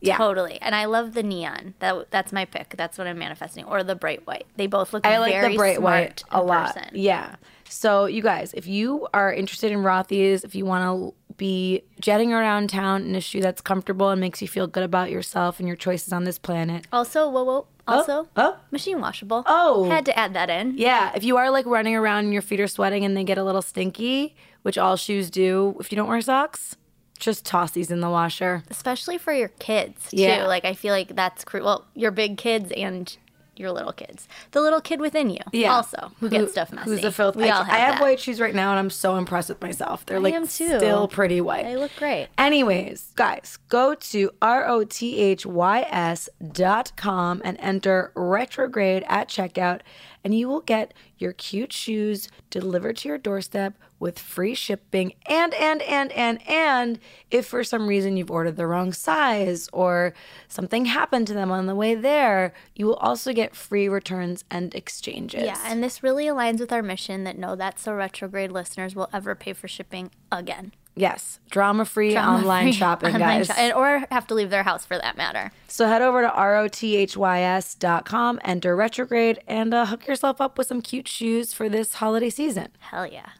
Yeah. 0.00 0.16
Totally. 0.16 0.58
And 0.62 0.74
I 0.74 0.86
love 0.86 1.12
the 1.12 1.22
neon. 1.22 1.74
That 1.78 2.10
that's 2.10 2.32
my 2.32 2.44
pick. 2.44 2.74
That's 2.76 2.96
what 2.96 3.06
I'm 3.06 3.18
manifesting. 3.18 3.64
Or 3.64 3.82
the 3.84 3.94
bright 3.94 4.26
white. 4.26 4.46
They 4.56 4.66
both 4.66 4.92
look 4.92 5.06
I 5.06 5.18
like 5.18 5.50
the 5.50 5.56
bright 5.56 5.82
white 5.82 6.24
a 6.30 6.42
lot. 6.42 6.74
person. 6.74 6.90
Yeah. 6.94 7.36
So 7.68 8.06
you 8.06 8.22
guys, 8.22 8.52
if 8.54 8.66
you 8.66 9.06
are 9.14 9.32
interested 9.32 9.70
in 9.72 9.78
Rothy's, 9.78 10.42
if 10.42 10.54
you 10.54 10.64
want 10.64 10.84
to 10.84 11.14
be 11.36 11.82
jetting 12.00 12.32
around 12.32 12.68
town 12.68 13.02
in 13.04 13.14
a 13.14 13.20
shoe 13.20 13.40
that's 13.40 13.62
comfortable 13.62 14.10
and 14.10 14.20
makes 14.20 14.42
you 14.42 14.48
feel 14.48 14.66
good 14.66 14.82
about 14.82 15.10
yourself 15.10 15.58
and 15.58 15.66
your 15.66 15.76
choices 15.76 16.12
on 16.12 16.24
this 16.24 16.38
planet. 16.38 16.86
Also, 16.92 17.28
whoa, 17.30 17.44
whoa. 17.44 17.66
Oh, 17.88 17.98
also, 17.98 18.28
oh. 18.36 18.58
machine 18.70 19.00
washable. 19.00 19.42
Oh. 19.46 19.88
Had 19.88 20.04
to 20.06 20.18
add 20.18 20.34
that 20.34 20.50
in. 20.50 20.76
Yeah, 20.76 21.12
if 21.14 21.24
you 21.24 21.38
are 21.38 21.50
like 21.50 21.66
running 21.66 21.96
around 21.96 22.24
and 22.24 22.32
your 22.32 22.42
feet 22.42 22.60
are 22.60 22.68
sweating 22.68 23.04
and 23.04 23.16
they 23.16 23.24
get 23.24 23.38
a 23.38 23.44
little 23.44 23.62
stinky, 23.62 24.36
which 24.62 24.76
all 24.76 24.96
shoes 24.96 25.30
do 25.30 25.76
if 25.80 25.90
you 25.90 25.96
don't 25.96 26.08
wear 26.08 26.20
socks, 26.20 26.76
just 27.20 27.44
toss 27.44 27.70
these 27.72 27.90
in 27.90 28.00
the 28.00 28.10
washer. 28.10 28.64
Especially 28.70 29.18
for 29.18 29.32
your 29.32 29.48
kids, 29.60 30.10
too. 30.10 30.16
Yeah. 30.16 30.46
Like, 30.46 30.64
I 30.64 30.74
feel 30.74 30.92
like 30.92 31.14
that's 31.14 31.44
cru- 31.44 31.62
Well, 31.64 31.86
your 31.94 32.10
big 32.10 32.36
kids 32.38 32.72
and 32.72 33.16
your 33.56 33.72
little 33.72 33.92
kids. 33.92 34.26
The 34.52 34.60
little 34.62 34.80
kid 34.80 35.00
within 35.02 35.28
you. 35.28 35.40
Yeah. 35.52 35.74
Also, 35.74 36.12
who 36.18 36.30
gets 36.30 36.52
stuff 36.52 36.72
messy. 36.72 36.90
Who's 36.92 37.02
the 37.02 37.12
filth? 37.12 37.36
We 37.36 37.44
I, 37.44 37.50
all 37.58 37.64
have 37.64 37.74
I 37.74 37.78
have 37.78 37.94
that. 37.96 38.00
white 38.00 38.18
shoes 38.18 38.40
right 38.40 38.54
now 38.54 38.70
and 38.70 38.78
I'm 38.78 38.88
so 38.88 39.16
impressed 39.16 39.50
with 39.50 39.60
myself. 39.60 40.06
They're 40.06 40.18
like 40.18 40.32
am 40.32 40.46
too. 40.48 40.78
still 40.78 41.06
pretty 41.08 41.42
white. 41.42 41.64
They 41.64 41.76
look 41.76 41.90
great. 41.98 42.28
Anyways, 42.38 43.12
guys, 43.16 43.58
go 43.68 43.94
to 43.94 44.30
R-O-T-H-Y-S 44.40 46.28
dot 46.52 46.92
com 46.96 47.42
and 47.44 47.58
enter 47.60 48.12
retrograde 48.14 49.04
at 49.08 49.28
checkout, 49.28 49.80
and 50.24 50.34
you 50.34 50.48
will 50.48 50.60
get 50.60 50.94
your 51.18 51.32
cute 51.32 51.72
shoes 51.72 52.28
delivered 52.50 52.96
to 52.98 53.08
your 53.08 53.18
doorstep 53.18 53.74
with 53.98 54.18
free 54.18 54.54
shipping. 54.54 55.12
And, 55.26 55.52
and, 55.54 55.82
and, 55.82 56.10
and, 56.12 56.46
and 56.48 56.98
if 57.30 57.46
for 57.46 57.62
some 57.62 57.86
reason 57.86 58.16
you've 58.16 58.30
ordered 58.30 58.56
the 58.56 58.66
wrong 58.66 58.92
size 58.92 59.68
or 59.72 60.14
something 60.48 60.86
happened 60.86 61.26
to 61.28 61.34
them 61.34 61.50
on 61.50 61.66
the 61.66 61.74
way 61.74 61.94
there, 61.94 62.52
you 62.74 62.86
will 62.86 62.94
also 62.96 63.32
get 63.32 63.54
free 63.54 63.88
returns 63.88 64.44
and 64.50 64.74
exchanges. 64.74 65.42
Yeah, 65.42 65.60
and 65.64 65.82
this 65.82 66.02
really 66.02 66.24
aligns 66.24 66.60
with 66.60 66.72
our 66.72 66.82
mission 66.82 67.24
that 67.24 67.38
no 67.38 67.54
That's 67.54 67.82
So 67.82 67.94
Retrograde 67.94 68.52
listeners 68.52 68.94
will 68.94 69.08
ever 69.12 69.34
pay 69.34 69.52
for 69.52 69.68
shipping 69.68 70.10
again. 70.32 70.72
Yes, 70.96 71.40
drama 71.50 71.84
free 71.84 72.16
online 72.16 72.72
shopping, 72.72 73.14
online 73.14 73.40
guys. 73.40 73.46
shop- 73.48 73.58
and, 73.58 73.72
or 73.72 74.04
have 74.10 74.26
to 74.28 74.34
leave 74.34 74.50
their 74.50 74.62
house 74.62 74.84
for 74.84 74.98
that 74.98 75.16
matter. 75.16 75.50
So 75.68 75.86
head 75.86 76.02
over 76.02 76.22
to 76.22 76.28
rothys.com, 76.28 78.40
enter 78.44 78.76
retrograde, 78.76 79.40
and 79.46 79.74
uh, 79.74 79.86
hook 79.86 80.06
yourself 80.06 80.40
up 80.40 80.58
with 80.58 80.66
some 80.66 80.82
cute 80.82 81.08
shoes 81.08 81.52
for 81.52 81.68
this 81.68 81.94
holiday 81.94 82.30
season. 82.30 82.68
Hell 82.78 83.06
yeah. 83.06 83.30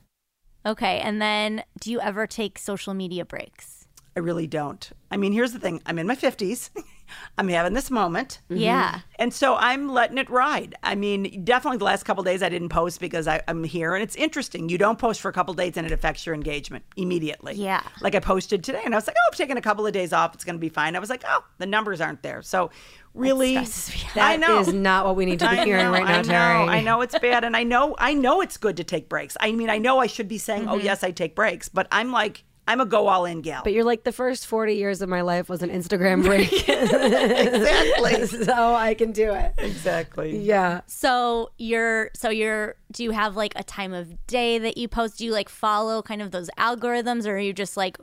Okay, 0.67 0.99
and 1.01 1.23
then 1.23 1.65
do 1.81 1.91
you 1.91 2.01
ever 2.01 2.27
take 2.27 2.59
social 2.59 2.93
media 2.95 3.25
breaks? 3.25 3.80
I 4.21 4.23
really 4.23 4.47
don't. 4.47 4.91
I 5.11 5.17
mean, 5.17 5.33
here's 5.33 5.55
the 5.55 5.59
thing 5.59 5.81
I'm 5.87 5.99
in 5.99 6.07
my 6.07 6.15
50s. 6.15 6.69
I'm 7.39 7.49
having 7.49 7.73
this 7.73 7.91
moment. 7.91 8.41
Mm-hmm. 8.51 8.61
Yeah. 8.61 9.01
And 9.19 9.33
so 9.33 9.57
I'm 9.57 9.89
letting 9.89 10.19
it 10.19 10.29
ride. 10.29 10.75
I 10.83 10.95
mean, 10.95 11.43
definitely 11.43 11.79
the 11.79 11.87
last 11.87 12.03
couple 12.03 12.23
days 12.23 12.43
I 12.43 12.51
didn't 12.51 12.69
post 12.69 13.01
because 13.01 13.27
I, 13.27 13.41
I'm 13.49 13.65
here, 13.65 13.95
and 13.95 14.03
it's 14.03 14.15
interesting. 14.17 14.69
You 14.69 14.77
don't 14.77 14.99
post 14.99 15.23
for 15.23 15.31
a 15.31 15.33
couple 15.33 15.55
days, 15.55 15.79
and 15.79 15.87
it 15.87 15.93
affects 15.93 16.27
your 16.27 16.35
engagement 16.35 16.85
immediately. 16.99 17.55
Yeah. 17.55 17.81
Like 18.03 18.15
I 18.15 18.21
posted 18.21 18.63
today, 18.63 18.83
and 18.85 18.95
I 18.95 18.99
was 18.99 19.07
like, 19.07 19.17
"Oh, 19.19 19.29
I'm 19.33 19.37
taking 19.37 19.57
a 19.57 19.63
couple 19.63 19.87
of 19.87 19.95
days 19.95 20.13
off. 20.13 20.35
It's 20.35 20.45
going 20.45 20.57
to 20.57 20.61
be 20.61 20.69
fine." 20.69 20.95
I 20.95 20.99
was 20.99 21.09
like, 21.09 21.25
"Oh, 21.27 21.47
the 21.57 21.67
numbers 21.67 22.03
aren't 22.03 22.23
there." 22.23 22.43
So 22.43 22.71
really, 23.15 23.55
stresses 23.55 23.95
me 23.95 24.21
out. 24.21 24.31
I 24.31 24.37
know 24.37 24.61
is 24.61 24.73
not 24.73 25.07
what 25.07 25.17
we 25.17 25.25
need 25.25 25.39
to 25.39 25.49
be 25.49 25.57
hearing 25.57 25.87
know, 25.87 25.93
right 25.93 26.05
now, 26.05 26.19
I 26.19 26.23
know, 26.23 26.33
Teri. 26.33 26.69
I 26.69 26.81
know 26.83 27.01
it's 27.01 27.19
bad, 27.19 27.43
and 27.43 27.57
I 27.57 27.63
know 27.63 27.97
I 27.99 28.13
know 28.13 28.43
it's 28.43 28.59
good 28.59 28.77
to 28.77 28.85
take 28.85 29.09
breaks. 29.09 29.37
I 29.41 29.51
mean, 29.53 29.71
I 29.71 29.79
know 29.79 29.99
I 29.99 30.07
should 30.07 30.29
be 30.29 30.39
saying, 30.39 30.63
mm-hmm. 30.63 30.73
"Oh, 30.73 30.77
yes, 30.77 31.03
I 31.03 31.11
take 31.11 31.35
breaks," 31.35 31.71
but 31.71 31.89
I'm 31.91 32.13
like, 32.13 32.45
I'm 32.71 32.81
a 32.81 32.87
go 32.87 33.09
all 33.09 33.25
in 33.25 33.41
gal. 33.41 33.63
But 33.65 33.73
you're 33.73 33.83
like 33.83 34.05
the 34.05 34.13
first 34.13 34.47
40 34.47 34.75
years 34.75 35.03
of 35.03 35.09
my 35.09 35.23
life 35.23 35.49
was 35.49 35.61
an 35.61 35.71
Instagram 35.71 36.23
break, 36.25 36.53
exactly, 36.69 38.27
so 38.45 38.75
I 38.75 38.95
can 38.95 39.11
do 39.11 39.33
it. 39.35 39.55
exactly. 39.59 40.39
Yeah. 40.39 40.83
So 40.87 41.51
you're 41.59 42.11
so 42.15 42.31
you're 42.31 42.77
do 42.93 43.03
you 43.03 43.11
have 43.11 43.35
like 43.35 43.55
a 43.57 43.65
time 43.65 43.93
of 43.93 44.25
day 44.29 44.59
that 44.59 44.77
you 44.77 44.87
post? 44.87 45.19
Do 45.19 45.25
you 45.25 45.33
like 45.33 45.49
follow 45.49 46.01
kind 46.01 46.23
of 46.23 46.31
those 46.31 46.49
algorithms 46.59 47.27
or 47.27 47.33
are 47.35 47.39
you 47.41 47.53
just 47.53 47.77
like 47.77 47.99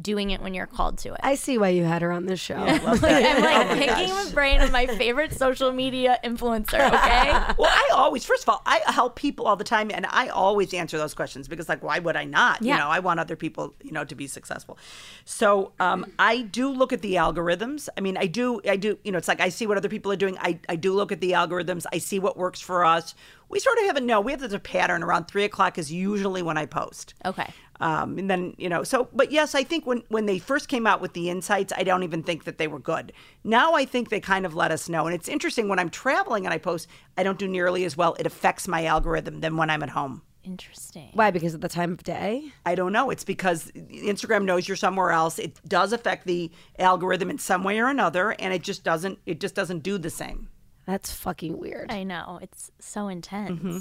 doing 0.00 0.30
it 0.30 0.40
when 0.40 0.54
you're 0.54 0.66
called 0.66 0.98
to 0.98 1.12
it? 1.14 1.20
I 1.22 1.34
see 1.34 1.58
why 1.58 1.68
you 1.68 1.84
had 1.84 2.02
her 2.02 2.12
on 2.12 2.26
this 2.26 2.40
show. 2.40 2.54
I'm 2.56 2.80
Oh 2.84 2.92
like 2.92 3.78
picking 3.78 4.14
the 4.14 4.30
brain 4.32 4.60
of 4.60 4.70
my 4.72 4.86
favorite 4.86 5.32
social 5.32 5.72
media 5.72 6.18
influencer, 6.24 6.92
okay? 6.92 7.54
Well, 7.58 7.70
I 7.70 7.90
always, 7.92 8.24
first 8.24 8.44
of 8.44 8.48
all, 8.48 8.62
I 8.66 8.80
help 8.86 9.16
people 9.16 9.46
all 9.46 9.56
the 9.56 9.64
time, 9.64 9.90
and 9.92 10.06
I 10.06 10.28
always 10.28 10.72
answer 10.72 10.98
those 10.98 11.14
questions 11.14 11.48
because, 11.48 11.68
like, 11.68 11.82
why 11.82 11.98
would 11.98 12.16
I 12.16 12.24
not? 12.24 12.62
Yeah. 12.62 12.74
You 12.74 12.80
know, 12.80 12.88
I 12.88 13.00
want 13.00 13.20
other 13.20 13.36
people, 13.36 13.74
you 13.82 13.90
know, 13.90 14.04
to 14.04 14.14
be 14.14 14.26
successful. 14.26 14.78
So 15.24 15.72
um, 15.80 16.12
I 16.18 16.42
do 16.42 16.70
look 16.70 16.92
at 16.92 17.02
the 17.02 17.14
algorithms. 17.14 17.88
I 17.96 18.00
mean, 18.00 18.16
I 18.16 18.26
do, 18.26 18.60
I 18.68 18.76
do. 18.76 18.98
You 19.02 19.12
know, 19.12 19.18
it's 19.18 19.28
like 19.28 19.40
I 19.40 19.48
see 19.48 19.66
what 19.66 19.76
other 19.76 19.88
people 19.88 20.12
are 20.12 20.16
doing. 20.16 20.36
I, 20.38 20.58
I 20.68 20.76
do 20.76 20.92
look 20.92 21.10
at 21.10 21.20
the 21.20 21.32
algorithms. 21.32 21.86
I 21.92 21.98
see 21.98 22.18
what 22.18 22.36
works 22.36 22.60
for 22.60 22.84
us. 22.84 23.14
We 23.48 23.58
sort 23.60 23.78
of 23.78 23.84
have 23.84 23.96
a 23.96 24.00
no. 24.00 24.20
We 24.20 24.32
have 24.32 24.40
this 24.40 24.54
pattern 24.62 25.02
around 25.02 25.26
three 25.26 25.44
o'clock 25.44 25.78
is 25.78 25.90
usually 25.90 26.42
when 26.42 26.58
I 26.58 26.66
post. 26.66 27.14
Okay. 27.24 27.50
Um, 27.80 28.18
and 28.18 28.30
then 28.30 28.54
you 28.58 28.68
know, 28.68 28.82
so 28.82 29.08
but 29.12 29.30
yes, 29.30 29.54
I 29.54 29.62
think 29.62 29.86
when 29.86 30.02
when 30.08 30.26
they 30.26 30.38
first 30.38 30.68
came 30.68 30.86
out 30.86 31.00
with 31.00 31.12
the 31.12 31.30
insights, 31.30 31.72
I 31.76 31.84
don't 31.84 32.02
even 32.02 32.22
think 32.22 32.44
that 32.44 32.58
they 32.58 32.68
were 32.68 32.80
good. 32.80 33.12
Now 33.44 33.74
I 33.74 33.84
think 33.84 34.10
they 34.10 34.20
kind 34.20 34.44
of 34.44 34.54
let 34.54 34.70
us 34.70 34.88
know, 34.88 35.06
and 35.06 35.14
it's 35.14 35.28
interesting 35.28 35.68
when 35.68 35.78
I'm 35.78 35.90
traveling 35.90 36.44
and 36.44 36.52
I 36.52 36.58
post, 36.58 36.88
I 37.16 37.22
don't 37.22 37.38
do 37.38 37.48
nearly 37.48 37.84
as 37.84 37.96
well. 37.96 38.16
It 38.18 38.26
affects 38.26 38.66
my 38.66 38.84
algorithm 38.84 39.40
than 39.40 39.56
when 39.56 39.70
I'm 39.70 39.82
at 39.82 39.90
home. 39.90 40.22
Interesting. 40.44 41.10
Why? 41.12 41.30
Because 41.30 41.52
of 41.52 41.60
the 41.60 41.68
time 41.68 41.92
of 41.92 42.02
day? 42.02 42.52
I 42.64 42.74
don't 42.74 42.92
know. 42.92 43.10
It's 43.10 43.24
because 43.24 43.70
Instagram 43.74 44.44
knows 44.44 44.66
you're 44.66 44.76
somewhere 44.76 45.10
else. 45.10 45.38
It 45.38 45.60
does 45.68 45.92
affect 45.92 46.26
the 46.26 46.50
algorithm 46.78 47.30
in 47.30 47.38
some 47.38 47.64
way 47.64 47.78
or 47.78 47.88
another, 47.88 48.30
and 48.38 48.54
it 48.54 48.62
just 48.62 48.82
doesn't. 48.82 49.18
It 49.26 49.40
just 49.40 49.54
doesn't 49.54 49.80
do 49.80 49.98
the 49.98 50.10
same. 50.10 50.48
That's 50.86 51.12
fucking 51.12 51.58
weird. 51.58 51.92
I 51.92 52.02
know. 52.02 52.38
It's 52.40 52.70
so 52.80 53.08
intense. 53.08 53.60
Mm-hmm. 53.60 53.78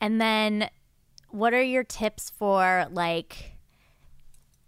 And 0.00 0.20
then 0.20 0.68
what 1.30 1.54
are 1.54 1.62
your 1.62 1.84
tips 1.84 2.30
for 2.30 2.86
like 2.90 3.56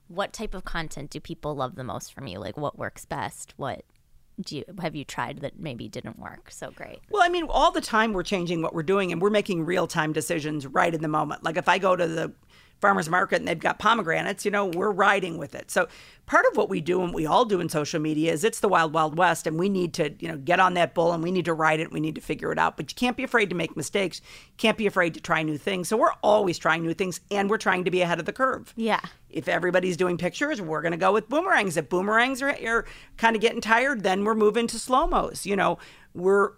what 0.08 0.32
type 0.32 0.54
of 0.54 0.64
content 0.64 1.10
do 1.10 1.20
people 1.20 1.54
love 1.54 1.74
the 1.74 1.84
most 1.84 2.12
from 2.12 2.26
you? 2.26 2.38
Like 2.38 2.56
what 2.56 2.78
works 2.78 3.04
best? 3.04 3.54
What 3.56 3.84
do 4.40 4.58
you 4.58 4.64
have 4.80 4.94
you 4.94 5.04
tried 5.04 5.38
that 5.38 5.58
maybe 5.58 5.88
didn't 5.88 6.18
work 6.18 6.50
so 6.50 6.70
great? 6.70 7.00
Well, 7.10 7.22
I 7.22 7.28
mean, 7.28 7.46
all 7.48 7.70
the 7.70 7.80
time 7.80 8.12
we're 8.12 8.22
changing 8.22 8.62
what 8.62 8.74
we're 8.74 8.82
doing 8.82 9.12
and 9.12 9.20
we're 9.20 9.30
making 9.30 9.64
real 9.64 9.86
time 9.86 10.12
decisions 10.12 10.66
right 10.66 10.94
in 10.94 11.02
the 11.02 11.08
moment. 11.08 11.44
Like 11.44 11.56
if 11.56 11.68
I 11.68 11.78
go 11.78 11.96
to 11.96 12.06
the 12.06 12.32
farmer's 12.82 13.08
market 13.08 13.36
and 13.36 13.46
they've 13.46 13.58
got 13.58 13.78
pomegranates, 13.78 14.44
you 14.44 14.50
know, 14.50 14.66
we're 14.66 14.90
riding 14.90 15.38
with 15.38 15.54
it. 15.54 15.70
So 15.70 15.86
part 16.26 16.44
of 16.50 16.56
what 16.56 16.68
we 16.68 16.80
do 16.80 17.02
and 17.02 17.14
we 17.14 17.24
all 17.24 17.44
do 17.44 17.60
in 17.60 17.68
social 17.68 18.00
media 18.00 18.32
is 18.32 18.42
it's 18.42 18.58
the 18.58 18.68
wild, 18.68 18.92
wild 18.92 19.16
west 19.16 19.46
and 19.46 19.56
we 19.56 19.68
need 19.68 19.94
to, 19.94 20.12
you 20.18 20.28
know, 20.28 20.36
get 20.36 20.58
on 20.58 20.74
that 20.74 20.92
bull 20.92 21.12
and 21.12 21.22
we 21.22 21.30
need 21.30 21.44
to 21.44 21.54
ride 21.54 21.78
it. 21.78 21.92
We 21.92 22.00
need 22.00 22.16
to 22.16 22.20
figure 22.20 22.50
it 22.50 22.58
out. 22.58 22.76
But 22.76 22.90
you 22.90 22.96
can't 22.96 23.16
be 23.16 23.22
afraid 23.22 23.48
to 23.50 23.56
make 23.56 23.76
mistakes. 23.76 24.20
Can't 24.58 24.76
be 24.76 24.86
afraid 24.86 25.14
to 25.14 25.20
try 25.20 25.42
new 25.44 25.56
things. 25.56 25.88
So 25.88 25.96
we're 25.96 26.12
always 26.24 26.58
trying 26.58 26.82
new 26.82 26.92
things 26.92 27.20
and 27.30 27.48
we're 27.48 27.56
trying 27.56 27.84
to 27.84 27.90
be 27.90 28.02
ahead 28.02 28.18
of 28.18 28.26
the 28.26 28.32
curve. 28.32 28.74
Yeah. 28.76 29.00
If 29.30 29.46
everybody's 29.46 29.96
doing 29.96 30.18
pictures, 30.18 30.60
we're 30.60 30.82
going 30.82 30.92
to 30.92 30.98
go 30.98 31.12
with 31.12 31.28
boomerangs. 31.28 31.76
If 31.76 31.88
boomerangs 31.88 32.42
are, 32.42 32.50
are 32.66 32.84
kind 33.16 33.36
of 33.36 33.40
getting 33.40 33.60
tired, 33.60 34.02
then 34.02 34.24
we're 34.24 34.34
moving 34.34 34.66
to 34.66 34.78
slow 34.78 35.06
mos. 35.06 35.46
You 35.46 35.54
know, 35.54 35.78
we're 36.14 36.50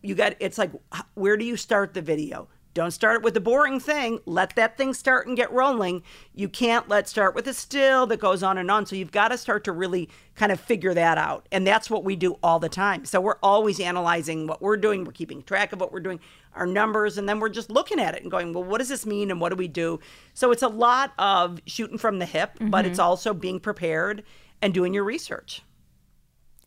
you 0.00 0.14
got 0.14 0.36
it's 0.40 0.56
like 0.56 0.70
where 1.14 1.36
do 1.36 1.44
you 1.44 1.56
start 1.56 1.92
the 1.92 2.00
video? 2.00 2.48
Don't 2.74 2.90
start 2.90 3.16
it 3.16 3.22
with 3.22 3.34
the 3.34 3.40
boring 3.40 3.78
thing. 3.80 4.20
Let 4.24 4.56
that 4.56 4.78
thing 4.78 4.94
start 4.94 5.26
and 5.26 5.36
get 5.36 5.52
rolling. 5.52 6.02
You 6.34 6.48
can't 6.48 6.88
let 6.88 7.06
start 7.06 7.34
with 7.34 7.46
a 7.46 7.52
still 7.52 8.06
that 8.06 8.18
goes 8.18 8.42
on 8.42 8.56
and 8.56 8.70
on. 8.70 8.86
So 8.86 8.96
you've 8.96 9.10
got 9.10 9.28
to 9.28 9.36
start 9.36 9.64
to 9.64 9.72
really 9.72 10.08
kind 10.34 10.50
of 10.50 10.58
figure 10.58 10.94
that 10.94 11.18
out. 11.18 11.46
And 11.52 11.66
that's 11.66 11.90
what 11.90 12.02
we 12.02 12.16
do 12.16 12.38
all 12.42 12.58
the 12.58 12.70
time. 12.70 13.04
So 13.04 13.20
we're 13.20 13.38
always 13.42 13.78
analyzing 13.78 14.46
what 14.46 14.62
we're 14.62 14.78
doing. 14.78 15.04
We're 15.04 15.12
keeping 15.12 15.42
track 15.42 15.72
of 15.72 15.80
what 15.80 15.92
we're 15.92 16.00
doing, 16.00 16.20
our 16.54 16.66
numbers, 16.66 17.18
and 17.18 17.28
then 17.28 17.40
we're 17.40 17.50
just 17.50 17.70
looking 17.70 18.00
at 18.00 18.14
it 18.14 18.22
and 18.22 18.30
going, 18.30 18.54
well, 18.54 18.64
what 18.64 18.78
does 18.78 18.88
this 18.88 19.04
mean 19.04 19.30
and 19.30 19.40
what 19.40 19.50
do 19.50 19.56
we 19.56 19.68
do? 19.68 20.00
So 20.32 20.50
it's 20.50 20.62
a 20.62 20.68
lot 20.68 21.12
of 21.18 21.60
shooting 21.66 21.98
from 21.98 22.18
the 22.20 22.26
hip, 22.26 22.52
but 22.60 22.86
it's 22.86 22.98
mm-hmm. 22.98 23.08
also 23.08 23.34
being 23.34 23.60
prepared 23.60 24.22
and 24.62 24.72
doing 24.72 24.94
your 24.94 25.04
research. 25.04 25.62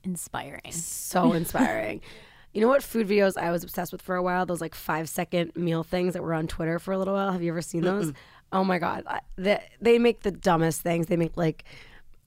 Inspiring. 0.03 0.71
so 0.71 1.33
inspiring. 1.33 2.01
You 2.55 2.61
know 2.61 2.67
what 2.69 2.81
food 2.81 3.07
videos 3.07 3.37
I 3.37 3.51
was 3.51 3.63
obsessed 3.63 3.91
with 3.91 4.01
for 4.01 4.15
a 4.15 4.23
while? 4.23 4.45
Those 4.45 4.61
like 4.61 4.73
five 4.73 5.09
second 5.09 5.55
meal 5.55 5.83
things 5.83 6.13
that 6.13 6.23
were 6.23 6.33
on 6.33 6.47
Twitter 6.47 6.79
for 6.79 6.93
a 6.93 6.97
little 6.97 7.13
while. 7.13 7.31
Have 7.33 7.43
you 7.43 7.51
ever 7.51 7.61
seen 7.61 7.81
those? 7.81 8.13
Oh 8.53 8.63
my 8.63 8.79
god, 8.79 9.03
I, 9.05 9.19
they, 9.35 9.61
they 9.81 9.99
make 9.99 10.21
the 10.21 10.31
dumbest 10.31 10.81
things. 10.81 11.07
They 11.07 11.17
make 11.17 11.35
like 11.35 11.65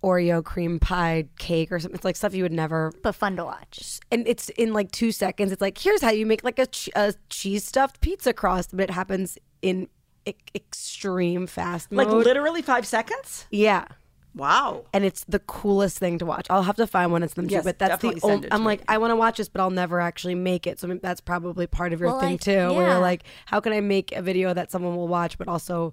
Oreo 0.05 0.45
cream 0.45 0.79
pie 0.79 1.26
cake 1.39 1.72
or 1.72 1.81
something. 1.81 1.97
It's 1.97 2.05
like 2.05 2.14
stuff 2.16 2.35
you 2.35 2.43
would 2.45 2.53
never. 2.53 2.93
But 3.03 3.12
fun 3.14 3.37
to 3.37 3.45
watch. 3.45 4.01
And 4.12 4.29
it's 4.29 4.51
in 4.51 4.72
like 4.74 4.93
two 4.93 5.11
seconds. 5.12 5.51
It's 5.51 5.62
like 5.62 5.79
here's 5.79 6.03
how 6.03 6.11
you 6.11 6.26
make 6.26 6.45
like 6.45 6.59
a, 6.59 6.66
ch- 6.66 6.91
a 6.95 7.14
cheese 7.31 7.64
stuffed 7.64 8.01
pizza 8.03 8.33
crust, 8.35 8.70
but 8.76 8.81
it 8.85 8.91
happens 8.91 9.39
in 9.62 9.89
e- 10.26 10.35
extreme 10.55 11.47
fast 11.47 11.91
Like 11.91 12.09
mode. 12.09 12.24
literally 12.26 12.61
five 12.62 12.87
seconds? 12.87 13.47
yeah. 13.51 13.87
Wow. 14.39 14.84
and 14.93 15.05
it's 15.05 15.24
the 15.24 15.39
coolest 15.41 15.99
thing 15.99 16.18
to 16.18 16.26
watch. 16.26 16.47
I'll 16.49 16.62
have 16.62 16.76
to 16.76 16.86
find 16.86 17.12
one 17.12 17.22
and 17.22 17.30
send 17.30 17.45
them 17.45 17.49
to 17.49 17.53
you, 17.53 17.59
Yes, 17.59 17.64
but 17.64 17.78
that's 17.78 18.01
the 18.01 18.09
definitely 18.12 18.30
only. 18.30 18.53
I'm 18.53 18.61
me. 18.61 18.66
like, 18.66 18.82
I 18.89 18.99
want 18.99 19.11
to 19.11 19.16
watch 19.16 19.36
this, 19.39 19.49
but 19.49 19.61
I'll 19.61 19.70
never 19.70 20.01
actually 20.01 20.34
make 20.36 20.66
it. 20.66 20.78
So 20.80 20.86
maybe 20.86 21.01
that's 21.03 21.20
probably 21.20 21.66
part 21.66 21.93
of 21.93 22.01
your 22.01 22.11
Well, 22.11 22.20
thing 22.20 22.34
I- 22.34 22.36
too, 22.36 22.74
where 22.74 22.86
you're 22.89 22.99
like, 23.01 23.24
how 23.47 23.61
can 23.61 23.72
I 23.72 23.80
make 23.80 24.12
a 24.12 24.22
video 24.22 24.55
that 24.55 24.70
someone 24.70 24.97
will 24.97 25.09
watch, 25.09 25.36
but 25.39 25.49
also 25.49 25.93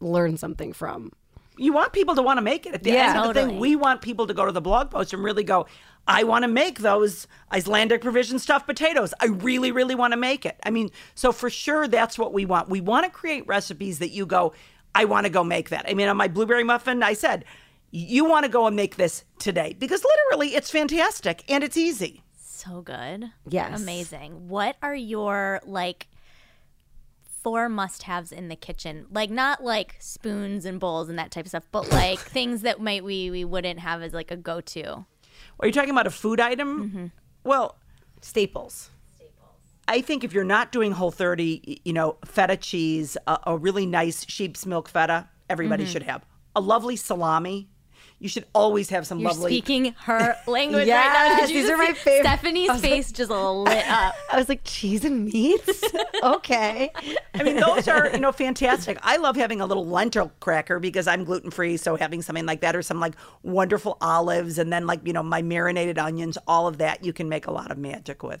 learn 0.00 0.36
something 0.36 0.72
from? 0.72 1.12
you 1.60 1.72
want 1.72 1.92
people 1.92 2.14
to 2.14 2.22
want 2.22 2.36
to 2.38 2.40
make 2.40 2.66
it. 2.66 2.72
At 2.74 2.84
the 2.84 2.90
Yeah. 2.92 3.08
end 3.08 3.18
of 3.18 3.34
the 3.34 3.46
thing, 3.48 3.58
we 3.58 3.74
want 3.74 4.00
people 4.00 4.28
to 4.28 4.32
go 4.32 4.46
to 4.46 4.52
the 4.52 4.60
blog 4.60 4.90
post 4.92 5.12
and 5.12 5.24
really 5.24 5.42
go, 5.42 5.66
I 6.06 6.22
want 6.22 6.44
to 6.44 6.48
make 6.48 6.78
those 6.78 7.26
Icelandic 7.52 8.00
provision 8.00 8.38
stuffed 8.38 8.64
potatoes. 8.68 9.12
I 9.20 9.26
really, 9.26 9.72
really 9.72 9.96
want 9.96 10.12
to 10.12 10.16
make 10.16 10.46
it. 10.46 10.56
I 10.62 10.70
mean, 10.70 10.90
so 11.16 11.32
for 11.32 11.50
sure, 11.50 11.88
that's 11.88 12.16
what 12.16 12.32
we 12.32 12.44
want. 12.46 12.68
We 12.68 12.80
want 12.80 13.06
to 13.06 13.10
create 13.10 13.44
recipes 13.48 13.98
that 13.98 14.10
you 14.10 14.24
go, 14.24 14.52
I 14.94 15.04
want 15.04 15.24
to 15.26 15.30
go 15.30 15.42
make 15.42 15.70
that. 15.70 15.84
I 15.88 15.94
mean, 15.94 16.06
on 16.06 16.16
my 16.16 16.28
blueberry 16.28 16.62
muffin, 16.62 17.02
I 17.02 17.14
said, 17.14 17.44
you 17.90 18.24
want 18.24 18.44
to 18.44 18.50
go 18.50 18.66
and 18.66 18.76
make 18.76 18.96
this 18.96 19.24
today 19.38 19.74
because 19.78 20.04
literally 20.04 20.54
it's 20.54 20.70
fantastic 20.70 21.44
and 21.48 21.64
it's 21.64 21.76
easy. 21.76 22.22
So 22.36 22.82
good. 22.82 23.30
Yes. 23.48 23.80
Amazing. 23.80 24.48
What 24.48 24.76
are 24.82 24.94
your 24.94 25.60
like 25.64 26.08
four 27.42 27.68
must 27.68 28.02
haves 28.02 28.32
in 28.32 28.48
the 28.48 28.56
kitchen? 28.56 29.06
Like 29.10 29.30
not 29.30 29.62
like 29.62 29.96
spoons 30.00 30.64
and 30.64 30.80
bowls 30.80 31.08
and 31.08 31.18
that 31.18 31.30
type 31.30 31.46
of 31.46 31.50
stuff, 31.50 31.68
but 31.70 31.90
like 31.90 32.18
things 32.18 32.62
that 32.62 32.80
might 32.80 33.04
we 33.04 33.30
we 33.30 33.44
wouldn't 33.44 33.80
have 33.80 34.02
as 34.02 34.12
like 34.12 34.30
a 34.30 34.36
go 34.36 34.60
to. 34.60 35.04
Are 35.60 35.66
you 35.66 35.72
talking 35.72 35.90
about 35.90 36.06
a 36.06 36.10
food 36.10 36.40
item? 36.40 36.88
Mm-hmm. 36.88 37.06
Well, 37.44 37.76
Staples. 38.20 38.90
Staples. 39.14 39.56
I 39.86 40.00
think 40.00 40.24
if 40.24 40.32
you're 40.32 40.44
not 40.44 40.72
doing 40.72 40.92
Whole 40.92 41.10
30, 41.10 41.80
you 41.84 41.92
know, 41.92 42.16
feta 42.24 42.56
cheese, 42.56 43.16
a, 43.26 43.38
a 43.46 43.56
really 43.56 43.86
nice 43.86 44.28
sheep's 44.28 44.66
milk 44.66 44.88
feta, 44.88 45.28
everybody 45.48 45.84
mm-hmm. 45.84 45.92
should 45.92 46.02
have. 46.02 46.24
A 46.56 46.60
lovely 46.60 46.96
salami. 46.96 47.68
You 48.20 48.28
should 48.28 48.46
always 48.52 48.90
have 48.90 49.06
some 49.06 49.20
You're 49.20 49.30
lovely. 49.30 49.52
speaking 49.52 49.94
her 50.00 50.34
language 50.48 50.88
right 50.88 51.12
now. 51.12 51.36
Did 51.38 51.48
these 51.50 51.62
just 51.66 51.72
are 51.72 51.76
my 51.76 51.92
favorite- 51.92 52.24
Stephanie's 52.26 52.80
face 52.80 53.12
just 53.12 53.30
lit 53.30 53.88
up. 53.88 54.14
I 54.32 54.36
was 54.36 54.48
like, 54.48 54.62
cheese 54.64 55.04
and 55.04 55.26
meats? 55.26 55.84
okay. 56.24 56.90
I 57.34 57.42
mean, 57.44 57.56
those 57.56 57.86
are, 57.86 58.10
you 58.10 58.18
know, 58.18 58.32
fantastic. 58.32 58.98
I 59.02 59.18
love 59.18 59.36
having 59.36 59.60
a 59.60 59.66
little 59.66 59.86
lentil 59.86 60.32
cracker 60.40 60.80
because 60.80 61.06
I'm 61.06 61.22
gluten 61.24 61.50
free. 61.52 61.76
So 61.76 61.94
having 61.96 62.20
something 62.22 62.44
like 62.46 62.60
that 62.62 62.74
or 62.74 62.82
some 62.82 62.98
like 62.98 63.14
wonderful 63.44 63.96
olives 64.00 64.58
and 64.58 64.72
then 64.72 64.86
like, 64.86 65.00
you 65.04 65.12
know, 65.12 65.22
my 65.22 65.42
marinated 65.42 65.96
onions, 65.98 66.36
all 66.48 66.66
of 66.66 66.78
that 66.78 67.04
you 67.04 67.12
can 67.12 67.28
make 67.28 67.46
a 67.46 67.52
lot 67.52 67.70
of 67.70 67.78
magic 67.78 68.22
with. 68.24 68.40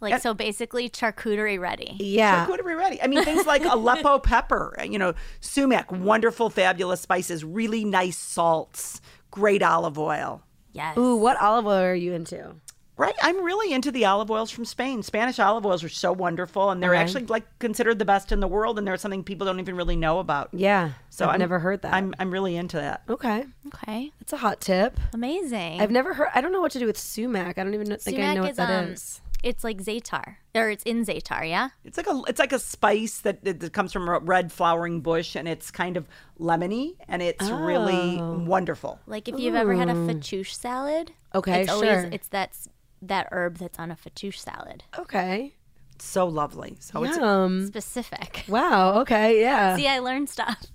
Like 0.00 0.20
so 0.22 0.32
basically 0.34 0.88
charcuterie 0.88 1.58
ready. 1.58 1.96
Yeah. 1.98 2.46
Charcuterie 2.46 2.76
ready. 2.78 3.02
I 3.02 3.06
mean, 3.08 3.24
things 3.24 3.46
like 3.46 3.64
Aleppo 3.70 4.18
pepper, 4.20 4.76
you 4.88 4.98
know, 4.98 5.14
sumac, 5.40 5.90
wonderful, 5.90 6.50
fabulous 6.50 7.00
spices, 7.00 7.44
really 7.44 7.84
nice 7.84 8.16
salts, 8.16 9.00
great 9.30 9.62
olive 9.62 9.98
oil. 9.98 10.42
Yes. 10.72 10.96
Ooh, 10.96 11.16
what 11.16 11.40
olive 11.40 11.66
oil 11.66 11.82
are 11.82 11.94
you 11.94 12.12
into? 12.12 12.54
Right. 12.96 13.14
I'm 13.22 13.44
really 13.44 13.72
into 13.72 13.92
the 13.92 14.06
olive 14.06 14.28
oils 14.28 14.50
from 14.50 14.64
Spain. 14.64 15.04
Spanish 15.04 15.38
olive 15.38 15.64
oils 15.64 15.84
are 15.84 15.88
so 15.88 16.12
wonderful 16.12 16.70
and 16.70 16.82
they're 16.82 16.94
Okay. 16.94 17.00
actually 17.00 17.26
like 17.26 17.44
considered 17.60 18.00
the 18.00 18.04
best 18.04 18.32
in 18.32 18.40
the 18.40 18.48
world 18.48 18.76
and 18.76 18.84
they're 18.86 18.96
something 18.96 19.22
people 19.22 19.46
don't 19.46 19.60
even 19.60 19.76
really 19.76 19.94
know 19.94 20.18
about. 20.18 20.48
Yeah. 20.52 20.90
So 21.10 21.24
I've 21.26 21.30
I'm- 21.32 21.38
never 21.38 21.60
heard 21.60 21.82
that. 21.82 21.94
I'm 21.94 22.12
I'm 22.18 22.32
really 22.32 22.56
into 22.56 22.76
that. 22.76 23.02
okay. 23.08 23.44
Okay. 23.68 24.12
That's 24.18 24.32
a 24.32 24.36
hot 24.38 24.60
tip. 24.60 24.98
Amazing. 25.14 25.80
I've 25.80 25.92
never 25.92 26.12
heard. 26.14 26.28
I 26.34 26.40
don't 26.40 26.50
know 26.50 26.60
what 26.60 26.72
to 26.72 26.80
do 26.80 26.86
with 26.86 26.98
sumac. 26.98 27.56
I 27.58 27.62
don't 27.62 27.74
even 27.74 27.88
know- 27.88 27.96
think 27.96 28.18
I 28.18 28.20
Sumac 28.20 28.34
know 28.34 28.42
what 28.42 28.50
is, 28.50 28.56
that 28.56 28.70
um, 28.84 28.90
is. 28.90 29.20
It's 29.42 29.62
like 29.62 29.78
za'atar, 29.82 30.36
or 30.54 30.68
it's 30.70 30.82
in 30.84 31.04
za'atar, 31.04 31.48
yeah. 31.48 31.68
It's 31.84 31.96
like 31.96 32.06
a 32.08 32.20
it's 32.28 32.38
like 32.40 32.52
a 32.52 32.58
spice 32.58 33.20
that, 33.20 33.44
that 33.44 33.60
that 33.60 33.72
comes 33.72 33.92
from 33.92 34.08
a 34.08 34.18
red 34.18 34.50
flowering 34.52 35.00
bush 35.00 35.36
and 35.36 35.46
it's 35.46 35.70
kind 35.70 35.96
of 35.96 36.08
lemony 36.40 36.96
and 37.08 37.22
it's 37.22 37.48
really 37.50 38.18
Oh. 38.20 38.38
wonderful. 38.44 38.98
Like 39.06 39.28
if 39.28 39.38
you've 39.38 39.54
ever 39.54 39.74
had 39.74 39.88
a 39.88 39.94
fatouche 39.94 40.52
salad, 40.54 41.12
Okay, 41.34 41.62
it's 41.62 41.70
always 41.70 41.88
sure. 41.88 42.08
it's 42.10 42.28
that's 42.28 42.68
that 43.02 43.28
herb 43.30 43.58
that's 43.58 43.78
on 43.78 43.90
a 43.92 43.96
fatouche 43.96 44.38
salad. 44.38 44.82
Okay. 44.98 45.54
So 46.00 46.26
lovely. 46.26 46.76
So 46.80 47.04
it's 47.04 47.16
Um. 47.18 47.66
Specific. 47.66 48.44
Wow. 48.48 49.00
Okay. 49.02 49.40
Yeah. 49.40 49.76
See, 49.76 49.86
I 49.86 49.98
learned 50.00 50.28
stuff. 50.28 50.66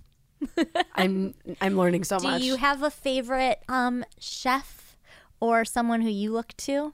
I'm 0.95 1.33
I'm 1.61 1.77
learning 1.77 2.03
so 2.03 2.19
Do 2.19 2.27
much. 2.27 2.41
Do 2.41 2.45
you 2.47 2.55
have 2.57 2.83
a 2.83 2.89
favorite 2.91 3.59
um 3.67 4.03
chef 4.19 4.97
or 5.39 5.65
someone 5.65 6.01
who 6.01 6.09
you 6.09 6.31
look 6.31 6.55
to? 6.57 6.93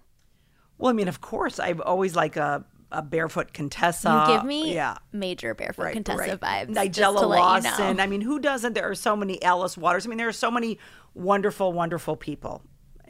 Well, 0.80 0.90
I 0.90 0.94
mean, 0.94 1.08
of 1.08 1.22
course, 1.22 1.60
I've 1.60 1.82
always 1.82 2.16
like 2.16 2.36
a 2.38 2.66
a 2.92 3.02
barefoot 3.04 3.54
Contessa. 3.54 4.26
You 4.28 4.36
give 4.36 4.46
me 4.46 4.74
yeah. 4.74 4.98
major 5.12 5.54
barefoot 5.54 5.84
Right, 5.84 5.94
Contessa 5.94 6.18
right. 6.18 6.40
vibes. 6.40 6.74
Nigella 6.74 7.28
let 7.28 7.64
you 7.64 7.70
know. 7.70 7.78
Lawson. 7.78 8.00
I 8.00 8.08
mean, 8.08 8.22
who 8.22 8.40
doesn't? 8.40 8.74
There 8.74 8.90
are 8.90 8.96
so 8.96 9.16
many 9.16 9.42
Alice 9.44 9.78
Waters. 9.78 10.08
I 10.08 10.10
mean, 10.10 10.18
there 10.18 10.28
are 10.28 10.32
so 10.32 10.50
many 10.50 10.80
wonderful, 11.14 11.72
wonderful 11.72 12.16
people. 12.16 12.64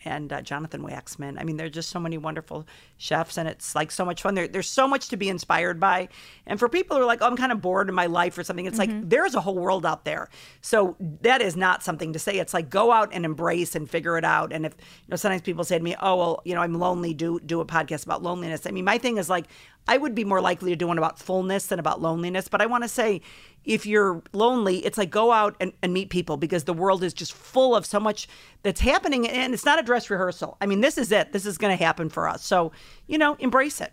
And 0.06 0.32
uh, 0.32 0.42
Jonathan 0.42 0.82
Waxman. 0.84 1.40
I 1.40 1.44
mean, 1.44 1.58
there 1.58 1.68
are 1.68 1.70
just 1.70 1.90
so 1.90 2.00
many 2.00 2.18
wonderful 2.18 2.66
chefs, 2.98 3.38
and 3.38 3.48
it's 3.48 3.76
like 3.76 3.92
so 3.92 4.06
much 4.06 4.22
fun. 4.22 4.36
There, 4.36 4.48
there's 4.48 4.70
so 4.70 4.88
much 4.88 5.10
to 5.10 5.18
be 5.18 5.30
inspired 5.30 5.80
by. 5.80 6.10
And 6.46 6.60
for 6.60 6.70
people 6.70 6.96
who 6.98 7.04
are 7.04 7.06
like, 7.06 7.22
oh, 7.22 7.28
I'm 7.28 7.38
kind 7.38 7.52
of 7.52 7.62
bored 7.62 7.90
in 7.90 7.96
my 7.96 8.06
life 8.06 8.38
or 8.38 8.44
something, 8.44 8.66
it's 8.66 8.80
Mm-hmm. 8.80 9.00
like 9.00 9.10
there's 9.10 9.36
a 9.36 9.42
whole 9.42 9.58
world 9.58 9.86
out 9.86 10.06
there. 10.06 10.30
So 10.62 10.96
that 11.22 11.42
is 11.42 11.56
not 11.56 11.84
something 11.84 12.14
to 12.14 12.20
say. 12.20 12.40
It's 12.40 12.54
like 12.54 12.70
go 12.70 12.92
out 12.92 13.10
and 13.12 13.26
embrace 13.26 13.76
and 13.76 13.90
figure 13.90 14.18
it 14.18 14.24
out. 14.26 14.54
And 14.54 14.66
if 14.66 14.74
you 14.80 15.10
know, 15.10 15.18
sometimes 15.18 15.42
people 15.42 15.64
say 15.64 15.78
to 15.78 15.84
me, 15.84 15.96
oh, 16.02 16.16
well, 16.16 16.42
you 16.46 16.56
know, 16.56 16.62
I'm 16.62 16.74
lonely. 16.76 17.14
Do 17.14 17.40
do 17.40 17.60
a 17.62 17.66
podcast 17.66 18.06
about 18.06 18.24
loneliness. 18.24 18.66
I 18.66 18.72
mean, 18.72 18.86
my 18.86 18.98
thing 18.98 19.18
is 19.18 19.30
like, 19.30 19.46
I 19.90 19.98
would 19.98 20.14
be 20.14 20.24
more 20.24 20.40
likely 20.40 20.70
to 20.70 20.76
do 20.76 20.86
one 20.86 21.00
about 21.00 21.18
fullness 21.18 21.66
than 21.66 21.80
about 21.80 22.00
loneliness. 22.00 22.48
But 22.48 22.62
I 22.62 22.68
want 22.68 22.84
to 22.84 22.88
say, 22.88 23.22
if 23.66 23.88
you're 23.88 24.22
lonely, 24.34 24.86
it's 24.86 25.00
like 25.00 25.10
go 25.10 25.32
out 25.32 25.56
and, 25.60 25.74
and 25.82 25.92
meet 25.92 26.12
people 26.12 26.38
because 26.38 26.66
the 26.66 26.76
world 26.76 27.04
is 27.04 27.12
just 27.12 27.34
full 27.34 27.76
of 27.76 27.88
so 27.88 28.00
much 28.00 28.30
that's 28.62 28.82
happening. 28.82 29.28
And 29.28 29.52
it's 29.52 29.66
not 29.66 29.80
a 29.80 29.82
dress 29.82 30.12
rehearsal. 30.12 30.58
I 30.62 30.68
mean, 30.68 30.82
this 30.82 31.00
is 31.00 31.12
it. 31.12 31.34
This 31.34 31.44
is 31.44 31.58
going 31.58 31.76
to 31.76 31.84
happen 31.84 32.10
for 32.10 32.30
us. 32.30 32.46
So, 32.46 32.72
you 33.08 33.18
know, 33.18 33.36
embrace 33.40 33.82
it. 33.82 33.92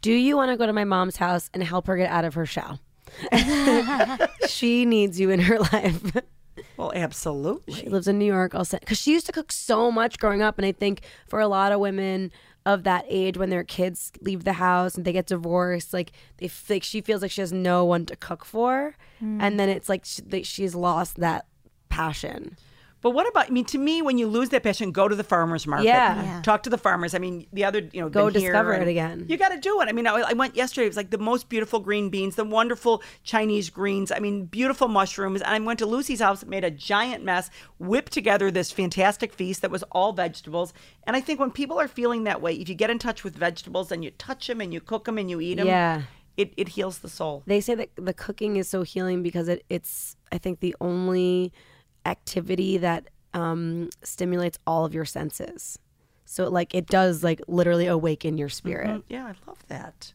Do 0.00 0.12
you 0.12 0.36
want 0.36 0.52
to 0.52 0.56
go 0.56 0.64
to 0.64 0.72
my 0.72 0.84
mom's 0.84 1.16
house 1.16 1.50
and 1.52 1.64
help 1.64 1.88
her 1.88 1.96
get 1.96 2.08
out 2.08 2.24
of 2.24 2.34
her 2.34 2.46
shell? 2.46 2.78
she 4.46 4.84
needs 4.84 5.18
you 5.18 5.30
in 5.30 5.40
her 5.40 5.58
life. 5.58 6.12
Well, 6.76 6.92
absolutely. 6.94 7.74
She 7.74 7.88
lives 7.88 8.06
in 8.06 8.16
New 8.16 8.26
York. 8.26 8.54
I'll 8.54 8.64
say 8.64 8.78
because 8.78 8.98
she 8.98 9.10
used 9.10 9.26
to 9.26 9.32
cook 9.32 9.50
so 9.50 9.90
much 9.90 10.18
growing 10.18 10.40
up, 10.40 10.56
and 10.58 10.66
I 10.66 10.72
think 10.72 11.02
for 11.26 11.40
a 11.40 11.48
lot 11.48 11.72
of 11.72 11.80
women 11.80 12.30
of 12.64 12.84
that 12.84 13.04
age, 13.08 13.36
when 13.36 13.50
their 13.50 13.64
kids 13.64 14.12
leave 14.20 14.44
the 14.44 14.54
house 14.54 14.94
and 14.94 15.04
they 15.04 15.12
get 15.12 15.26
divorced, 15.26 15.92
like 15.92 16.12
they 16.38 16.50
like 16.68 16.82
she 16.82 17.00
feels 17.00 17.22
like 17.22 17.30
she 17.30 17.40
has 17.40 17.52
no 17.52 17.84
one 17.84 18.06
to 18.06 18.16
cook 18.16 18.44
for, 18.44 18.94
hmm. 19.18 19.40
and 19.40 19.58
then 19.58 19.68
it's 19.68 19.88
like 19.88 20.04
she, 20.04 20.42
she's 20.42 20.74
lost 20.74 21.16
that 21.16 21.46
passion. 21.88 22.56
But 23.02 23.10
what 23.10 23.28
about? 23.28 23.48
I 23.48 23.50
mean, 23.50 23.64
to 23.66 23.78
me, 23.78 24.00
when 24.00 24.16
you 24.16 24.26
lose 24.28 24.48
that 24.50 24.62
passion, 24.62 24.92
go 24.92 25.08
to 25.08 25.14
the 25.14 25.24
farmers 25.24 25.66
market. 25.66 25.86
Yeah. 25.86 26.22
Yeah. 26.22 26.42
Talk 26.42 26.62
to 26.62 26.70
the 26.70 26.78
farmers. 26.78 27.14
I 27.14 27.18
mean, 27.18 27.46
the 27.52 27.64
other, 27.64 27.80
you 27.92 28.00
know, 28.00 28.08
Go 28.08 28.30
been 28.30 28.40
here 28.40 28.52
discover 28.52 28.72
it 28.74 28.86
again. 28.88 29.26
You 29.28 29.36
got 29.36 29.48
to 29.50 29.58
do 29.58 29.80
it. 29.80 29.88
I 29.88 29.92
mean, 29.92 30.06
I, 30.06 30.12
I 30.14 30.32
went 30.32 30.54
yesterday. 30.56 30.86
It 30.86 30.90
was 30.90 30.96
like 30.96 31.10
the 31.10 31.18
most 31.18 31.48
beautiful 31.48 31.80
green 31.80 32.08
beans, 32.10 32.36
the 32.36 32.44
wonderful 32.44 33.02
Chinese 33.24 33.68
greens. 33.70 34.12
I 34.12 34.20
mean, 34.20 34.44
beautiful 34.46 34.86
mushrooms. 34.88 35.42
And 35.42 35.50
I 35.52 35.58
went 35.58 35.80
to 35.80 35.86
Lucy's 35.86 36.20
house, 36.20 36.44
made 36.44 36.64
a 36.64 36.70
giant 36.70 37.24
mess, 37.24 37.50
whipped 37.78 38.12
together 38.12 38.50
this 38.50 38.70
fantastic 38.70 39.32
feast 39.32 39.62
that 39.62 39.70
was 39.72 39.82
all 39.90 40.12
vegetables. 40.12 40.72
And 41.04 41.16
I 41.16 41.20
think 41.20 41.40
when 41.40 41.50
people 41.50 41.80
are 41.80 41.88
feeling 41.88 42.24
that 42.24 42.40
way, 42.40 42.54
if 42.54 42.68
you 42.68 42.74
get 42.76 42.88
in 42.88 42.98
touch 43.00 43.24
with 43.24 43.34
vegetables 43.34 43.90
and 43.90 44.04
you 44.04 44.12
touch 44.12 44.46
them 44.46 44.60
and 44.60 44.72
you 44.72 44.80
cook 44.80 45.06
them 45.06 45.18
and 45.18 45.28
you 45.28 45.40
eat 45.40 45.56
them, 45.56 45.66
Yeah. 45.66 46.02
it, 46.36 46.52
it 46.56 46.68
heals 46.68 47.00
the 47.00 47.08
soul. 47.08 47.42
They 47.46 47.60
say 47.60 47.74
that 47.74 47.90
the 47.96 48.14
cooking 48.14 48.56
is 48.56 48.68
so 48.68 48.82
healing 48.84 49.24
because 49.24 49.48
it, 49.48 49.64
it's 49.68 50.16
I 50.30 50.38
think 50.38 50.60
the 50.60 50.76
only 50.80 51.52
activity 52.06 52.78
that 52.78 53.08
um, 53.34 53.90
stimulates 54.02 54.58
all 54.66 54.84
of 54.84 54.94
your 54.94 55.04
senses. 55.04 55.78
So 56.24 56.48
like 56.48 56.74
it 56.74 56.86
does 56.86 57.22
like 57.22 57.40
literally 57.48 57.86
awaken 57.86 58.38
your 58.38 58.48
spirit. 58.48 58.88
Mm, 58.88 59.02
Yeah, 59.08 59.24
I 59.26 59.34
love 59.46 59.58
that. 59.68 60.12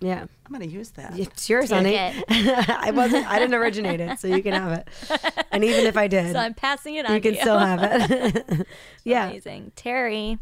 Yeah. 0.00 0.20
I'm 0.46 0.52
going 0.56 0.60
to 0.60 0.68
use 0.72 0.90
that. 0.92 1.18
It's 1.18 1.50
yours, 1.50 1.70
Take 1.70 1.76
honey. 1.76 1.94
it. 1.96 2.24
I 2.68 2.92
wasn't. 2.92 3.26
I 3.26 3.40
didn't 3.40 3.54
originate 3.56 3.98
it, 4.00 4.20
so 4.20 4.28
you 4.28 4.42
can 4.44 4.52
have 4.52 4.70
it. 4.78 4.88
And 5.50 5.64
even 5.64 5.86
if 5.86 5.96
I 5.96 6.06
did, 6.16 6.32
So 6.32 6.38
I'm 6.38 6.54
passing 6.54 6.94
it 6.94 7.04
on 7.06 7.14
you 7.14 7.20
to 7.20 7.32
can 7.32 7.40
still 7.40 7.58
have 7.58 7.80
it. 7.82 8.66
yeah. 9.04 9.26
Amazing. 9.28 9.72
Teri, 9.74 10.38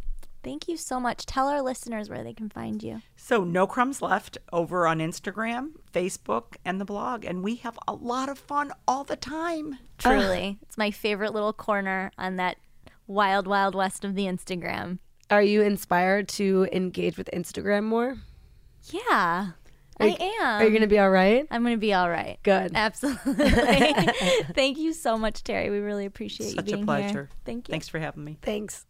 thank 0.46 0.68
you 0.68 0.76
so 0.76 1.00
much. 1.00 1.26
Tell 1.26 1.48
our 1.48 1.60
listeners 1.60 2.08
where 2.08 2.22
they 2.22 2.32
can 2.32 2.48
find 2.48 2.80
you. 2.80 3.02
So, 3.16 3.42
No 3.42 3.66
Crumbs 3.66 4.00
Left 4.00 4.38
over 4.52 4.86
on 4.86 5.00
Instagram, 5.00 5.72
Facebook, 5.92 6.54
and 6.64 6.80
the 6.80 6.84
blog. 6.84 7.24
And 7.24 7.42
we 7.42 7.56
have 7.56 7.76
a 7.88 7.92
lot 7.92 8.28
of 8.28 8.38
fun 8.38 8.70
all 8.86 9.02
the 9.02 9.16
time. 9.16 9.78
Truly. 9.98 10.58
it's 10.62 10.78
my 10.78 10.92
favorite 10.92 11.34
little 11.34 11.52
corner 11.52 12.12
on 12.16 12.36
that 12.36 12.58
wild, 13.08 13.48
wild 13.48 13.74
west 13.74 14.04
of 14.04 14.14
the 14.14 14.26
Instagram. 14.26 14.98
Are 15.30 15.42
you 15.42 15.62
inspired 15.62 16.28
to 16.28 16.68
engage 16.70 17.18
with 17.18 17.28
Instagram 17.32 17.82
more? 17.82 18.18
Yeah, 18.92 19.48
I 19.98 20.06
am. 20.40 20.60
Are 20.60 20.64
you 20.64 20.70
gonna 20.70 20.86
be 20.86 21.00
all 21.00 21.10
right? 21.10 21.44
I'm 21.50 21.62
going 21.64 21.74
to 21.74 21.80
be 21.80 21.92
all 21.92 22.08
right. 22.08 22.38
Good. 22.44 22.70
Absolutely. 22.74 23.34
Thank 24.54 24.78
you 24.78 24.92
so 24.92 25.18
much, 25.18 25.42
Teri. 25.42 25.72
We 25.72 25.78
really 25.78 26.06
appreciate 26.06 26.54
Such 26.54 26.70
you 26.70 26.78
a 26.78 26.84
pleasure. 26.84 27.08
here. 27.08 27.30
Thank 27.44 27.66
you. 27.66 27.72
Thanks 27.72 27.88
for 27.88 27.98
having 27.98 28.22
me. 28.22 28.38
Thanks. 28.42 28.84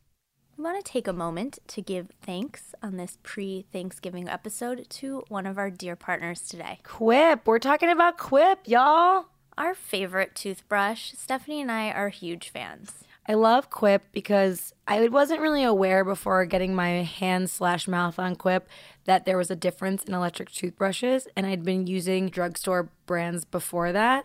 I 0.58 0.62
want 0.62 0.82
to 0.82 0.90
take 0.90 1.06
a 1.06 1.12
moment 1.12 1.58
to 1.66 1.82
give 1.82 2.08
thanks 2.22 2.74
on 2.82 2.96
this 2.96 3.18
pre 3.22 3.66
Thanksgiving 3.72 4.26
episode 4.26 4.86
to 4.88 5.22
one 5.28 5.44
of 5.44 5.58
our 5.58 5.68
dear 5.68 5.96
partners 5.96 6.40
today. 6.40 6.78
Quip. 6.82 7.46
We're 7.46 7.58
talking 7.58 7.90
about 7.90 8.16
Quip, 8.16 8.60
y'all. 8.64 9.26
Our 9.58 9.74
favorite 9.74 10.34
toothbrush, 10.34 11.12
Stephanie 11.12 11.60
and 11.60 11.70
I 11.70 11.90
are 11.90 12.08
huge 12.08 12.48
fans. 12.48 13.04
I 13.28 13.34
love 13.34 13.68
Quip 13.68 14.04
because 14.12 14.72
I 14.88 15.06
wasn't 15.08 15.42
really 15.42 15.62
aware 15.62 16.04
before 16.04 16.46
getting 16.46 16.74
my 16.74 17.02
hand 17.02 17.50
slash 17.50 17.86
mouth 17.86 18.18
on 18.18 18.34
Quip 18.34 18.66
that 19.04 19.26
there 19.26 19.36
was 19.36 19.50
a 19.50 19.56
difference 19.56 20.04
in 20.04 20.14
electric 20.14 20.50
toothbrushes, 20.50 21.28
and 21.36 21.46
I'd 21.46 21.64
been 21.64 21.86
using 21.86 22.30
drugstore 22.30 22.88
brands 23.04 23.44
before 23.44 23.92
that 23.92 24.24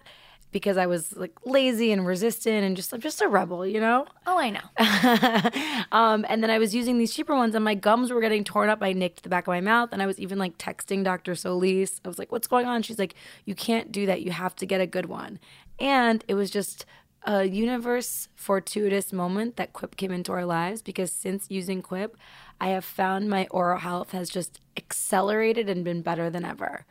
because 0.52 0.78
I 0.78 0.86
was 0.86 1.16
like 1.16 1.34
lazy 1.46 1.92
and 1.92 2.06
resistant 2.06 2.64
and 2.64 2.76
just 2.76 2.94
I'm 2.94 3.00
just 3.00 3.22
a 3.22 3.28
rebel, 3.28 3.66
you 3.66 3.80
know. 3.80 4.06
Oh, 4.28 4.38
I 4.38 4.50
know. 4.50 5.86
um, 5.98 6.26
and 6.30 6.44
then 6.44 6.50
I 6.50 6.60
was 6.60 6.76
using 6.76 6.98
these 6.98 7.14
cheaper 7.14 7.36
ones, 7.36 7.56
and 7.56 7.64
my 7.64 7.76
gums 7.76 8.12
were 8.12 8.22
getting 8.22 8.44
torn 8.44 8.70
up. 8.70 8.80
I 8.82 8.94
nicked 8.94 9.24
the 9.24 9.30
back 9.30 9.46
of 9.46 9.52
my 9.52 9.62
mouth, 9.62 9.90
and 9.92 10.02
I 10.02 10.06
was 10.06 10.20
even 10.20 10.38
like 10.38 10.58
texting 10.58 11.04
Dr. 11.04 11.36
Solis. 11.36 12.02
I 12.04 12.08
was 12.08 12.20
like, 12.20 12.32
"What's 12.32 12.48
going 12.48 12.66
on?" 12.66 12.82
She's 12.84 13.00
like, 13.00 13.16
"You 13.46 13.56
can't 13.56 13.92
do 13.92 14.06
that. 14.06 14.22
You 14.22 14.32
have 14.32 14.56
to 14.58 14.66
get 14.66 14.82
a 14.82 14.88
good 14.88 15.06
one." 15.06 15.40
And 15.80 16.24
it 16.28 16.36
was 16.36 16.52
just 16.52 16.86
a 17.24 17.46
universe 17.46 18.28
fortuitous 18.36 19.14
moment 19.14 19.56
that 19.56 19.74
Quip 19.74 19.96
came 19.96 20.12
into 20.12 20.32
our 20.32 20.46
lives 20.46 20.82
because 20.82 21.12
since 21.12 21.46
using 21.50 21.82
Quip, 21.82 22.18
I 22.60 22.70
have 22.70 22.86
found 22.86 23.30
my 23.30 23.48
oral 23.52 23.80
health 23.80 24.12
has 24.12 24.30
just 24.30 24.60
accelerated 24.76 25.70
and 25.70 25.84
been 25.84 26.02
better 26.02 26.30
than 26.30 26.46
ever. 26.46 26.86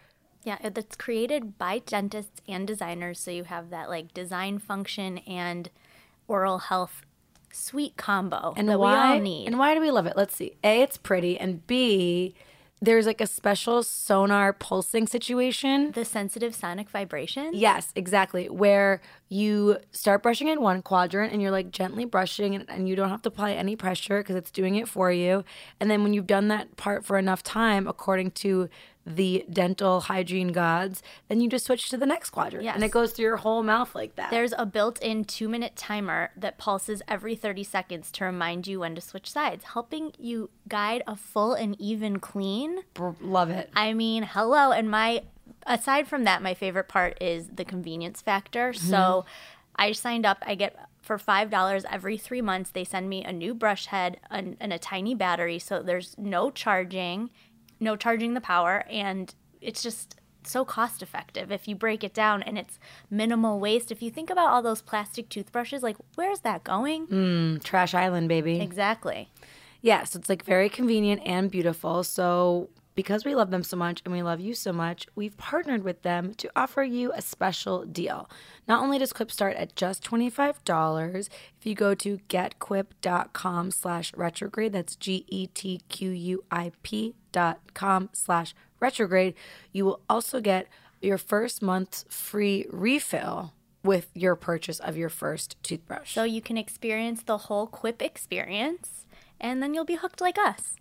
Yeah, 0.45 0.57
it- 0.62 0.76
it's 0.78 0.97
created 0.97 1.59
by 1.59 1.80
dentists 1.80 2.41
and 2.49 2.66
designers, 2.66 3.20
so 3.20 3.30
you 3.30 3.45
have 3.45 3.70
that 3.70 3.88
like 3.88 4.14
design 4.14 4.59
function 4.59 5.18
and 5.18 5.70
oral 6.28 6.59
health 6.59 7.03
sweet 7.53 7.97
combo 7.97 8.55
and 8.57 8.68
that 8.68 8.78
why 8.78 8.93
we 9.11 9.14
all 9.16 9.20
need. 9.20 9.47
and 9.49 9.59
why 9.59 9.74
do 9.74 9.80
we 9.80 9.91
love 9.91 10.07
it 10.07 10.16
let's 10.16 10.36
see 10.36 10.55
a 10.62 10.82
it's 10.82 10.97
pretty 10.97 11.36
and 11.36 11.66
b 11.66 12.32
there's 12.80 13.07
like 13.07 13.20
a 13.20 13.26
special 13.26 13.82
sonar 13.82 14.53
pulsing 14.53 15.09
situation 15.09 15.91
the 15.91 16.05
sensitive 16.05 16.55
sonic 16.55 16.88
vibration. 16.88 17.51
yes 17.53 17.91
exactly 17.97 18.49
where 18.49 19.01
you 19.28 19.76
start 19.91 20.22
brushing 20.22 20.47
in 20.47 20.61
one 20.61 20.80
quadrant 20.80 21.32
and 21.32 21.43
you're 21.43 21.51
like 21.51 21.72
gently 21.72 22.05
brushing 22.05 22.55
and, 22.55 22.70
and 22.70 22.88
you 22.88 22.95
don't 22.95 23.11
have 23.11 23.20
to 23.22 23.28
apply 23.28 23.51
any 23.51 23.74
pressure 23.74 24.18
because 24.20 24.36
it's 24.36 24.53
doing 24.53 24.76
it 24.76 24.86
for 24.86 25.11
you 25.11 25.43
and 25.80 25.91
then 25.91 26.05
when 26.05 26.14
you've 26.14 26.28
done 26.28 26.47
that 26.47 26.76
part 26.76 27.05
for 27.05 27.18
enough 27.18 27.43
time 27.43 27.88
according 27.88 28.30
to 28.30 28.68
the 29.07 29.45
dental 29.51 30.01
hygiene 30.03 30.53
gods 30.53 31.03
then 31.29 31.41
you 31.41 31.49
just 31.49 31.65
switch 31.65 31.89
to 31.89 31.97
the 31.97 32.07
next 32.07 32.31
quadrant 32.31 32.65
and 32.67 32.85
it 32.85 32.91
goes 32.91 33.13
through 33.13 33.25
your 33.25 33.39
whole 33.39 33.63
mouth 33.63 33.95
like 33.95 34.15
that 34.17 34.31
There's 34.31 34.53
a 34.57 34.67
built-in 34.67 35.25
two-minute 35.25 35.77
timer 35.77 36.31
that 36.37 36.59
pulses 36.59 37.03
every 37.09 37.35
30 37.35 37.65
seconds 37.65 38.11
to 38.13 38.25
remind 38.25 38.67
you 38.67 38.81
when 38.81 38.95
to 38.95 39.01
switch 39.01 39.31
sides, 39.31 39.65
helping 39.65 40.13
you 40.19 40.51
guide 40.69 41.03
a 41.07 41.17
full 41.17 41.55
and 41.55 41.81
even 41.81 42.19
clean. 42.19 42.81
Love 43.21 43.51
it 43.51 43.71
I 43.75 43.93
mean, 43.95 44.23
hello. 44.23 44.73
And 44.73 44.91
my, 44.91 45.23
aside 45.67 46.09
from 46.09 46.25
that, 46.25 46.43
my 46.43 46.55
favorite 46.55 46.89
part 46.89 47.17
is 47.21 47.49
the 47.49 47.65
convenience 47.65 48.21
factor. 48.21 48.73
Mm-hmm. 48.73 48.91
So 48.91 49.25
I 49.77 49.93
signed 49.93 50.27
up. 50.27 50.39
I 50.47 50.55
get 50.55 50.77
for 51.01 51.19
five 51.19 51.51
dollars 51.51 51.85
every 51.91 52.19
three 52.19 52.43
months. 52.43 52.71
They 52.71 52.85
send 52.85 53.09
me 53.09 53.25
a 53.25 53.33
new 53.33 53.55
brush 53.55 53.87
head 53.87 54.19
and, 54.31 54.57
and 54.61 54.73
a 54.73 54.79
tiny 54.79 55.15
battery, 55.15 55.59
so 55.59 55.83
there's 55.83 56.15
no 56.19 56.51
charging, 56.51 57.31
no 57.81 57.97
charging 57.97 58.35
the 58.35 58.41
power, 58.41 58.85
and 58.91 59.35
it's 59.61 59.83
just 59.83 60.16
so 60.43 60.64
cost 60.64 61.03
effective 61.03 61.53
if 61.53 61.68
you 61.68 61.74
break 61.74 62.03
it 62.03 62.14
down 62.14 62.43
and 62.43 62.57
it's 62.57 62.78
minimal 63.11 63.61
waste. 63.61 63.91
If 63.91 64.03
you 64.03 64.11
think 64.11 64.31
about 64.31 64.51
all 64.51 64.62
those 64.62 64.81
plastic 64.83 65.28
toothbrushes, 65.28 65.83
like 65.83 65.97
where's 66.14 66.41
that 66.41 66.64
going? 66.64 67.07
Mm, 67.09 67.62
trash 67.62 67.95
Island, 67.95 68.28
baby. 68.28 68.61
Exactly. 68.61 69.28
Yeah, 69.83 70.05
so 70.05 70.18
it's 70.18 70.28
like 70.28 70.45
very 70.45 70.68
convenient 70.68 71.22
and 71.24 71.51
beautiful. 71.51 72.05
So 72.05 72.68
because 73.01 73.25
we 73.25 73.35
love 73.35 73.51
them 73.51 73.63
so 73.63 73.79
much 73.79 74.03
and 74.05 74.13
we 74.13 74.23
love 74.23 74.41
you 74.41 74.53
so 74.53 74.75
much, 74.75 75.07
we've 75.15 75.35
partnered 75.39 75.83
with 75.83 76.03
them 76.03 76.35
to 76.35 76.51
offer 76.55 76.83
you 76.83 77.11
a 77.13 77.23
special 77.23 77.87
deal. 77.87 78.29
Not 78.69 78.83
only 78.83 78.99
does 78.99 79.15
Quip 79.15 79.31
start 79.31 79.57
at 79.57 79.75
just 79.75 80.05
$25, 80.05 81.31
if 81.59 81.65
you 81.65 81.75
go 81.75 81.95
to 81.95 82.19
getquip.com 82.29 83.71
slash 83.71 84.13
retrograde, 84.15 84.75
that's 84.75 84.97
E 84.97 85.49
G-E-T-Q-U-I-P 85.49 87.15
dot 87.33 87.61
com 87.73 88.11
slash 88.13 88.55
retrograde, 88.81 89.33
you 89.73 89.87
will 89.87 90.03
also 90.11 90.43
get 90.43 90.67
your 91.01 91.17
first 91.17 91.63
month's 91.63 92.05
free 92.11 92.67
refill 92.69 93.55
with 93.83 94.11
your 94.13 94.37
purchase 94.37 94.79
of 94.79 94.99
your 94.99 95.09
first 95.09 95.57
toothbrush. 95.63 96.13
So 96.13 96.25
you 96.25 96.43
can 96.43 96.59
experience 96.59 97.23
the 97.23 97.39
whole 97.39 97.67
Quip 97.67 98.03
experience, 98.03 99.07
and 99.41 99.63
then 99.63 99.73
you'll 99.73 99.87
be 99.87 99.95
hooked 99.95 100.21
like 100.21 100.37
us. 100.37 100.77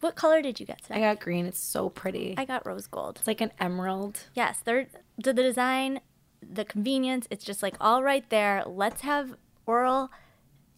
What 0.00 0.14
color 0.14 0.42
did 0.42 0.60
you 0.60 0.66
get 0.66 0.82
today? 0.82 0.96
I 0.96 1.00
got 1.00 1.20
green. 1.20 1.46
It's 1.46 1.58
so 1.58 1.88
pretty. 1.88 2.34
I 2.36 2.44
got 2.44 2.66
rose 2.66 2.86
gold. 2.86 3.16
It's 3.18 3.26
like 3.26 3.40
an 3.40 3.52
emerald. 3.58 4.20
Yes, 4.34 4.60
they're 4.64 4.86
the, 5.16 5.32
the 5.32 5.42
design, 5.42 6.00
the 6.42 6.64
convenience. 6.64 7.26
It's 7.30 7.44
just 7.44 7.62
like 7.62 7.74
all 7.80 8.02
right 8.02 8.28
there. 8.30 8.62
Let's 8.64 9.00
have 9.02 9.34
oral, 9.66 10.10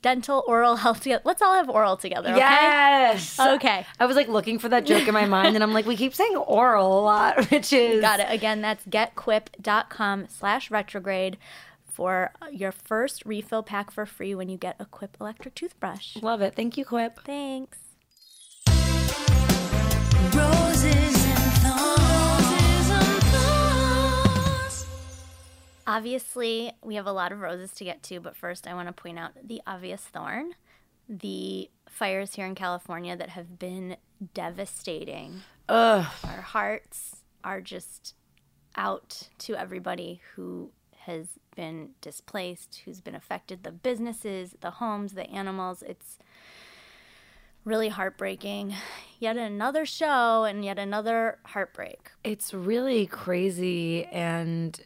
dental, 0.00 0.42
oral 0.46 0.76
health 0.84 1.02
together. 1.02 1.22
Let's 1.26 1.42
all 1.42 1.54
have 1.54 1.68
oral 1.68 1.98
together. 1.98 2.30
Okay? 2.30 2.38
Yes. 2.38 3.38
Okay. 3.38 3.84
I 3.98 4.06
was 4.06 4.16
like 4.16 4.28
looking 4.28 4.58
for 4.58 4.70
that 4.70 4.86
joke 4.86 5.06
in 5.06 5.12
my 5.12 5.26
mind, 5.26 5.54
and 5.54 5.62
I'm 5.62 5.72
like, 5.74 5.84
we 5.86 5.96
keep 5.96 6.14
saying 6.14 6.36
oral 6.36 6.98
a 6.98 7.02
lot, 7.02 7.50
which 7.50 7.72
is 7.74 8.00
Got 8.00 8.20
it. 8.20 8.26
Again, 8.30 8.62
that's 8.62 8.84
getquip.com 8.86 10.28
slash 10.28 10.70
retrograde 10.70 11.36
for 11.84 12.30
your 12.50 12.72
first 12.72 13.22
refill 13.26 13.62
pack 13.62 13.90
for 13.90 14.06
free 14.06 14.34
when 14.34 14.48
you 14.48 14.56
get 14.56 14.76
a 14.78 14.86
Quip 14.86 15.18
electric 15.20 15.54
toothbrush. 15.54 16.16
Love 16.22 16.40
it. 16.40 16.54
Thank 16.54 16.78
you, 16.78 16.86
Quip. 16.86 17.20
Thanks. 17.26 17.76
Obviously, 25.90 26.72
we 26.84 26.94
have 26.94 27.06
a 27.06 27.12
lot 27.12 27.32
of 27.32 27.40
roses 27.40 27.72
to 27.72 27.84
get 27.84 28.00
to, 28.04 28.20
but 28.20 28.36
first 28.36 28.68
I 28.68 28.74
want 28.74 28.86
to 28.86 28.92
point 28.92 29.18
out 29.18 29.32
the 29.42 29.60
obvious 29.66 30.00
thorn 30.02 30.54
the 31.08 31.68
fires 31.88 32.36
here 32.36 32.46
in 32.46 32.54
California 32.54 33.16
that 33.16 33.30
have 33.30 33.58
been 33.58 33.96
devastating. 34.32 35.42
Ugh. 35.68 36.06
Our 36.24 36.40
hearts 36.40 37.16
are 37.42 37.60
just 37.60 38.14
out 38.76 39.28
to 39.38 39.56
everybody 39.56 40.20
who 40.34 40.70
has 40.98 41.26
been 41.56 41.90
displaced, 42.00 42.82
who's 42.84 43.00
been 43.00 43.16
affected 43.16 43.64
the 43.64 43.72
businesses, 43.72 44.54
the 44.60 44.70
homes, 44.70 45.14
the 45.14 45.28
animals. 45.28 45.82
It's 45.82 46.18
really 47.64 47.88
heartbreaking. 47.88 48.74
Yet 49.18 49.36
another 49.36 49.84
show 49.84 50.44
and 50.44 50.64
yet 50.64 50.78
another 50.78 51.38
heartbreak. 51.44 52.12
It's 52.22 52.54
really 52.54 53.06
crazy 53.06 54.04
and 54.06 54.80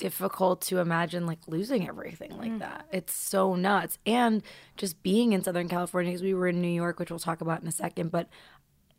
difficult 0.00 0.62
to 0.62 0.78
imagine 0.78 1.26
like 1.26 1.38
losing 1.46 1.86
everything 1.86 2.36
like 2.36 2.52
mm. 2.52 2.58
that. 2.60 2.86
It's 2.90 3.14
so 3.14 3.54
nuts. 3.54 3.98
And 4.06 4.42
just 4.76 5.02
being 5.02 5.32
in 5.32 5.44
Southern 5.44 5.68
California, 5.68 6.10
because 6.10 6.22
we 6.22 6.34
were 6.34 6.48
in 6.48 6.60
New 6.60 6.68
York, 6.68 6.98
which 6.98 7.10
we'll 7.10 7.18
talk 7.18 7.40
about 7.40 7.60
in 7.60 7.68
a 7.68 7.72
second, 7.72 8.10
but 8.10 8.28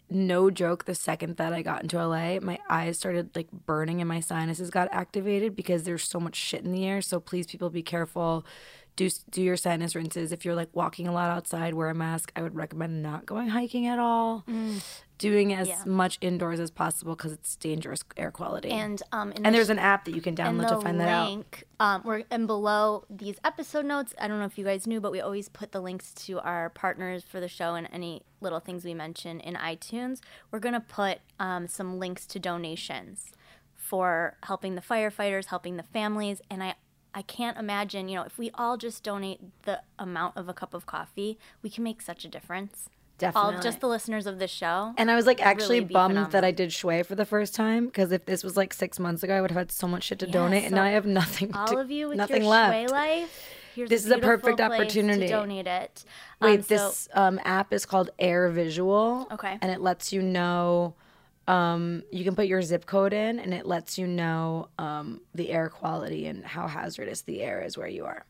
no 0.10 0.52
joke, 0.52 0.86
the 0.86 0.96
second 0.96 1.38
that 1.38 1.54
I 1.54 1.62
got 1.62 1.84
into 1.84 2.06
LA, 2.06 2.40
my 2.40 2.60
eyes 2.70 2.98
started 2.98 3.36
like 3.36 3.50
burning 3.52 4.02
and 4.02 4.10
my 4.10 4.20
sinuses 4.20 4.70
got 4.70 4.90
activated 4.92 5.56
because 5.56 5.84
there's 5.84 6.04
so 6.04 6.20
much 6.20 6.36
shit 6.36 6.64
in 6.64 6.72
the 6.72 6.86
air. 6.86 7.02
So 7.02 7.20
please, 7.20 7.48
people, 7.48 7.70
be 7.70 7.82
careful. 7.82 8.46
Do 8.98 9.10
do 9.30 9.42
your 9.42 9.56
sinus 9.56 9.96
rinses. 9.96 10.34
If 10.34 10.44
you're 10.44 10.54
like 10.54 10.68
walking 10.74 11.08
a 11.08 11.14
lot 11.14 11.32
outside, 11.32 11.74
wear 11.74 11.90
a 11.90 11.96
mask. 11.96 12.32
I 12.36 12.42
would 12.42 12.56
recommend 12.56 13.02
not 13.02 13.26
going 13.26 13.48
hiking 13.48 13.88
at 13.88 14.00
all. 14.00 14.44
Mm. 14.50 14.84
Doing 15.22 15.54
as 15.54 15.68
Yeah. 15.68 15.84
much 15.86 16.18
indoors 16.20 16.60
as 16.60 16.72
possible 16.72 17.16
because 17.16 17.32
it's 17.32 17.56
dangerous 17.56 18.04
air 18.18 18.32
quality. 18.32 18.70
And 18.72 19.02
um, 19.12 19.32
and 19.36 19.46
the 19.46 19.52
there's 19.52 19.70
an 19.70 19.78
app 19.78 20.06
that 20.06 20.16
you 20.16 20.22
can 20.22 20.36
download 20.36 20.68
to 20.70 20.82
find 20.82 21.00
that 21.00 21.08
out. 21.08 21.30
link, 21.30 21.64
um, 21.80 22.02
we're 22.04 22.24
and 22.32 22.48
below 22.48 23.06
these 23.10 23.36
episode 23.44 23.86
notes. 23.86 24.16
I 24.20 24.28
don't 24.28 24.40
know 24.40 24.46
if 24.46 24.58
you 24.58 24.66
guys 24.66 24.88
knew, 24.88 25.00
but 25.00 25.12
we 25.12 25.22
always 25.22 25.48
put 25.48 25.72
the 25.72 25.80
links 25.80 26.12
to 26.26 26.40
our 26.40 26.70
partners 26.72 27.24
for 27.24 27.40
the 27.40 27.48
show 27.48 27.76
and 27.76 27.88
any 27.94 28.24
little 28.40 28.60
things 28.60 28.84
we 28.84 28.94
mention 28.96 29.40
in 29.40 29.54
iTunes. 29.56 30.22
We're 30.50 30.60
gonna 30.60 30.82
put 30.82 31.20
um, 31.40 31.68
some 31.68 32.00
links 32.00 32.26
to 32.28 32.40
donations 32.40 33.32
for 33.76 34.38
helping 34.44 34.76
the 34.76 34.82
firefighters, 34.82 35.46
helping 35.46 35.78
the 35.78 35.84
families, 35.84 36.42
and 36.50 36.64
I. 36.64 36.76
I 37.14 37.24
can't 37.24 37.58
imagine, 37.58 38.08
you 38.08 38.16
know, 38.16 38.24
if 38.24 38.38
we 38.38 38.52
all 38.54 38.78
just 38.78 39.04
donate 39.04 39.42
the 39.64 39.82
amount 40.00 40.38
of 40.38 40.48
a 40.48 40.54
cup 40.54 40.74
of 40.74 40.86
coffee, 40.86 41.38
we 41.62 41.70
can 41.70 41.84
make 41.84 42.02
such 42.02 42.24
a 42.24 42.30
difference. 42.30 42.88
All 43.24 43.32
Definitely. 43.32 43.64
just 43.64 43.80
the 43.82 43.88
listeners 43.88 44.26
of 44.28 44.40
this 44.40 44.52
show. 44.52 44.94
And 44.98 45.10
I 45.12 45.16
was 45.16 45.26
like 45.26 45.42
actually 45.42 45.80
really 45.82 45.94
bummed 45.94 46.32
that. 46.32 46.44
I 46.44 46.52
did 46.52 46.72
Shui 46.74 47.04
for 47.04 47.16
the 47.16 47.26
first 47.26 47.54
time 47.56 47.86
because 47.86 48.12
if 48.12 48.26
this 48.26 48.44
was 48.44 48.58
like 48.58 48.74
six 48.74 49.00
months 49.00 49.24
ago, 49.24 49.36
I 49.38 49.42
would 49.42 49.52
have 49.52 49.58
had 49.58 49.72
so 49.72 49.88
much 49.88 50.04
shit 50.04 50.20
to 50.20 50.26
Yeah, 50.28 50.32
donate, 50.34 50.64
and 50.66 50.76
now 50.76 50.84
I 50.84 50.90
have 50.90 51.06
nothing. 51.06 51.54
all 51.56 51.68
to, 51.68 51.78
of 51.78 51.92
you 51.92 52.10
with 52.10 52.18
nothing 52.18 52.42
your 52.44 52.52
left. 52.52 52.74
Shui 52.74 52.88
life. 52.88 53.50
Here's 53.76 53.90
This 53.90 54.06
is 54.06 54.12
a 54.12 54.18
perfect 54.18 54.60
opportunity. 54.60 55.22
to 55.22 55.28
donate 55.30 55.66
it. 55.68 56.04
Wait, 56.42 56.56
Um, 56.58 56.62
so- 56.64 56.68
this 56.76 57.08
um, 57.14 57.40
app 57.46 57.72
is 57.72 57.86
called 57.86 58.10
AirVisual. 58.20 59.32
Okay. 59.32 59.58
And 59.62 59.72
it 59.72 59.82
lets 59.82 60.12
you 60.14 60.22
know. 60.22 60.96
Um, 61.48 62.04
you 62.12 62.24
can 62.24 62.36
put 62.36 62.46
your 62.48 62.62
zip 62.62 62.86
code 62.86 63.14
in, 63.14 63.40
and 63.40 63.54
it 63.54 63.66
lets 63.66 63.98
you 63.98 64.08
know 64.08 64.70
um, 64.78 65.22
the 65.34 65.50
air 65.50 65.70
quality 65.70 66.28
and 66.28 66.46
how 66.46 66.68
hazardous 66.68 67.22
the 67.24 67.42
air 67.42 67.62
is 67.62 67.78
where 67.78 67.88
you 67.88 68.06
are. 68.06 68.26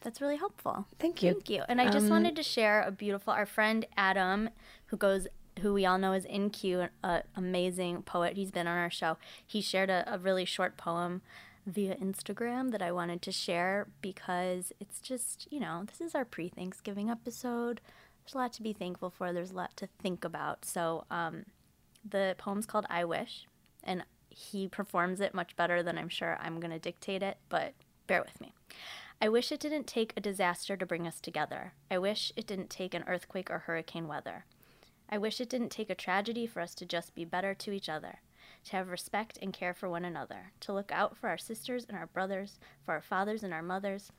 That's 0.00 0.20
really 0.20 0.36
helpful. 0.36 0.86
Thank 0.98 1.22
you. 1.22 1.32
Thank 1.32 1.50
you. 1.50 1.62
And 1.68 1.80
I 1.80 1.90
just 1.90 2.06
Um, 2.06 2.10
wanted 2.10 2.36
to 2.36 2.42
share 2.42 2.82
a 2.82 2.90
beautiful 2.90 3.32
our 3.32 3.46
friend 3.46 3.86
Adam, 3.96 4.50
who 4.86 4.96
goes 4.96 5.26
who 5.60 5.74
we 5.74 5.84
all 5.84 5.98
know 5.98 6.12
is 6.14 6.24
InQ, 6.26 6.88
an 7.02 7.22
amazing 7.36 8.02
poet. 8.02 8.34
He's 8.36 8.50
been 8.50 8.66
on 8.66 8.78
our 8.78 8.88
show. 8.88 9.18
He 9.46 9.60
shared 9.60 9.90
a, 9.90 10.04
a 10.14 10.16
really 10.18 10.46
short 10.46 10.78
poem 10.78 11.20
via 11.66 11.96
Instagram 11.96 12.70
that 12.70 12.80
I 12.80 12.92
wanted 12.92 13.20
to 13.22 13.32
share 13.32 13.88
because 14.00 14.72
it's 14.80 15.00
just, 15.00 15.48
you 15.50 15.60
know, 15.60 15.84
this 15.86 16.00
is 16.00 16.14
our 16.14 16.24
pre-Thanksgiving 16.24 17.10
episode. 17.10 17.82
There's 18.24 18.34
a 18.34 18.38
lot 18.38 18.54
to 18.54 18.62
be 18.62 18.72
thankful 18.72 19.10
for. 19.10 19.32
There's 19.34 19.50
a 19.50 19.56
lot 19.56 19.76
to 19.76 19.88
think 20.00 20.24
about. 20.24 20.64
So, 20.64 21.04
um, 21.10 21.44
the 22.08 22.34
poem's 22.38 22.64
called 22.64 22.86
I 22.88 23.04
Wish, 23.04 23.46
and 23.84 24.04
he 24.30 24.66
performs 24.66 25.20
it 25.20 25.34
much 25.34 25.56
better 25.56 25.82
than 25.82 25.98
I'm 25.98 26.08
sure 26.08 26.38
I'm 26.40 26.58
going 26.60 26.70
to 26.70 26.78
dictate 26.78 27.22
it, 27.22 27.36
but 27.50 27.74
bear 28.06 28.22
with 28.22 28.40
me. 28.40 28.54
I 29.22 29.28
wish 29.28 29.52
it 29.52 29.60
didn't 29.60 29.86
take 29.86 30.14
a 30.16 30.20
disaster 30.20 30.78
to 30.78 30.86
bring 30.86 31.06
us 31.06 31.20
together. 31.20 31.74
I 31.90 31.98
wish 31.98 32.32
it 32.36 32.46
didn't 32.46 32.70
take 32.70 32.94
an 32.94 33.04
earthquake 33.06 33.50
or 33.50 33.58
hurricane 33.58 34.08
weather. 34.08 34.46
I 35.10 35.18
wish 35.18 35.42
it 35.42 35.50
didn't 35.50 35.68
take 35.68 35.90
a 35.90 35.94
tragedy 35.94 36.46
for 36.46 36.62
us 36.62 36.74
to 36.76 36.86
just 36.86 37.14
be 37.14 37.26
better 37.26 37.52
to 37.52 37.70
each 37.70 37.90
other, 37.90 38.20
to 38.64 38.76
have 38.76 38.88
respect 38.88 39.38
and 39.42 39.52
care 39.52 39.74
for 39.74 39.90
one 39.90 40.06
another, 40.06 40.52
to 40.60 40.72
look 40.72 40.90
out 40.90 41.18
for 41.18 41.28
our 41.28 41.36
sisters 41.36 41.84
and 41.86 41.98
our 41.98 42.06
brothers, 42.06 42.58
for 42.82 42.94
our 42.94 43.02
fathers 43.02 43.42
and 43.42 43.52
our 43.52 43.62
mothers, 43.62 44.10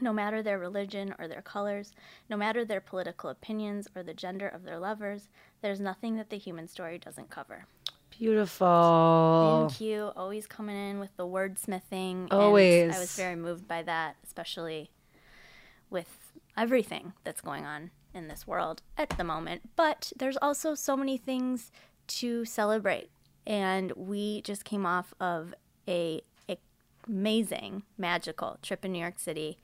no 0.00 0.12
matter 0.12 0.40
their 0.40 0.58
religion 0.58 1.16
or 1.18 1.26
their 1.26 1.42
colors, 1.42 1.92
no 2.30 2.36
matter 2.36 2.64
their 2.64 2.80
political 2.80 3.28
opinions 3.28 3.88
or 3.96 4.04
the 4.04 4.14
gender 4.14 4.46
of 4.46 4.62
their 4.62 4.78
lovers, 4.78 5.30
there's 5.62 5.80
nothing 5.80 6.14
that 6.14 6.30
the 6.30 6.38
human 6.38 6.68
story 6.68 6.96
doesn't 6.96 7.28
cover. 7.28 7.66
Beautiful. 8.22 9.66
Thank 9.68 9.80
you. 9.80 10.12
Always 10.14 10.46
coming 10.46 10.76
in 10.76 11.00
with 11.00 11.10
the 11.16 11.26
wordsmithing. 11.26 12.28
and 12.30 12.32
Always. 12.32 12.94
I 12.94 13.00
was 13.00 13.16
very 13.16 13.34
moved 13.34 13.66
by 13.66 13.82
that, 13.82 14.14
especially 14.24 14.92
with 15.90 16.06
everything 16.56 17.14
that's 17.24 17.40
going 17.40 17.66
on 17.66 17.90
in 18.14 18.28
this 18.28 18.46
world 18.46 18.80
at 18.96 19.08
the 19.10 19.24
moment. 19.24 19.62
But 19.74 20.12
there's 20.16 20.36
also 20.36 20.76
so 20.76 20.96
many 20.96 21.16
things 21.16 21.72
to 22.06 22.44
celebrate. 22.44 23.10
And 23.44 23.90
we 23.96 24.42
just 24.42 24.64
came 24.64 24.86
off 24.86 25.12
of 25.18 25.52
a 25.88 26.22
amazing, 27.08 27.82
magical 27.98 28.56
trip 28.62 28.84
in 28.84 28.92
New 28.92 29.00
York 29.00 29.18
City 29.18 29.58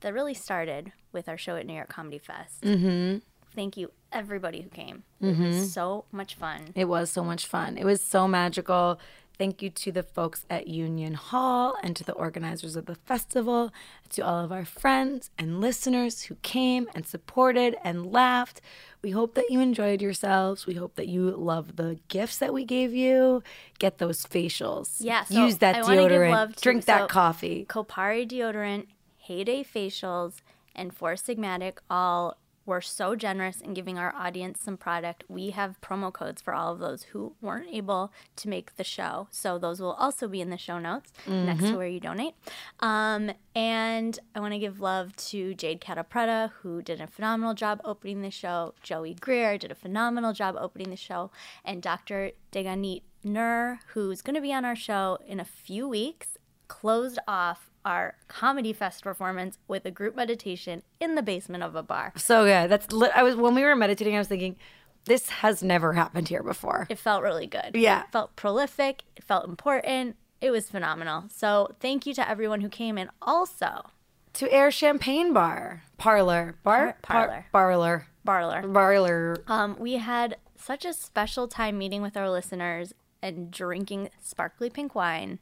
that 0.00 0.12
really 0.12 0.34
started 0.34 0.90
with 1.12 1.28
our 1.28 1.38
show 1.38 1.54
at 1.54 1.66
New 1.66 1.74
York 1.74 1.88
Comedy 1.88 2.18
Fest. 2.18 2.62
Mm-hmm. 2.62 3.18
Thank 3.54 3.76
you, 3.76 3.90
everybody 4.12 4.60
who 4.62 4.68
came. 4.68 5.04
It 5.20 5.26
was 5.26 5.36
mm-hmm. 5.36 5.64
so 5.64 6.04
much 6.10 6.34
fun. 6.34 6.72
It 6.74 6.86
was 6.86 7.10
so 7.10 7.22
much 7.22 7.46
fun. 7.46 7.76
It 7.78 7.84
was 7.84 8.00
so 8.00 8.26
magical. 8.26 8.98
Thank 9.36 9.62
you 9.62 9.70
to 9.70 9.90
the 9.90 10.04
folks 10.04 10.44
at 10.48 10.68
Union 10.68 11.14
Hall 11.14 11.76
and 11.82 11.96
to 11.96 12.04
the 12.04 12.12
organizers 12.12 12.76
of 12.76 12.86
the 12.86 12.94
festival, 12.94 13.72
to 14.10 14.22
all 14.22 14.44
of 14.44 14.52
our 14.52 14.64
friends 14.64 15.30
and 15.36 15.60
listeners 15.60 16.22
who 16.22 16.36
came 16.36 16.86
and 16.94 17.04
supported 17.04 17.76
and 17.82 18.12
laughed. 18.12 18.60
We 19.02 19.10
hope 19.10 19.34
that 19.34 19.50
you 19.50 19.58
enjoyed 19.60 20.00
yourselves. 20.00 20.66
We 20.66 20.74
hope 20.74 20.94
that 20.94 21.08
you 21.08 21.30
love 21.32 21.76
the 21.76 21.98
gifts 22.06 22.38
that 22.38 22.54
we 22.54 22.64
gave 22.64 22.94
you. 22.94 23.42
Get 23.80 23.98
those 23.98 24.24
facials. 24.24 24.96
Yeah, 25.00 25.24
so 25.24 25.46
Use 25.46 25.58
that 25.58 25.76
I 25.76 25.82
wanna 25.82 26.02
give 26.02 26.12
deodorant. 26.12 26.54
to- 26.56 26.62
Drink 26.62 26.84
that 26.84 27.02
so- 27.02 27.06
coffee. 27.08 27.66
Kopari 27.68 28.28
deodorant, 28.28 28.86
Heyday 29.16 29.64
facials, 29.64 30.42
and 30.76 30.94
Four 30.94 31.14
Sigmatic 31.14 31.78
all 31.90 32.36
were 32.66 32.80
so 32.80 33.14
generous 33.14 33.60
in 33.60 33.74
giving 33.74 33.98
our 33.98 34.14
audience 34.14 34.60
some 34.60 34.76
product. 34.76 35.24
We 35.28 35.50
have 35.50 35.80
promo 35.80 36.12
codes 36.12 36.40
for 36.40 36.54
all 36.54 36.72
of 36.72 36.78
those 36.78 37.02
who 37.04 37.34
weren't 37.40 37.68
able 37.72 38.12
to 38.36 38.48
make 38.48 38.76
the 38.76 38.84
show. 38.84 39.28
So 39.30 39.58
those 39.58 39.80
will 39.80 39.92
also 39.92 40.28
be 40.28 40.40
in 40.40 40.50
the 40.50 40.58
show 40.58 40.78
notes 40.78 41.12
next 41.26 41.62
Mm-hmm. 41.62 41.72
to 41.72 41.76
where 41.78 41.86
you 41.88 42.00
donate. 42.00 42.34
Um, 42.80 43.30
and 43.54 44.18
I 44.34 44.40
want 44.40 44.52
to 44.54 44.58
give 44.58 44.80
love 44.80 45.14
to 45.28 45.54
Jade 45.54 45.80
Catta-Preta, 45.80 46.50
who 46.62 46.82
did 46.82 47.00
a 47.00 47.06
phenomenal 47.06 47.54
job 47.54 47.80
opening 47.84 48.22
the 48.22 48.30
show. 48.30 48.74
Joey 48.82 49.14
Greer 49.14 49.58
did 49.58 49.70
a 49.70 49.74
phenomenal 49.74 50.32
job 50.32 50.56
opening 50.58 50.90
the 50.90 50.96
show. 50.96 51.30
And 51.64 51.82
Dr. 51.82 52.32
Deganit 52.50 53.02
Nuur, 53.24 53.78
who's 53.88 54.22
going 54.22 54.34
to 54.34 54.40
be 54.40 54.52
on 54.52 54.64
our 54.64 54.76
show 54.76 55.18
in 55.26 55.38
a 55.40 55.44
few 55.44 55.88
weeks, 55.88 56.36
closed 56.68 57.18
off 57.28 57.70
our 57.84 58.16
comedy 58.28 58.72
fest 58.72 59.02
performance 59.02 59.58
with 59.68 59.84
a 59.84 59.90
group 59.90 60.16
meditation 60.16 60.82
in 61.00 61.14
the 61.14 61.22
basement 61.22 61.62
of 61.62 61.74
a 61.74 61.82
bar. 61.82 62.12
So 62.16 62.44
good. 62.44 62.70
That's 62.70 62.92
lit- 62.92 63.12
I 63.14 63.22
was 63.22 63.36
when 63.36 63.54
we 63.54 63.62
were 63.62 63.76
meditating. 63.76 64.14
I 64.14 64.18
was 64.18 64.28
thinking, 64.28 64.56
this 65.04 65.28
has 65.28 65.62
never 65.62 65.92
happened 65.92 66.28
here 66.28 66.42
before. 66.42 66.86
It 66.88 66.98
felt 66.98 67.22
really 67.22 67.46
good. 67.46 67.72
Yeah. 67.74 68.02
It 68.04 68.12
felt 68.12 68.36
prolific. 68.36 69.02
It 69.16 69.24
felt 69.24 69.46
important. 69.46 70.16
It 70.40 70.50
was 70.50 70.68
phenomenal. 70.70 71.24
So 71.28 71.74
thank 71.80 72.06
you 72.06 72.14
to 72.14 72.28
everyone 72.28 72.60
who 72.62 72.68
came 72.68 72.96
and 72.98 73.10
also 73.20 73.90
to 74.34 74.52
Air 74.52 74.70
Champagne 74.70 75.32
Bar, 75.32 75.82
Parlor, 75.98 76.56
Bar, 76.64 76.96
Par- 77.02 77.26
Par- 77.28 77.46
Parlor, 77.52 78.06
Barler. 78.26 78.72
Parlor. 78.72 79.36
Um, 79.46 79.76
we 79.78 79.94
had 79.94 80.36
such 80.56 80.84
a 80.84 80.92
special 80.94 81.46
time 81.48 81.78
meeting 81.78 82.00
with 82.02 82.16
our 82.16 82.30
listeners 82.30 82.92
and 83.22 83.50
drinking 83.50 84.10
sparkly 84.20 84.70
pink 84.70 84.94
wine. 84.94 85.38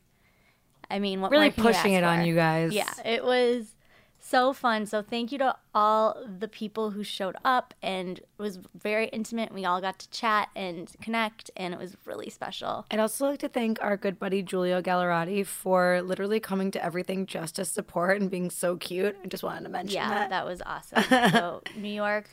I 0.92 0.98
mean, 0.98 1.20
what 1.20 1.30
Really 1.30 1.46
more 1.46 1.52
can 1.52 1.64
you 1.64 1.70
pushing 1.70 1.92
it 1.94 2.04
on 2.04 2.26
you 2.26 2.34
guys. 2.34 2.72
Yeah, 2.72 2.92
it 3.04 3.24
was 3.24 3.74
so 4.22 4.52
fun. 4.52 4.86
So 4.86 5.02
thank 5.02 5.32
you 5.32 5.38
to 5.38 5.56
all 5.74 6.22
the 6.38 6.48
people 6.48 6.90
who 6.90 7.02
showed 7.02 7.36
up, 7.44 7.74
and 7.82 8.18
it 8.18 8.26
was 8.38 8.60
very 8.74 9.08
intimate. 9.08 9.52
We 9.52 9.64
all 9.64 9.80
got 9.80 9.98
to 10.00 10.10
chat 10.10 10.48
and 10.54 10.90
connect, 11.02 11.50
and 11.56 11.74
it 11.74 11.80
was 11.80 11.96
really 12.04 12.30
special. 12.30 12.86
I'd 12.90 13.00
also 13.00 13.26
like 13.26 13.40
to 13.40 13.48
thank 13.48 13.82
our 13.82 13.96
good 13.96 14.18
buddy 14.18 14.42
Giulio 14.42 14.80
Gallarotti 14.80 15.44
for 15.44 16.02
literally 16.02 16.40
coming 16.40 16.70
to 16.72 16.84
everything 16.84 17.26
just 17.26 17.56
to 17.56 17.64
support 17.64 18.20
and 18.20 18.30
being 18.30 18.50
so 18.50 18.76
cute. 18.76 19.16
I 19.24 19.26
just 19.28 19.42
wanted 19.42 19.64
to 19.64 19.70
mention 19.70 19.96
Yeah, 19.96 20.08
that. 20.10 20.30
that, 20.30 20.46
was 20.46 20.62
awesome. 20.64 21.02
So 21.32 21.62
New 21.76 21.88
York, 21.88 22.28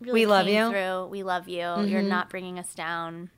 really 0.00 0.20
We 0.20 0.26
love 0.26 0.46
you. 0.46 0.54
Mm-hmm. 0.54 0.70
Through. 0.70 1.06
We 1.10 1.22
love 1.22 1.48
you. 1.48 1.80
You're 1.86 2.02
not 2.02 2.28
bringing 2.28 2.58
us 2.58 2.74
down. 2.74 3.30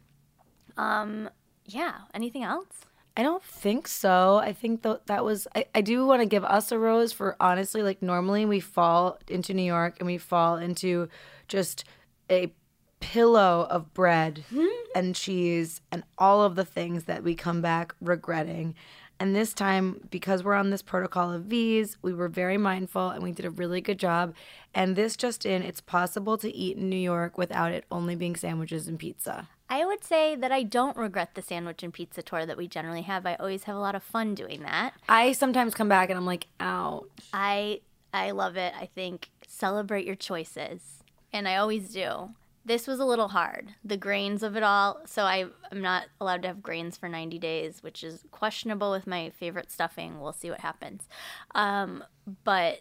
Um, 0.76 1.30
yeah. 1.64 1.94
Anything 2.12 2.42
else? 2.42 2.86
I 3.18 3.22
don't 3.24 3.42
think 3.42 3.88
so. 3.88 4.36
I 4.36 4.52
think 4.52 4.84
th- 4.84 5.00
that 5.06 5.24
was. 5.24 5.48
I, 5.56 5.66
I 5.74 5.80
do 5.80 6.06
want 6.06 6.22
to 6.22 6.26
give 6.26 6.44
us 6.44 6.70
a 6.70 6.78
rose 6.78 7.12
for 7.12 7.34
honestly, 7.40 7.82
like 7.82 8.00
normally 8.00 8.44
we 8.44 8.60
fall 8.60 9.18
into 9.26 9.52
New 9.52 9.64
York 9.64 9.96
and 9.98 10.06
we 10.06 10.18
fall 10.18 10.56
into 10.56 11.08
just 11.48 11.82
a 12.30 12.52
pillow 13.00 13.66
of 13.70 13.92
bread 13.92 14.44
hmm? 14.50 14.66
and 14.94 15.16
cheese 15.16 15.80
and 15.90 16.04
all 16.16 16.42
of 16.42 16.54
the 16.54 16.64
things 16.64 17.04
that 17.04 17.24
we 17.24 17.34
come 17.34 17.60
back 17.60 17.92
regretting. 18.00 18.76
And 19.18 19.34
this 19.34 19.52
time, 19.52 20.06
because 20.10 20.44
we're 20.44 20.54
on 20.54 20.70
this 20.70 20.82
protocol 20.82 21.32
of 21.32 21.46
V's, 21.46 21.98
we 22.00 22.14
were 22.14 22.28
very 22.28 22.56
mindful 22.56 23.08
and 23.08 23.20
we 23.24 23.32
did 23.32 23.46
a 23.46 23.50
really 23.50 23.80
good 23.80 23.98
job. 23.98 24.32
And 24.74 24.94
this 24.94 25.16
just 25.16 25.44
in, 25.44 25.62
it's 25.62 25.80
possible 25.80 26.38
to 26.38 26.54
eat 26.54 26.76
in 26.76 26.88
New 26.88 26.94
York 26.94 27.36
without 27.36 27.72
it 27.72 27.84
only 27.90 28.14
being 28.14 28.36
sandwiches 28.36 28.86
and 28.86 28.96
pizza. 28.96 29.48
I 29.70 29.84
would 29.84 30.02
say 30.02 30.34
that 30.34 30.50
I 30.50 30.62
don't 30.62 30.96
regret 30.96 31.34
the 31.34 31.42
sandwich 31.42 31.82
and 31.82 31.92
pizza 31.92 32.22
tour 32.22 32.46
that 32.46 32.56
we 32.56 32.68
generally 32.68 33.02
have. 33.02 33.26
I 33.26 33.34
always 33.34 33.64
have 33.64 33.76
a 33.76 33.80
lot 33.80 33.94
of 33.94 34.02
fun 34.02 34.34
doing 34.34 34.62
that. 34.62 34.94
I 35.08 35.32
sometimes 35.32 35.74
come 35.74 35.88
back 35.88 36.08
and 36.08 36.18
I'm 36.18 36.26
like, 36.26 36.46
ouch. 36.58 37.04
I 37.32 37.80
I 38.12 38.30
love 38.30 38.56
it. 38.56 38.72
I 38.78 38.86
think 38.86 39.28
celebrate 39.46 40.06
your 40.06 40.14
choices, 40.14 41.02
and 41.32 41.46
I 41.46 41.56
always 41.56 41.90
do. 41.92 42.30
This 42.64 42.86
was 42.86 42.98
a 43.00 43.04
little 43.04 43.28
hard, 43.28 43.74
the 43.82 43.96
grains 43.96 44.42
of 44.42 44.54
it 44.56 44.62
all. 44.62 45.00
So 45.06 45.22
I 45.24 45.46
I'm 45.70 45.82
not 45.82 46.06
allowed 46.20 46.42
to 46.42 46.48
have 46.48 46.62
grains 46.62 46.96
for 46.96 47.08
90 47.08 47.38
days, 47.38 47.82
which 47.82 48.02
is 48.02 48.24
questionable 48.30 48.90
with 48.90 49.06
my 49.06 49.30
favorite 49.30 49.70
stuffing. 49.70 50.20
We'll 50.20 50.32
see 50.32 50.50
what 50.50 50.60
happens. 50.60 51.08
Um, 51.54 52.04
but 52.44 52.80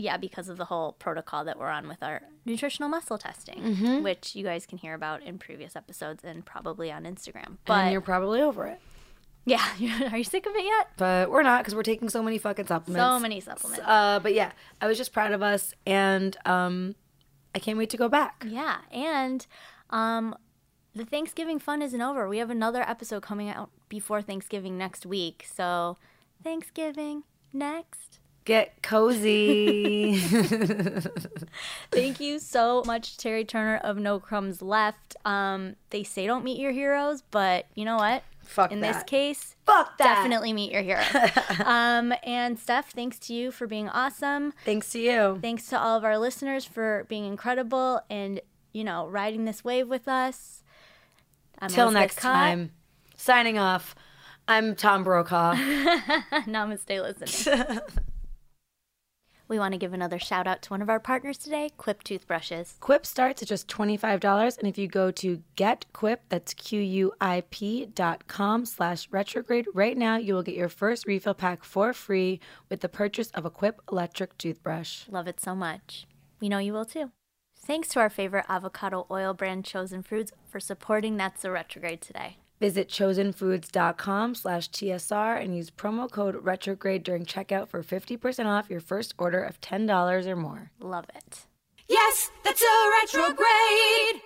yeah, 0.00 0.16
because 0.16 0.48
of 0.48 0.56
the 0.56 0.64
whole 0.66 0.92
protocol 0.92 1.44
that 1.44 1.58
we're 1.58 1.68
on 1.68 1.88
with 1.88 2.02
our 2.04 2.22
nutritional 2.46 2.88
muscle 2.88 3.18
testing, 3.18 4.02
which 4.02 4.34
you 4.36 4.44
guys 4.44 4.64
can 4.64 4.78
hear 4.78 4.94
about 4.94 5.22
in 5.24 5.38
previous 5.38 5.74
episodes 5.74 6.22
and 6.24 6.46
probably 6.46 6.90
on 6.90 7.02
Instagram. 7.02 7.56
But 7.66 7.78
and 7.80 7.92
you're 7.92 8.00
probably 8.00 8.40
over 8.40 8.66
it. 8.66 8.80
yeah, 9.44 9.66
are 10.12 10.16
you 10.16 10.24
sick 10.24 10.46
of 10.46 10.54
it 10.54 10.64
yet? 10.64 10.88
but 10.96 11.30
we're 11.30 11.42
not 11.42 11.62
because 11.62 11.74
we're 11.74 11.82
taking 11.82 12.08
so 12.08 12.22
many 12.22 12.38
fucking 12.38 12.66
supplements. 12.68 13.04
So 13.04 13.18
many 13.18 13.40
supplements. 13.40 13.84
Uh, 13.84 14.20
but 14.22 14.34
yeah, 14.34 14.52
I 14.80 14.86
was 14.86 14.96
just 14.96 15.12
proud 15.12 15.32
of 15.32 15.42
us, 15.42 15.74
and 15.84 16.36
um, 16.46 16.94
I 17.54 17.58
can't 17.58 17.76
wait 17.76 17.90
to 17.90 17.96
go 17.96 18.08
back. 18.08 18.46
Yeah, 18.48 18.76
and 18.92 19.44
um, 19.90 20.36
the 20.94 21.04
Thanksgiving 21.04 21.58
fun 21.58 21.82
isn't 21.82 22.00
over. 22.00 22.28
We 22.28 22.38
have 22.38 22.50
another 22.50 22.82
episode 22.82 23.22
coming 23.22 23.48
out 23.48 23.70
before 23.88 24.22
Thanksgiving 24.22 24.78
next 24.78 25.04
week. 25.06 25.44
So, 25.52 25.96
Thanksgiving 26.44 27.24
next. 27.52 28.17
Get 28.48 28.82
cozy. 28.82 30.16
Thank 31.90 32.18
you 32.18 32.38
so 32.38 32.82
much, 32.86 33.18
Teri 33.18 33.46
Turner 33.46 33.76
of 33.76 33.98
No 33.98 34.18
Crumbs 34.18 34.62
Left. 34.62 35.16
Um, 35.26 35.76
they 35.90 36.02
say 36.02 36.26
don't 36.26 36.44
meet 36.44 36.58
your 36.58 36.72
heroes, 36.72 37.22
but 37.30 37.66
you 37.74 37.84
know 37.84 37.96
what? 37.96 38.22
Fuck 38.40 38.72
In 38.72 38.80
this 38.80 39.02
case, 39.02 39.54
Fuck 39.66 39.98
that. 39.98 40.14
definitely 40.14 40.54
meet 40.54 40.72
your 40.72 40.80
hero. 40.80 41.02
um, 41.66 42.14
and 42.22 42.58
Steph, 42.58 42.92
thanks 42.92 43.18
to 43.18 43.34
you 43.34 43.50
for 43.50 43.66
being 43.66 43.90
awesome. 43.90 44.54
Thanks 44.64 44.92
to 44.92 44.98
you. 44.98 45.38
Thanks 45.42 45.66
to 45.66 45.78
all 45.78 45.98
of 45.98 46.04
our 46.04 46.16
listeners 46.16 46.64
for 46.64 47.04
being 47.06 47.26
incredible 47.26 48.00
and, 48.08 48.40
you 48.72 48.82
know, 48.82 49.06
riding 49.08 49.44
this 49.44 49.62
wave 49.62 49.88
with 49.88 50.08
us. 50.08 50.62
Till 51.68 51.90
next 51.90 52.16
time. 52.16 52.70
Signing 53.14 53.58
off. 53.58 53.94
I'm 54.48 54.74
Tom 54.74 55.04
Brokaw. 55.04 55.52
Namaste, 56.46 57.18
listening. 57.20 57.80
We 59.48 59.58
want 59.58 59.72
to 59.72 59.78
give 59.78 59.94
another 59.94 60.18
shout 60.18 60.46
out 60.46 60.60
to 60.62 60.70
one 60.70 60.82
of 60.82 60.90
our 60.90 61.00
partners 61.00 61.38
today, 61.38 61.70
Quip 61.78 62.04
Toothbrushes. 62.04 62.74
Quip 62.80 63.06
starts 63.06 63.40
at 63.40 63.48
just 63.48 63.66
$25, 63.66 64.58
and 64.58 64.68
if 64.68 64.76
you 64.76 64.86
go 64.86 65.10
to 65.12 65.42
getquip, 65.56 66.18
that's 66.28 66.52
Q-U-I-P 66.52 67.86
dot 67.86 68.28
com 68.28 68.66
slash 68.66 69.08
retrograde, 69.10 69.66
right 69.72 69.96
now 69.96 70.16
you 70.16 70.34
will 70.34 70.42
get 70.42 70.54
your 70.54 70.68
first 70.68 71.06
refill 71.06 71.32
pack 71.32 71.64
for 71.64 71.94
free 71.94 72.40
with 72.68 72.80
the 72.80 72.88
purchase 72.90 73.30
of 73.30 73.46
a 73.46 73.50
Quip 73.50 73.80
electric 73.90 74.36
toothbrush. 74.36 75.08
Love 75.08 75.26
it 75.26 75.40
so 75.40 75.54
much. 75.54 76.06
We 76.40 76.50
know 76.50 76.58
you 76.58 76.74
will 76.74 76.84
too. 76.84 77.10
Thanks 77.58 77.88
to 77.88 78.00
our 78.00 78.10
favorite 78.10 78.46
avocado 78.48 79.06
oil 79.10 79.32
brand, 79.34 79.64
Chosen 79.64 80.02
Foods, 80.02 80.32
for 80.46 80.60
supporting 80.60 81.16
That's 81.16 81.42
the 81.42 81.50
Retrograde 81.50 82.00
today. 82.00 82.36
Visit 82.60 82.88
chosenfoods.com 82.88 84.34
slash 84.34 84.70
TSR 84.70 85.42
and 85.42 85.56
use 85.56 85.70
promo 85.70 86.10
code 86.10 86.34
retrograde 86.42 87.04
during 87.04 87.24
checkout 87.24 87.68
for 87.68 87.82
50% 87.82 88.46
off 88.46 88.68
your 88.68 88.80
first 88.80 89.14
order 89.16 89.42
of 89.42 89.60
$10 89.60 90.26
or 90.26 90.36
more. 90.36 90.70
Love 90.80 91.04
it. 91.14 91.46
Yes, 91.88 92.30
that's 92.44 92.62
a 92.62 92.90
retrograde. 93.02 94.22